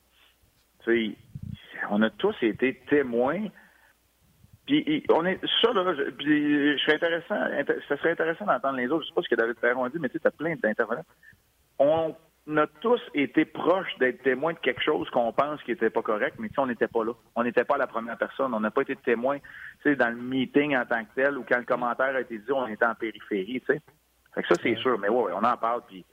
[1.90, 3.48] on a tous été témoins.
[4.66, 7.36] Puis on est ça là, je, serais intéressant,
[7.88, 9.04] ça serait intéressant d'entendre les autres.
[9.04, 11.06] Je sais pas ce que David Perron a dit, mais tu as plein d'intervenants
[11.80, 12.16] on
[12.56, 16.36] a tous été proches d'être témoins de quelque chose qu'on pense qui n'était pas correct,
[16.40, 17.14] mais on n'était pas là.
[17.36, 18.54] On n'était pas la première personne.
[18.54, 19.40] On n'a pas été témoin
[19.86, 22.68] dans le meeting en tant que tel ou quand le commentaire a été dit, on
[22.68, 23.62] était en périphérie.
[23.66, 23.82] Fait
[24.36, 25.00] que ça, c'est sûr.
[25.00, 25.82] Mais ouais, on en parle.
[25.88, 26.06] Puis,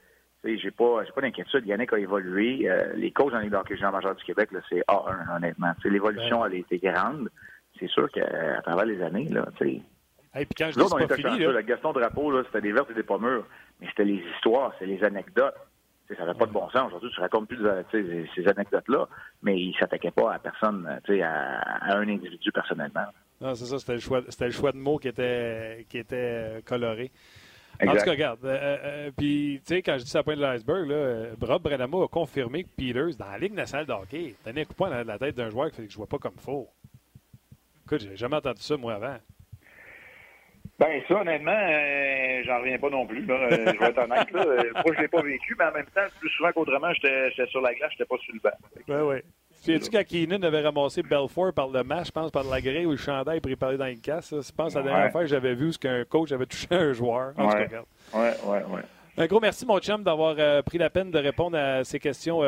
[0.43, 1.67] j'ai pas, j'ai pas d'inquiétude.
[1.67, 2.69] Yannick a évolué.
[2.69, 5.73] Euh, les coachs dans les hockey Jean majeur du Québec, c'est A1, honnêtement.
[5.83, 7.29] l'évolution, elle a été grande.
[7.79, 9.81] C'est sûr qu'à travers les années, là, tu
[10.33, 11.61] Hey, puis quand je dis on était fini, là...
[11.61, 13.45] Gaston Drapeau, là, c'était des vertes et des pommures.
[13.79, 15.55] Mais c'était les histoires, c'est les anecdotes.
[16.07, 16.87] ça n'avait pas de bon sens.
[16.87, 17.59] Aujourd'hui, tu racontes plus
[17.91, 19.07] ces anecdotes-là,
[19.43, 23.05] mais il ne s'attaquait pas à personne, à, un individu personnellement.
[23.41, 26.61] Non, c'est ça, c'était le, choix, le choix de mots qui était, qui était euh,
[26.65, 27.11] coloré.
[27.81, 30.35] En tout cas, regarde, euh, euh, puis, tu sais, quand je dis ça à point
[30.35, 34.35] de l'iceberg, là, Rob Brenamo a confirmé que Peters, dans la Ligue nationale de hockey,
[34.43, 36.37] tenait un coup de poing dans la tête d'un joueur qui je vois pas comme
[36.37, 36.69] faux.
[37.85, 39.17] Écoute, j'ai jamais entendu ça, moi, avant.
[40.79, 43.25] Ben ça, honnêtement, euh, j'en reviens pas non plus.
[43.25, 43.35] Là.
[43.35, 44.31] Euh, je vais être honnête.
[44.31, 44.41] Là.
[44.41, 47.61] Euh, moi, je l'ai pas vécu, mais en même temps, plus souvent qu'autrement, j'étais sur
[47.61, 48.57] la glace, j'étais pas sur le banc.
[48.87, 49.17] Ben oui.
[49.63, 52.85] Tu sais, quand Keenan avait ramassé Belfort par le match, je pense, par la grille
[52.85, 55.53] ou le chandail parler dans une casse, je pense que la dernière fois que j'avais
[55.53, 57.33] vu, ce qu'un coach avait touché un joueur.
[57.37, 57.45] Oui,
[58.13, 58.57] oui, oui.
[58.73, 58.81] Ouais.
[59.15, 62.39] Un gros merci, mon chum, d'avoir pris la peine de répondre à ces questions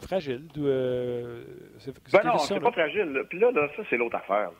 [0.00, 0.48] fragiles.
[0.56, 3.22] ben non, c'est pas fragile.
[3.28, 4.50] Puis là, là, ça, c'est l'autre affaire.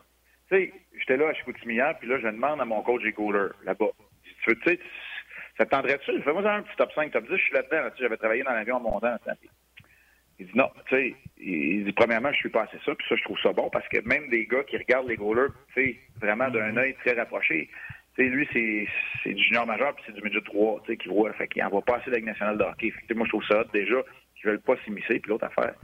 [0.48, 3.52] Tu sais, j'étais là à Chicoutimi puis là, je demande à mon coach des coolers,
[3.64, 3.90] là-bas.
[4.24, 4.80] Tu veux, tu sais,
[5.56, 6.20] ça tendrait-tu?
[6.22, 7.88] Fais-moi un petit top 5, top 10, je suis là-dedans.
[7.98, 9.16] J'avais travaillé dans l'avion en montant.
[10.38, 13.14] Il dit non, tu sais, il dit premièrement, je suis pas assez ça, puis ça,
[13.14, 15.98] je trouve ça bon parce que même des gars qui regardent les goalers, tu sais,
[16.20, 16.78] vraiment d'un mm-hmm.
[16.78, 17.70] œil très rapproché,
[18.16, 18.48] tu sais, lui,
[19.22, 21.62] c'est du junior majeur, puis c'est du midget 3, tu sais, qui voit, fait qu'il
[21.62, 22.90] envoie pas assez de nationale de hockey.
[22.90, 24.02] Fait moi, je trouve ça déjà,
[24.42, 25.74] je veux pas s'immiscer, puis l'autre affaire.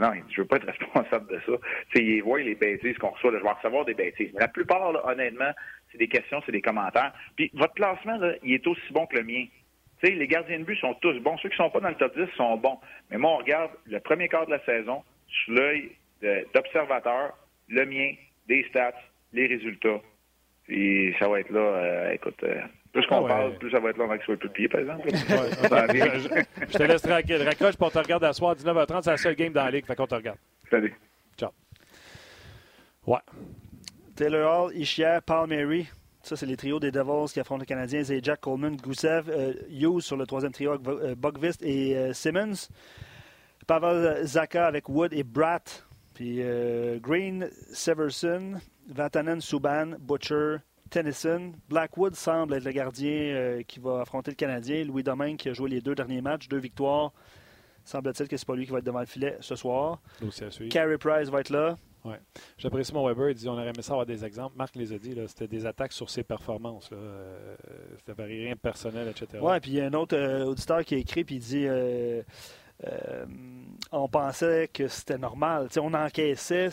[0.00, 1.52] Non, je veux pas être responsable de ça.
[1.90, 3.30] Tu sais, il voit les bêtises qu'on reçoit.
[3.32, 4.30] je vais recevoir des bêtises.
[4.34, 5.52] Mais la plupart, honnêtement,
[5.92, 7.12] c'est des questions, c'est des commentaires.
[7.36, 9.46] Puis votre classement, là, il est aussi bon que le mien.
[10.02, 11.38] Tu sais, les gardiens de but sont tous bons.
[11.38, 12.78] Ceux qui sont pas dans le top 10 sont bons.
[13.10, 15.92] Mais moi, on regarde le premier quart de la saison sous l'œil
[16.54, 17.36] d'observateur,
[17.68, 18.14] le mien,
[18.48, 18.94] des stats,
[19.32, 20.00] les résultats.
[20.66, 22.60] Puis ça va être là, euh, écoute, euh,
[22.94, 25.08] plus qu'on ah parle, plus ça va être qu'il soit plus pied, par exemple.
[25.10, 27.42] je, te laisse tranquille.
[27.42, 29.96] Raccroche pour te regarder à soir, 19h30, c'est la seule game dans la ligue, fait
[29.96, 30.38] qu'on te regarde.
[30.70, 30.94] Salut.
[31.36, 31.50] Ciao.
[33.04, 33.18] Ouais.
[34.14, 35.88] Taylor Hall, Ishia, Palmieri.
[36.22, 38.04] Ça, c'est les trios des Devils qui affrontent les Canadiens.
[38.04, 42.12] C'est Jack Coleman, Gusev, euh, Hughes sur le troisième trio avec euh, Bugvist et euh,
[42.12, 42.68] Simmons.
[43.66, 45.84] Pavel Zaka avec Wood et Bratt.
[46.14, 46.40] Puis
[47.00, 50.58] Green, Severson, Vatanen, Subban, Butcher,
[50.94, 51.52] Tennyson.
[51.68, 54.84] Blackwood semble être le gardien qui va affronter le Canadien.
[54.84, 57.12] Louis Domingue qui a joué les deux derniers matchs, deux victoires.
[57.84, 60.00] Semble-t-il que c'est pas lui qui va être devant le filet ce soir.
[60.70, 61.76] Carey Price va être là.
[62.04, 62.14] Oui.
[62.58, 63.30] J'apprécie mon Weber.
[63.30, 64.56] Il dit on aurait aimé ça avoir des exemples.
[64.56, 65.16] Marc les a dit.
[65.26, 66.90] C'était des attaques sur ses performances.
[66.90, 66.98] Là.
[66.98, 67.56] Euh,
[67.98, 69.42] c'était rien de personnel, etc.
[69.42, 71.66] Oui, puis il y a un autre euh, auditeur qui a écrit puis il dit
[71.66, 72.22] euh,
[73.90, 75.68] on pensait que c'était normal.
[75.78, 76.70] on encaissait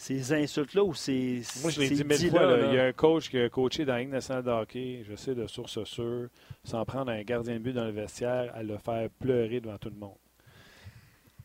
[0.00, 1.42] ces insultes-là ou ces.
[1.60, 2.58] Moi, je l'ai dit mille fois.
[2.70, 5.14] il y a un coach qui a coaché dans la Ligue nationale de hockey, je
[5.14, 6.28] sais de source sûre,
[6.64, 9.90] sans prendre un gardien de but dans le vestiaire, à le faire pleurer devant tout
[9.90, 10.16] le monde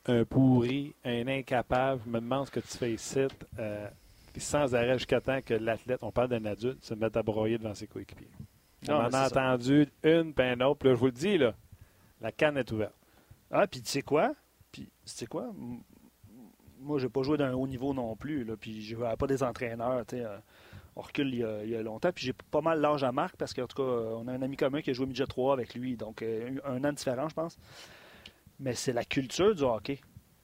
[0.08, 3.26] un pourri, un incapable, me demande ce que tu fais ici,
[3.60, 3.90] euh,
[4.38, 7.74] sans arrêt jusqu'à temps que l'athlète, on parle d'un adulte, se mette à broyer devant
[7.74, 8.30] ses coéquipiers.
[8.88, 10.80] on en a entendu une, puis une autre.
[10.80, 11.56] Puis là, je vous le dis, là,
[12.22, 12.94] la canne est ouverte.
[13.50, 14.34] Ah, puis tu sais quoi?
[14.72, 15.52] Puis, tu sais quoi?
[16.86, 18.44] Moi, j'ai pas joué d'un haut niveau non plus.
[18.44, 20.04] Là, puis, je n'avais pas des entraîneurs.
[20.14, 20.38] Euh,
[20.96, 22.12] on recule il y, a, longtemps.
[22.14, 24.56] Puis, j'ai pas mal l'âge à Marc parce qu'en tout cas, on a un ami
[24.56, 25.98] commun qui a joué midget 3 avec lui.
[25.98, 27.58] Donc, euh, un an différent, je pense
[28.60, 30.00] mais c'est la culture du hockey.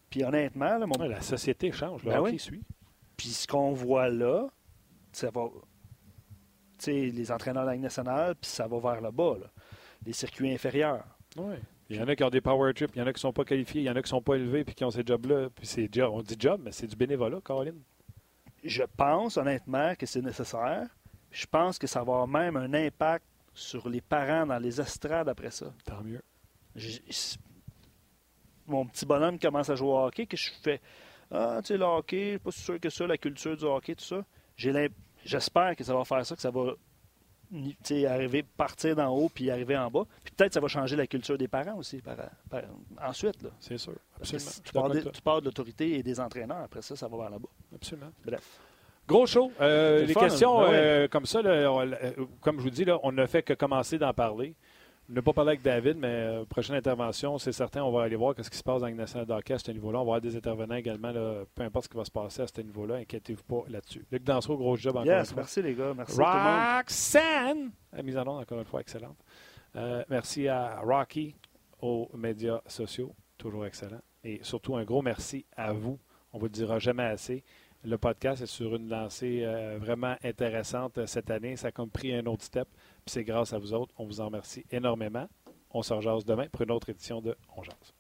[0.09, 1.07] Puis honnêtement, là, mon...
[1.07, 2.63] la société change, le ben hockey suit.
[3.15, 4.47] Puis ce qu'on voit là,
[5.11, 5.47] ça va.
[6.77, 9.47] Tu sais, les entraîneurs de la Ligue nationale, puis ça va vers le bas, là.
[10.05, 11.05] les circuits inférieurs.
[11.37, 11.55] Oui.
[11.91, 13.19] Il y en a qui ont des power trips, il y en a qui ne
[13.19, 14.91] sont pas qualifiés, il y en a qui ne sont pas élevés puis qui ont
[14.91, 15.49] ces jobs-là.
[15.53, 17.81] Puis c'est on dit job, mais c'est du bénévolat, Caroline.
[18.63, 20.87] Je pense honnêtement que c'est nécessaire.
[21.31, 25.27] Je pense que ça va avoir même un impact sur les parents dans les estrades
[25.27, 25.73] après ça.
[25.85, 26.21] Tant mieux
[28.67, 30.79] mon petit bonhomme commence à jouer au hockey, que je fais?
[31.29, 33.95] Ah, tu sais, le hockey, je suis pas sûr que ça, la culture du hockey,
[33.95, 34.23] tout ça.
[35.23, 36.73] J'espère que ça va faire ça, que ça va
[38.07, 40.05] arriver, partir d'en haut puis arriver en bas.
[40.23, 42.15] Puis peut-être ça va changer la culture des parents aussi par,
[43.01, 43.37] ensuite.
[43.59, 43.95] C'est sûr.
[44.17, 44.51] Absolument.
[44.63, 46.61] Tu parles, de, tu parles, de, l'autorité et des entraîneurs.
[46.63, 47.49] Après ça, ça va vers là-bas.
[47.75, 48.11] Absolument.
[48.25, 48.59] Bref.
[49.07, 49.51] Gros show.
[49.59, 51.41] Euh, les questions ben euh, comme ça,
[52.39, 54.55] comme je vous dis, là, on ne fait que commencer d'en parler.
[55.11, 58.33] N'a pas parlé avec David, mais euh, prochaine intervention, c'est certain, on va aller voir
[58.39, 59.99] ce qui se passe dans le national d'hockey à ce niveau-là.
[59.99, 61.11] On va avoir des intervenants également,
[61.53, 62.95] peu importe ce qui va se passer à ce niveau-là.
[62.95, 64.05] Inquiétez-vous pas là-dessus.
[64.09, 65.43] Luc Dansereau, gros job encore yes, une fois.
[65.43, 65.93] Merci les gars.
[65.93, 67.71] Merci Roxanne!
[67.91, 69.17] La mise en onde, encore une fois, excellente.
[69.75, 71.35] Euh, merci à Rocky,
[71.81, 74.01] aux médias sociaux, toujours excellent.
[74.23, 75.99] Et surtout, un gros merci à vous.
[76.31, 77.43] On ne vous le dira jamais assez.
[77.83, 81.57] Le podcast est sur une lancée euh, vraiment intéressante cette année.
[81.57, 82.69] Ça a comme pris un autre step
[83.11, 83.93] c'est grâce à vous autres.
[83.97, 85.27] On vous en remercie énormément.
[85.71, 87.93] On se rejase demain pour une autre édition de On Jase.